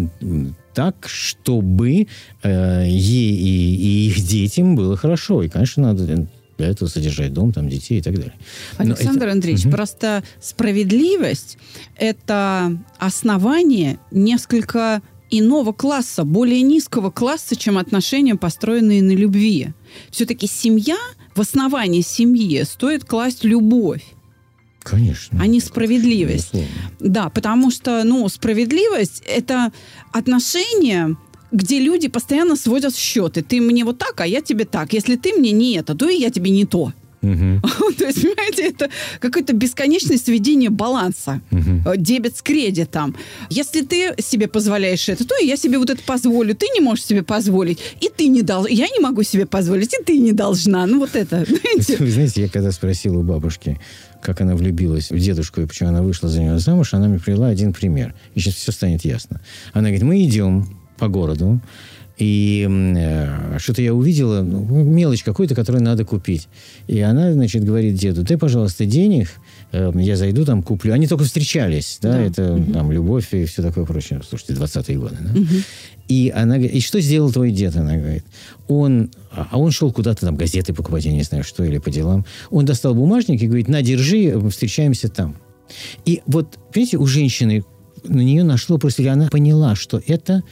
так, 0.74 0.94
чтобы 1.06 2.06
э, 2.42 2.84
ей 2.88 3.32
и, 3.36 3.74
и 3.76 4.06
их 4.08 4.20
детям 4.26 4.76
было 4.76 4.96
хорошо, 4.96 5.42
и, 5.42 5.48
конечно, 5.48 5.82
надо 5.82 6.26
для 6.58 6.68
этого 6.68 6.88
содержать 6.88 7.32
дом, 7.32 7.52
там, 7.52 7.68
детей 7.68 7.98
и 7.98 8.02
так 8.02 8.14
далее. 8.14 8.34
Александр 8.76 9.24
это- 9.26 9.32
Андреевич, 9.32 9.64
Мгм. 9.64 9.72
просто 9.74 10.22
справедливость– 10.40 11.58
это 11.96 12.78
основание 12.98 13.98
несколько 14.10 15.02
иного 15.30 15.72
класса, 15.72 16.24
более 16.24 16.62
низкого 16.62 17.10
класса, 17.10 17.56
чем 17.56 17.76
отношения, 17.78 18.36
построенные 18.36 19.02
на 19.02 19.12
любви. 19.12 19.68
Все-таки 20.10 20.46
семья, 20.46 20.96
в 21.34 21.40
основании 21.40 22.02
семьи 22.02 22.62
стоит 22.62 23.04
класть 23.04 23.42
любовь, 23.42 24.04
Конечно. 24.82 25.40
а 25.42 25.46
не 25.48 25.58
справедливость. 25.60 26.52
Безусловно. 26.52 26.90
Да, 27.00 27.28
потому 27.30 27.70
что, 27.72 28.04
ну, 28.04 28.28
справедливость– 28.28 29.22
это 29.26 29.72
отношения, 30.12 31.16
где 31.54 31.78
люди 31.78 32.08
постоянно 32.08 32.56
сводят 32.56 32.96
счеты. 32.96 33.42
Ты 33.42 33.60
мне 33.60 33.84
вот 33.84 33.98
так, 33.98 34.20
а 34.20 34.26
я 34.26 34.40
тебе 34.40 34.64
так. 34.64 34.92
Если 34.92 35.16
ты 35.16 35.32
мне 35.34 35.52
не 35.52 35.76
это, 35.76 35.94
то 35.94 36.08
и 36.08 36.16
я 36.16 36.30
тебе 36.30 36.50
не 36.50 36.66
то. 36.66 36.92
Мгм. 37.22 37.62
То 37.98 38.04
есть, 38.04 38.20
понимаете, 38.20 38.68
это 38.68 38.90
какое-то 39.18 39.54
бесконечное 39.54 40.18
сведение 40.18 40.68
баланса. 40.68 41.40
Э, 41.50 41.96
Дебет 41.96 42.36
с 42.36 42.42
кредитом. 42.42 43.16
Если 43.48 43.80
ты 43.82 44.14
себе 44.18 44.46
позволяешь 44.46 45.08
это, 45.08 45.26
то 45.26 45.34
и 45.40 45.46
я 45.46 45.56
себе 45.56 45.78
вот 45.78 45.90
это 45.90 46.02
позволю. 46.04 46.54
Ты 46.54 46.66
не 46.74 46.80
можешь 46.80 47.06
себе 47.06 47.22
позволить. 47.22 47.78
И 48.00 48.10
ты 48.14 48.26
не 48.26 48.42
должна. 48.42 48.70
Я 48.70 48.88
не 48.88 49.00
могу 49.00 49.22
себе 49.22 49.46
позволить, 49.46 49.94
и 49.94 50.02
ты 50.02 50.18
не 50.18 50.32
должна. 50.32 50.86
Ну, 50.86 50.98
вот 50.98 51.16
это, 51.16 51.44
знаете. 51.46 51.96
Вы 51.98 52.10
знаете, 52.10 52.42
я 52.42 52.48
когда 52.48 52.72
спросил 52.72 53.16
у 53.16 53.22
бабушки, 53.22 53.80
как 54.20 54.40
она 54.40 54.54
влюбилась 54.54 55.10
в 55.10 55.18
дедушку 55.18 55.62
и 55.62 55.66
почему 55.66 55.90
она 55.90 56.02
вышла 56.02 56.28
за 56.28 56.42
него 56.42 56.58
замуж, 56.58 56.92
она 56.92 57.08
мне 57.08 57.18
привела 57.18 57.48
один 57.48 57.72
пример. 57.72 58.14
И 58.34 58.40
сейчас 58.40 58.54
все 58.54 58.72
станет 58.72 59.04
ясно. 59.04 59.40
Она 59.72 59.84
говорит, 59.88 60.02
мы 60.02 60.22
идем 60.24 60.83
по 61.04 61.08
городу, 61.08 61.60
и 62.16 62.66
э, 62.96 63.58
что-то 63.58 63.82
я 63.82 63.92
увидела, 63.92 64.40
ну, 64.42 64.84
мелочь 64.84 65.24
какую-то, 65.24 65.54
которую 65.54 65.82
надо 65.82 66.04
купить. 66.04 66.48
И 66.86 67.00
она, 67.00 67.32
значит, 67.32 67.64
говорит 67.64 67.96
деду, 67.96 68.22
дай, 68.22 68.38
пожалуйста, 68.38 68.86
денег, 68.86 69.28
э, 69.72 69.90
я 69.96 70.16
зайду 70.16 70.44
там 70.44 70.62
куплю. 70.62 70.94
Они 70.94 71.08
только 71.08 71.24
встречались, 71.24 71.98
да, 72.00 72.12
Да. 72.12 72.20
это 72.22 72.64
там 72.72 72.92
любовь 72.92 73.34
и 73.34 73.44
все 73.44 73.62
такое 73.62 73.84
прочее. 73.84 74.22
Слушайте, 74.26 74.54
20-е 74.54 74.98
годы, 74.98 75.16
да? 75.20 75.40
И 76.06 76.32
она 76.34 76.54
говорит, 76.54 76.74
и 76.74 76.80
что 76.80 77.00
сделал 77.00 77.32
твой 77.32 77.50
дед, 77.50 77.76
она 77.76 77.96
говорит. 77.96 78.24
Он, 78.68 79.10
а 79.32 79.48
а 79.50 79.58
он 79.58 79.72
шел 79.72 79.92
куда-то 79.92 80.26
там 80.26 80.36
газеты 80.36 80.72
покупать, 80.72 81.04
я 81.04 81.12
не 81.12 81.22
знаю 81.22 81.42
что, 81.42 81.64
или 81.64 81.78
по 81.78 81.90
делам. 81.90 82.24
Он 82.50 82.64
достал 82.64 82.94
бумажник 82.94 83.42
и 83.42 83.46
говорит, 83.46 83.68
на, 83.68 83.82
держи, 83.82 84.40
встречаемся 84.50 85.08
там. 85.08 85.36
И 86.04 86.22
вот, 86.26 86.58
понимаете, 86.72 86.98
у 86.98 87.06
женщины 87.06 87.64
на 88.04 88.20
нее 88.20 88.44
нашло 88.44 88.78
просто, 88.78 89.02
или 89.02 89.08
она 89.08 89.28
поняла, 89.28 89.74
что 89.74 90.00
это 90.06 90.42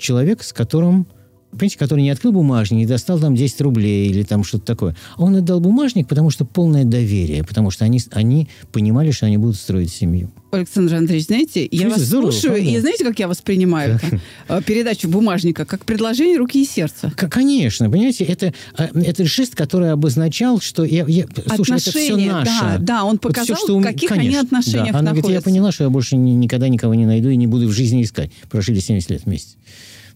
человек, 0.00 0.42
с 0.42 0.52
которым 0.52 1.06
Понимаете, 1.52 1.78
который 1.78 2.02
не 2.02 2.10
открыл 2.10 2.30
бумажник, 2.30 2.78
не 2.78 2.86
достал 2.86 3.18
там 3.18 3.34
10 3.34 3.60
рублей 3.62 4.08
или 4.08 4.22
там 4.22 4.44
что-то 4.44 4.66
такое. 4.66 4.96
А 5.16 5.22
он 5.24 5.34
отдал 5.34 5.58
бумажник, 5.58 6.06
потому 6.06 6.30
что 6.30 6.44
полное 6.44 6.84
доверие, 6.84 7.42
потому 7.42 7.72
что 7.72 7.84
они, 7.84 8.00
они 8.12 8.48
понимали, 8.70 9.10
что 9.10 9.26
они 9.26 9.36
будут 9.36 9.56
строить 9.56 9.90
семью. 9.90 10.30
Александр 10.52 10.94
Андреевич, 10.94 11.26
знаете, 11.26 11.62
я 11.62 11.68
Слушайте, 11.68 11.88
вас 11.88 12.00
здорово, 12.02 12.30
слушаю, 12.30 12.52
правда? 12.54 12.70
и 12.70 12.78
знаете, 12.80 13.04
как 13.04 13.18
я 13.18 13.26
воспринимаю 13.26 13.96
это? 13.96 14.20
Э, 14.48 14.62
передачу 14.62 15.08
бумажника? 15.08 15.64
Как 15.64 15.84
предложение 15.84 16.36
руки 16.38 16.62
и 16.62 16.64
сердца. 16.64 17.12
Конечно, 17.16 17.90
понимаете, 17.90 18.24
это, 18.24 18.54
а, 18.76 18.88
это 18.94 19.24
жест, 19.24 19.56
который 19.56 19.90
обозначал, 19.90 20.60
что 20.60 20.84
я, 20.84 21.04
я- 21.08 21.26
слушай, 21.56 21.78
это 21.78 21.90
все 21.90 22.16
наше. 22.16 22.46
да, 22.60 22.76
да, 22.78 23.04
он 23.04 23.12
Вот 23.12 23.22
показал, 23.22 23.56
что 23.56 23.76
у 23.76 23.80
в 23.80 23.82
каких 23.82 24.12
они 24.12 24.20
конечно, 24.26 24.42
отношениях 24.42 24.92
да. 24.92 24.98
Она 25.00 25.10
говорит, 25.10 25.24
я 25.24 25.30
находятся. 25.30 25.50
поняла, 25.50 25.72
что 25.72 25.82
я 25.84 25.90
больше 25.90 26.14
ни- 26.14 26.30
никогда 26.30 26.68
никого 26.68 26.94
не 26.94 27.06
найду 27.06 27.28
и 27.28 27.36
не 27.36 27.48
буду 27.48 27.66
в 27.66 27.72
жизни 27.72 28.04
искать. 28.04 28.30
Прожили 28.48 28.78
70 28.78 29.10
лет 29.10 29.22
вместе. 29.24 29.56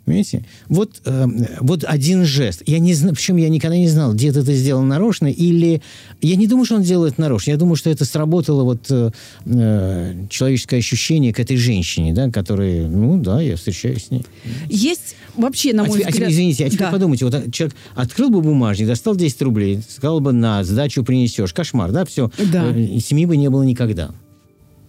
Понимаете? 0.05 0.45
Вот, 0.69 1.01
э, 1.07 1.27
вот 1.61 1.83
один 1.85 2.25
жест. 2.27 2.63
Я 2.67 2.79
не 2.79 2.93
знаю, 2.93 3.15
причем 3.15 3.37
я 3.37 3.49
никогда 3.49 3.77
не 3.77 3.89
знал, 3.89 4.15
дед 4.15 4.37
это 4.37 4.53
сделал 4.53 4.83
нарочно 4.83 5.29
или... 5.29 5.81
Я 6.21 6.37
не 6.37 6.47
думаю, 6.47 6.67
что 6.67 6.75
он 6.77 6.83
делает 6.83 7.17
нарочно. 7.17 7.53
Я 7.53 7.57
думаю, 7.57 7.77
что 7.77 7.89
это 7.89 8.05
сработало 8.05 8.65
вот 8.65 8.87
э, 8.91 9.11
э, 9.47 10.27
человеческое 10.29 10.79
ощущение 10.79 11.33
к 11.33 11.41
этой 11.41 11.57
женщине, 11.57 12.13
да, 12.13 12.31
которая, 12.31 12.87
ну 12.87 13.19
да, 13.19 13.41
я 13.41 13.57
встречаюсь 13.57 14.07
с 14.07 14.11
ней. 14.11 14.27
Есть 14.69 15.17
вообще, 15.37 15.73
на 15.73 15.85
А 15.85 15.87
мой 15.87 15.95
теперь- 15.95 16.07
а 16.09 16.13
теперь, 16.13 16.21
взгляд... 16.29 16.33
извините, 16.33 16.65
а 16.67 16.69
теперь 16.69 16.87
Да. 16.87 16.93
подумайте, 16.93 17.25
вот 17.25 17.53
человек 17.53 17.75
открыл 17.95 18.29
бы 18.29 18.43
бумажник, 18.43 18.87
достал 18.87 19.17
10 19.17 19.41
рублей, 19.41 19.81
сказал 19.89 20.21
бы, 20.21 20.33
на, 20.33 20.63
сдачу 20.65 21.03
принесешь. 21.03 21.55
Кошмар, 21.55 21.93
да, 21.93 22.05
все. 22.05 22.31
Да. 22.53 22.73
семьи 23.01 23.25
бы 23.25 23.39
не 23.39 23.49
было 23.49 23.63
никогда. 23.63 24.11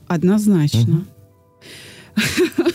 Однозначно. 0.07 1.05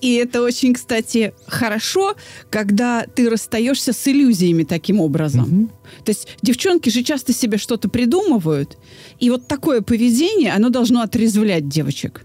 И 0.00 0.14
это 0.14 0.42
очень, 0.42 0.74
кстати, 0.74 1.32
хорошо, 1.46 2.14
когда 2.50 3.04
ты 3.06 3.28
расстаешься 3.28 3.92
с 3.92 4.08
иллюзиями 4.08 4.64
таким 4.64 5.00
образом. 5.00 5.70
То 6.04 6.10
есть 6.10 6.28
девчонки 6.42 6.88
же 6.88 7.02
часто 7.02 7.32
себе 7.32 7.58
что-то 7.58 7.88
придумывают, 7.88 8.78
и 9.18 9.30
вот 9.30 9.48
такое 9.48 9.80
поведение, 9.80 10.52
оно 10.52 10.68
должно 10.68 11.02
отрезвлять 11.02 11.68
девочек. 11.68 12.24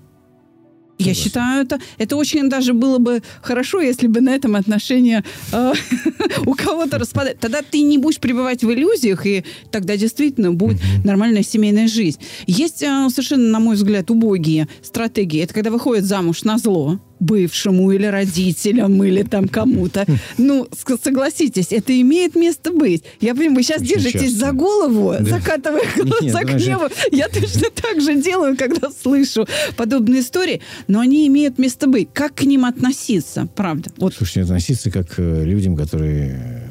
Я 1.00 1.14
считаю, 1.14 1.64
это, 1.66 1.80
это 1.98 2.16
очень 2.16 2.50
даже 2.50 2.74
было 2.74 2.98
бы 2.98 3.22
хорошо, 3.42 3.82
если 3.82 4.08
бы 4.08 4.22
на 4.22 4.30
этом 4.30 4.56
отношения 4.56 5.24
э, 5.52 5.74
у 6.46 6.54
кого-то 6.54 7.00
распадать. 7.00 7.40
Тогда 7.40 7.62
ты 7.62 7.82
не 7.82 7.98
будешь 7.98 8.20
пребывать 8.20 8.64
в 8.64 8.72
иллюзиях, 8.72 9.26
и 9.26 9.44
тогда 9.72 9.98
действительно 9.98 10.52
будет 10.52 10.80
нормальная 11.04 11.44
семейная 11.44 11.88
жизнь. 11.88 12.20
Есть 12.46 12.84
э, 12.84 13.08
совершенно, 13.10 13.50
на 13.50 13.60
мой 13.60 13.76
взгляд, 13.76 14.12
убогие 14.12 14.68
стратегии. 14.82 15.42
Это 15.42 15.54
когда 15.54 15.72
выходит 15.72 16.06
замуж 16.06 16.44
на 16.44 16.58
зло, 16.58 17.00
бывшему 17.24 17.92
или 17.92 18.06
родителям, 18.06 19.04
или 19.04 19.24
там 19.24 19.48
кому-то. 19.48 20.06
Ну, 20.38 20.68
согласитесь, 21.04 21.72
это 21.72 22.00
имеет 22.02 22.36
место 22.36 22.72
быть. 22.72 23.04
Я 23.22 23.34
понимаю, 23.34 23.56
вы 23.56 23.64
сейчас 23.64 23.82
Очень 23.82 23.96
держитесь 23.96 24.22
часто. 24.32 24.38
за 24.38 24.52
голову, 24.52 25.16
да. 25.20 25.26
закатывая 25.26 25.84
глаза 25.96 26.42
к 26.42 26.54
небу. 26.54 26.86
Я 27.12 27.30
точно 27.30 27.70
так 27.74 28.02
же 28.02 28.22
делаю, 28.22 28.58
когда 28.58 28.90
слышу 28.90 29.48
подобные 29.76 30.22
истории, 30.22 30.62
но 30.88 31.00
они 31.00 31.28
имеют 31.28 31.58
место 31.58 31.88
быть. 31.88 32.10
Как 32.14 32.36
к 32.36 32.44
ним 32.44 32.66
относиться, 32.66 33.48
правда? 33.56 33.92
Вот. 33.98 34.14
Слушайте, 34.16 34.42
относиться 34.42 34.92
как 34.92 35.10
к 35.10 35.20
э, 35.20 35.46
людям, 35.46 35.76
которые 35.76 36.63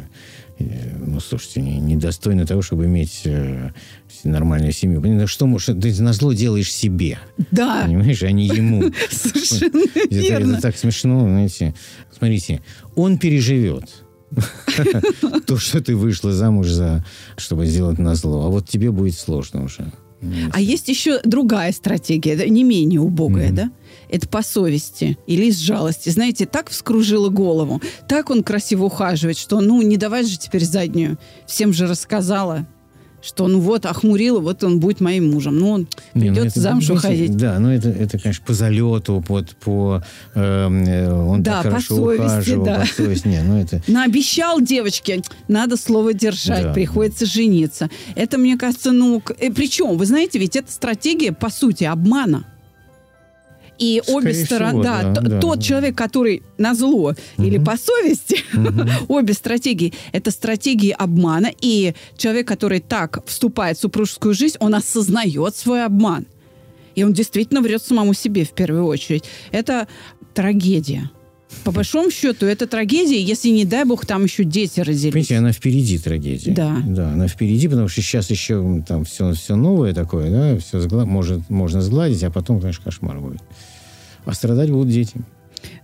ну, 1.07 1.21
слушайте, 1.21 1.61
недостойны 1.61 2.41
не 2.41 2.47
того, 2.47 2.63
чтобы 2.63 2.87
иметь 2.87 3.23
э, 3.25 3.71
нормальную 4.25 4.73
семью. 4.73 5.01
Ну, 5.01 5.27
что 5.27 5.47
можешь, 5.47 5.67
ты 5.67 6.03
на 6.03 6.13
зло 6.13 6.33
делаешь 6.33 6.73
себе. 6.73 7.19
Да. 7.51 7.83
Понимаешь, 7.85 8.23
а 8.23 8.31
не 8.31 8.47
ему. 8.47 8.93
Совершенно 9.11 9.85
верно. 10.11 10.53
Это 10.55 10.63
так 10.63 10.77
смешно, 10.77 11.21
знаете. 11.21 11.75
Смотрите, 12.17 12.63
он 12.95 13.19
переживет. 13.19 13.89
То, 15.47 15.59
что 15.59 15.83
ты 15.83 15.95
вышла 15.95 16.33
замуж 16.33 16.69
за, 16.69 17.05
чтобы 17.37 17.67
сделать 17.67 17.99
на 17.99 18.15
зло. 18.15 18.47
А 18.47 18.49
вот 18.49 18.69
тебе 18.69 18.91
будет 18.91 19.15
сложно 19.15 19.65
уже. 19.65 19.93
А 20.53 20.61
есть 20.61 20.89
еще 20.89 21.21
другая 21.25 21.73
стратегия, 21.73 22.49
не 22.49 22.63
менее 22.65 23.01
убогая, 23.01 23.51
да? 23.51 23.71
Это 24.13 24.29
по 24.29 24.43
совести 24.43 25.19
или 25.27 25.47
из 25.47 25.59
жалости. 25.59 26.11
Знаете, 26.11 26.45
так 26.45 26.69
вскружила 26.69 27.31
голову, 27.31 27.81
так 28.07 28.29
он 28.29 28.43
красиво 28.43 28.85
ухаживает, 28.85 29.39
что 29.39 29.61
ну 29.61 29.81
не 29.81 29.97
давай 29.97 30.25
же 30.25 30.39
теперь 30.39 30.65
заднюю. 30.65 31.19
Всем 31.47 31.73
же 31.73 31.87
рассказала 31.87 32.67
что 33.23 33.47
ну 33.47 33.61
вот 33.61 33.87
охмурила, 33.87 34.41
вот 34.41 34.65
он 34.65 34.81
будет 34.81 35.01
моим 35.01 35.31
мужем. 35.31 35.57
Ну, 35.57 35.71
он 35.71 35.89
не, 36.15 36.31
ну, 36.31 36.51
замуж 36.53 36.91
уходить. 36.91 37.37
Да, 37.37 37.59
ну 37.61 37.71
это, 37.71 37.89
это, 37.89 38.19
конечно, 38.19 38.45
по 38.45 38.53
залету, 38.53 39.25
под, 39.27 39.55
по... 39.57 40.03
Эм, 40.35 40.85
э, 40.85 41.13
он 41.13 41.43
да, 41.43 41.63
так 41.63 41.73
хорошо 41.73 41.97
совести, 41.97 42.25
ухаживал, 42.25 42.65
да. 42.65 42.81
по 42.81 42.87
совести. 42.87 43.29
Не, 43.29 43.43
ну 43.43 43.59
это... 43.59 43.81
Наобещал 43.87 44.61
девочке, 44.61 45.23
надо 45.47 45.77
слово 45.77 46.13
держать, 46.15 46.65
да. 46.65 46.73
приходится 46.73 47.25
жениться. 47.25 47.89
Это, 48.17 48.39
мне 48.39 48.59
кажется, 48.59 48.91
ну... 48.91 49.23
Э, 49.39 49.53
причем, 49.53 49.97
вы 49.97 50.05
знаете, 50.05 50.41
ведь 50.41 50.57
это 50.57 50.71
стратегия, 50.71 51.33
по 51.33 51.49
сути, 51.49 51.85
обмана. 51.85 52.45
И 53.83 54.01
Скорее 54.01 54.17
обе 54.17 54.35
стороны, 54.35 54.83
да, 54.85 55.03
да, 55.03 55.21
да, 55.21 55.41
тот 55.41 55.59
да. 55.59 55.65
человек, 55.65 55.99
который 55.99 56.43
на 56.57 56.73
зло 56.73 57.15
угу. 57.37 57.45
или 57.45 57.59
по 57.59 57.77
совести, 57.77 58.39
угу. 58.55 58.89
обе 59.09 59.35
стратегии, 59.35 59.93
это 60.13 60.31
стратегии 60.31 60.95
обмана. 60.97 61.51
И 61.61 61.95
человек, 62.17 62.47
который 62.47 62.79
так 62.79 63.27
вступает 63.27 63.79
в 63.79 63.81
супружескую 63.81 64.35
жизнь, 64.35 64.57
он 64.61 64.77
осознает 64.77 65.57
свой 65.57 65.85
обман. 65.85 66.27
И 66.95 67.03
он 67.03 67.13
действительно 67.13 67.61
врет 67.61 67.83
самому 67.83 68.15
себе 68.15 68.45
в 68.45 68.51
первую 68.51 68.87
очередь. 68.87 69.25
Это 69.51 69.89
трагедия. 70.33 71.11
По 71.65 71.73
большому 71.73 72.11
счету, 72.11 72.47
это 72.47 72.69
трагедия, 72.69 73.21
если, 73.21 73.49
не 73.49 73.65
дай 73.65 73.85
бог, 73.85 74.07
там 74.07 74.25
еще 74.25 74.45
дети 74.45 74.79
родились. 74.79 75.13
Понимаете, 75.13 75.39
она 75.39 75.53
впереди 75.53 75.99
трагедия. 75.99 76.53
Да. 76.53 76.77
Да, 76.87 77.13
она 77.13 77.27
впереди, 77.27 77.67
потому 77.67 77.89
что 77.89 78.01
сейчас 78.01 78.31
еще 78.31 78.85
там 78.87 79.05
все, 79.05 79.33
все 79.33 79.57
новое 79.57 79.93
такое, 79.93 80.31
да, 80.31 80.59
все 80.59 80.79
сгла- 80.79 81.05
может, 81.05 81.51
можно 81.51 81.83
сгладить, 81.83 82.23
а 82.23 82.31
потом, 82.31 82.61
конечно, 82.61 82.85
кошмар 82.85 83.19
будет. 83.19 83.41
А 84.25 84.33
страдать 84.33 84.71
будут 84.71 84.89
дети. 84.89 85.21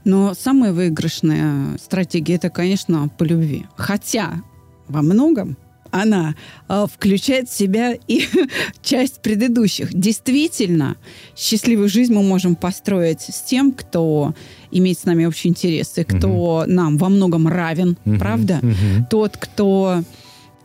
Но 0.05 0.35
самая 0.35 0.73
выигрышная 0.73 1.77
стратегия 1.79 2.37
это, 2.37 2.51
конечно, 2.51 3.09
по 3.09 3.25
любви. 3.25 3.67
Хотя 3.77 4.43
во 4.89 5.03
многом 5.03 5.57
она 5.91 6.35
э, 6.69 6.87
включает 6.93 7.49
в 7.49 7.57
себя 7.57 7.95
и 8.07 8.23
часть 8.83 9.23
предыдущих. 9.23 9.93
Действительно, 9.93 10.97
счастливую 11.37 11.89
жизнь 11.89 12.13
мы 12.13 12.23
можем 12.23 12.57
построить 12.57 13.23
с 13.23 13.43
тем, 13.43 13.73
кто 13.73 14.35
имеет 14.71 14.99
с 14.99 15.05
нами 15.05 15.25
общие 15.25 15.51
интересы, 15.51 16.05
кто 16.05 16.61
угу. 16.61 16.71
нам 16.71 16.99
во 16.99 17.09
многом 17.09 17.49
равен, 17.49 17.97
угу. 18.05 18.19
правда? 18.19 18.61
Угу. 18.63 19.07
Тот, 19.11 19.37
кто 19.37 20.03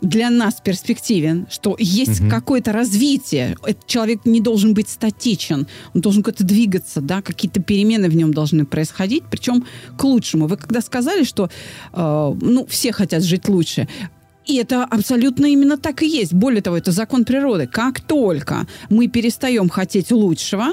для 0.04 0.30
нас 0.30 0.60
перспективен, 0.62 1.46
что 1.50 1.76
есть 1.78 2.20
угу. 2.20 2.30
какое-то 2.30 2.72
развитие. 2.72 3.56
Этот 3.64 3.86
человек 3.86 4.20
не 4.24 4.40
должен 4.40 4.74
быть 4.74 4.88
статичен, 4.88 5.66
он 5.94 6.00
должен 6.00 6.22
как-то 6.22 6.44
двигаться, 6.44 7.00
да, 7.00 7.22
какие-то 7.22 7.60
перемены 7.60 8.08
в 8.08 8.14
нем 8.14 8.32
должны 8.32 8.66
происходить, 8.66 9.24
причем 9.30 9.64
к 9.96 10.04
лучшему. 10.04 10.46
Вы 10.46 10.56
когда 10.56 10.80
сказали, 10.80 11.24
что 11.24 11.50
э, 11.92 12.34
ну, 12.40 12.66
все 12.66 12.92
хотят 12.92 13.24
жить 13.24 13.48
лучше, 13.48 13.88
и 14.46 14.56
это 14.56 14.84
абсолютно 14.84 15.46
именно 15.46 15.76
так 15.78 16.02
и 16.02 16.06
есть. 16.06 16.32
Более 16.32 16.62
того, 16.62 16.76
это 16.76 16.92
закон 16.92 17.24
природы. 17.24 17.66
Как 17.66 18.00
только 18.00 18.66
мы 18.90 19.08
перестаем 19.08 19.68
хотеть 19.68 20.10
лучшего, 20.10 20.68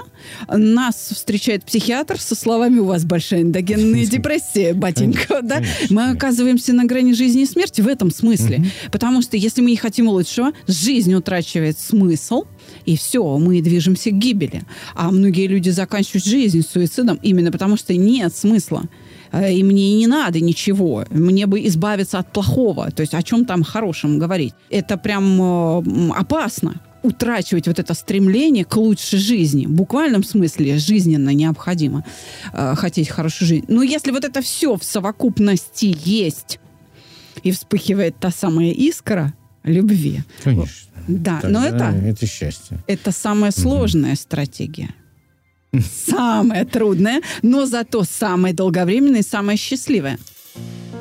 нас 0.49 1.11
встречает 1.13 1.63
психиатр 1.63 2.19
со 2.19 2.35
словами 2.35 2.79
«У 2.79 2.85
вас 2.85 3.05
большая 3.05 3.43
эндогенная 3.43 4.05
депрессия, 4.09 4.73
батенька». 4.73 5.41
Да? 5.41 5.61
Мы 5.89 6.11
оказываемся 6.11 6.73
на 6.73 6.85
грани 6.85 7.13
жизни 7.13 7.43
и 7.43 7.45
смерти 7.45 7.81
в 7.81 7.87
этом 7.87 8.11
смысле. 8.11 8.65
Потому 8.91 9.21
что 9.21 9.37
если 9.37 9.61
мы 9.61 9.71
не 9.71 9.77
хотим 9.77 10.07
лучшего, 10.07 10.51
жизнь 10.67 11.13
утрачивает 11.13 11.79
смысл, 11.79 12.43
и 12.85 12.97
все, 12.97 13.37
мы 13.37 13.61
движемся 13.61 14.11
к 14.11 14.13
гибели. 14.13 14.63
А 14.95 15.11
многие 15.11 15.47
люди 15.47 15.69
заканчивают 15.69 16.25
жизнь 16.25 16.61
суицидом 16.61 17.19
именно 17.21 17.51
потому, 17.51 17.77
что 17.77 17.95
нет 17.95 18.35
смысла. 18.35 18.83
Э, 19.31 19.51
и 19.51 19.63
мне 19.63 19.97
не 19.97 20.07
надо 20.07 20.39
ничего. 20.39 21.05
Мне 21.09 21.45
бы 21.45 21.65
избавиться 21.67 22.19
от 22.19 22.31
плохого. 22.31 22.91
То 22.91 23.01
есть 23.01 23.13
о 23.13 23.23
чем 23.23 23.45
там 23.45 23.63
хорошем 23.63 24.19
говорить. 24.19 24.53
Это 24.69 24.97
прям 24.97 25.41
э, 25.41 26.11
опасно 26.17 26.81
утрачивать 27.03 27.67
вот 27.67 27.79
это 27.79 27.93
стремление 27.95 28.63
к 28.63 28.75
лучшей 28.75 29.17
жизни. 29.17 29.65
В 29.65 29.71
буквальном 29.71 30.23
смысле 30.23 30.77
жизненно 30.77 31.33
необходимо 31.33 32.05
э, 32.53 32.75
хотеть 32.75 33.09
хорошую 33.09 33.47
жизнь. 33.47 33.65
Но 33.67 33.81
если 33.81 34.11
вот 34.11 34.23
это 34.23 34.41
все 34.41 34.75
в 34.75 34.83
совокупности 34.83 35.95
есть, 36.05 36.59
и 37.43 37.51
вспыхивает 37.51 38.17
та 38.19 38.29
самая 38.29 38.71
искра 38.71 39.33
любви. 39.63 40.21
Конечно. 40.43 40.91
Да, 41.07 41.39
Тогда 41.41 41.59
но 41.59 41.65
это... 41.65 41.85
Это 41.85 42.27
счастье. 42.27 42.77
Это 42.87 43.11
самая 43.11 43.51
сложная 43.51 44.11
угу. 44.11 44.19
стратегия. 44.19 44.89
Самое 45.79 46.65
трудное, 46.65 47.21
но 47.41 47.65
зато 47.65 48.03
самое 48.03 48.53
долговременное 48.53 49.21
и 49.21 49.23
самое 49.23 49.57
счастливое. 49.57 50.19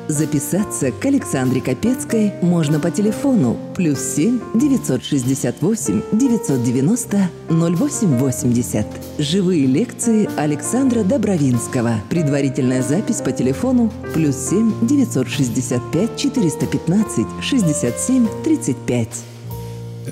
Записаться 0.07 0.91
к 0.91 1.05
Александре 1.05 1.61
Капецкой 1.61 2.33
можно 2.41 2.79
по 2.79 2.91
телефону 2.91 3.57
плюс 3.77 3.99
7 3.99 4.39
968 4.55 6.01
990 6.11 7.29
0880. 7.49 8.87
Живые 9.19 9.67
лекции 9.67 10.29
Александра 10.37 11.03
Добровинского. 11.03 11.95
Предварительная 12.09 12.81
запись 12.81 13.21
по 13.21 13.31
телефону 13.31 13.91
плюс 14.13 14.35
7 14.35 14.85
965 14.85 16.17
415 16.17 17.25
67 17.41 18.27
35 18.43 19.30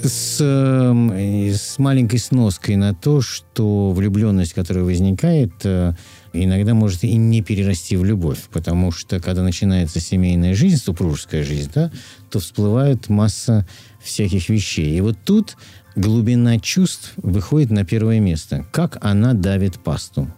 с, 0.04 0.38
эм, 0.42 1.12
с 1.12 1.78
маленькой 1.80 2.20
сноской 2.20 2.76
на 2.76 2.94
то, 2.94 3.22
что 3.22 3.92
влюбленность, 3.92 4.54
которая 4.54 4.84
возникает, 4.84 5.52
э, 5.64 5.94
иногда 6.34 6.74
может 6.74 7.04
и 7.04 7.16
не 7.16 7.42
перерасти 7.42 7.98
в 7.98 8.06
любовь, 8.06 8.40
потому 8.52 8.92
что 8.92 9.20
когда 9.20 9.44
начинается 9.44 10.00
семейная 10.00 10.56
жизнь, 10.56 10.78
супружеская 10.78 11.44
жизнь, 11.44 11.72
да, 11.74 11.92
то 12.30 12.40
всплывает 12.40 13.10
масса 13.10 13.68
всяких 14.02 14.50
вещей. 14.50 14.98
И 14.98 15.02
вот 15.02 15.18
тут 15.24 15.58
глубина 15.96 16.60
чувств 16.60 17.14
выходит 17.18 17.72
на 17.72 17.84
первое 17.84 18.20
место. 18.20 18.66
Как 18.72 18.98
она 19.02 19.34
давит 19.34 19.80
пасту. 19.80 20.32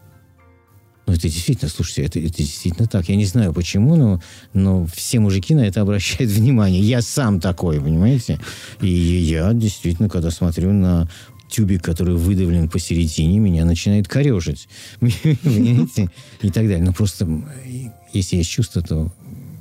Ну, 1.12 1.18
это 1.18 1.28
действительно, 1.28 1.70
слушайте, 1.70 2.04
это, 2.04 2.20
это 2.20 2.38
действительно 2.38 2.88
так. 2.88 3.10
Я 3.10 3.18
не 3.18 3.26
знаю 3.26 3.52
почему, 3.52 3.98
но, 3.98 4.22
но 4.54 4.86
все 4.86 5.20
мужики 5.20 5.54
на 5.54 5.68
это 5.68 5.82
обращают 5.82 6.32
внимание. 6.32 6.82
Я 6.82 7.02
сам 7.02 7.42
такой, 7.42 7.82
понимаете? 7.82 8.40
И 8.80 8.88
я 8.88 9.52
действительно, 9.52 10.08
когда 10.08 10.32
смотрю 10.32 10.72
на 10.72 11.10
тюбик, 11.50 11.84
который 11.84 12.16
выдавлен 12.16 12.70
посередине, 12.70 13.40
меня 13.40 13.66
начинает 13.66 14.08
корежить. 14.08 14.70
Понимаете? 15.02 16.10
И 16.42 16.50
так 16.50 16.64
далее. 16.64 16.82
Но 16.82 16.94
просто, 16.94 17.28
если 18.14 18.38
есть 18.38 18.50
чувство, 18.50 18.82
то 18.82 19.12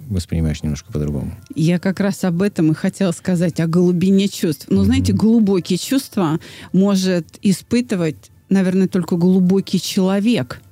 воспринимаешь 0.09 0.63
немножко 0.63 0.93
по-другому. 0.93 1.35
Я 1.57 1.81
как 1.81 1.99
раз 1.99 2.23
об 2.23 2.43
этом 2.43 2.71
и 2.71 2.75
хотела 2.77 3.11
сказать, 3.11 3.59
о 3.59 3.67
глубине 3.67 4.29
чувств. 4.29 4.67
Но, 4.69 4.83
mm-hmm. 4.83 4.85
знаете, 4.85 5.13
глубокие 5.15 5.81
чувства 5.81 6.39
может 6.73 7.27
испытывать, 7.43 8.31
наверное, 8.51 8.87
только 8.87 9.17
глубокий 9.17 9.81
человек– 9.81 10.63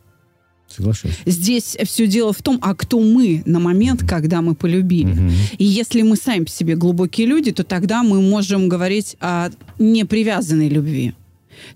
Соглашусь. 0.78 1.10
Здесь 1.26 1.76
все 1.84 2.06
дело 2.06 2.32
в 2.32 2.40
том, 2.40 2.58
а 2.62 2.74
кто 2.74 3.00
мы 3.00 3.42
на 3.46 3.58
момент, 3.58 4.04
когда 4.08 4.42
мы 4.42 4.54
полюбили. 4.54 5.10
Угу. 5.10 5.32
И 5.58 5.64
если 5.64 6.02
мы 6.02 6.16
сами 6.16 6.44
по 6.44 6.50
себе 6.50 6.76
глубокие 6.76 7.26
люди, 7.26 7.50
то 7.50 7.64
тогда 7.64 8.04
мы 8.04 8.20
можем 8.20 8.68
говорить 8.68 9.16
о 9.20 9.50
непривязанной 9.80 10.68
любви. 10.68 11.14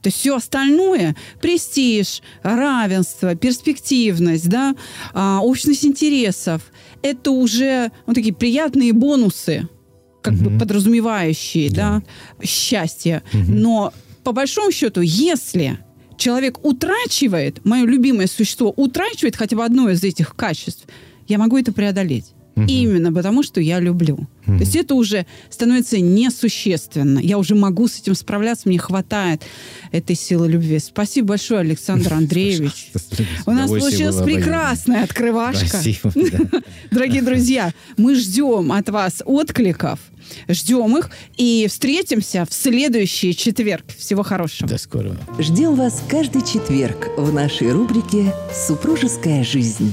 То 0.01 0.07
есть 0.07 0.19
все 0.19 0.37
остальное, 0.37 1.17
престиж, 1.41 2.23
равенство, 2.45 3.35
перспективность, 3.35 4.49
да, 4.49 4.77
а, 5.13 5.41
общность 5.43 5.85
интересов, 5.85 6.63
это 7.03 7.33
уже 7.33 7.91
вот 8.07 8.15
такие 8.15 8.33
приятные 8.33 8.93
бонусы, 8.93 9.69
как 10.23 10.35
угу. 10.35 10.51
бы 10.51 10.59
подразумевающие, 10.61 11.71
да, 11.71 12.03
да 12.39 12.47
счастье. 12.47 13.25
Угу. 13.35 13.53
Но 13.53 13.93
по 14.23 14.31
большому 14.31 14.71
счету, 14.71 15.01
если 15.01 15.81
человек 16.23 16.65
утрачивает, 16.65 17.65
мое 17.65 17.85
любимое 17.85 18.29
существо 18.29 18.73
утрачивает 18.77 19.35
хотя 19.35 19.57
бы 19.57 19.65
одно 19.65 19.91
из 19.91 20.05
этих 20.05 20.37
качеств, 20.37 20.87
я 21.27 21.37
могу 21.37 21.59
это 21.59 21.73
преодолеть. 21.73 22.27
Угу. 22.57 22.67
Именно 22.67 23.13
потому, 23.13 23.43
что 23.43 23.61
я 23.61 23.81
люблю. 23.81 24.15
Угу. 24.47 24.57
То 24.59 24.61
есть 24.61 24.77
это 24.77 24.95
уже 24.95 25.27
становится 25.49 25.99
несущественно. 25.99 27.19
Я 27.19 27.39
уже 27.39 27.55
могу 27.55 27.89
с 27.89 27.99
этим 27.99 28.15
справляться, 28.15 28.69
мне 28.69 28.79
хватает 28.79 29.43
этой 29.91 30.17
силы 30.17 30.49
любви. 30.49 30.79
Спасибо 30.79 31.29
большое, 31.29 31.61
Александр 31.61 32.13
Андреевич. 32.15 32.91
У 33.47 33.53
нас 33.53 33.71
получилась 33.71 34.17
прекрасная 34.17 35.05
открывашка. 35.05 35.79
Дорогие 36.91 37.23
друзья, 37.23 37.73
мы 37.97 38.15
ждем 38.15 38.73
от 38.73 38.89
вас 38.91 39.23
откликов. 39.25 39.99
Ждем 40.49 40.97
их 40.99 41.11
и 41.37 41.67
встретимся 41.69 42.47
в 42.49 42.53
следующий 42.53 43.35
четверг. 43.35 43.85
Всего 43.97 44.23
хорошего. 44.23 44.69
До 44.69 44.79
скорого. 44.79 45.19
Ждем 45.39 45.75
вас 45.75 46.03
каждый 46.09 46.43
четверг 46.43 47.09
в 47.17 47.33
нашей 47.33 47.73
рубрике 47.73 48.33
«Супружеская 48.67 49.43
жизнь». 49.43 49.93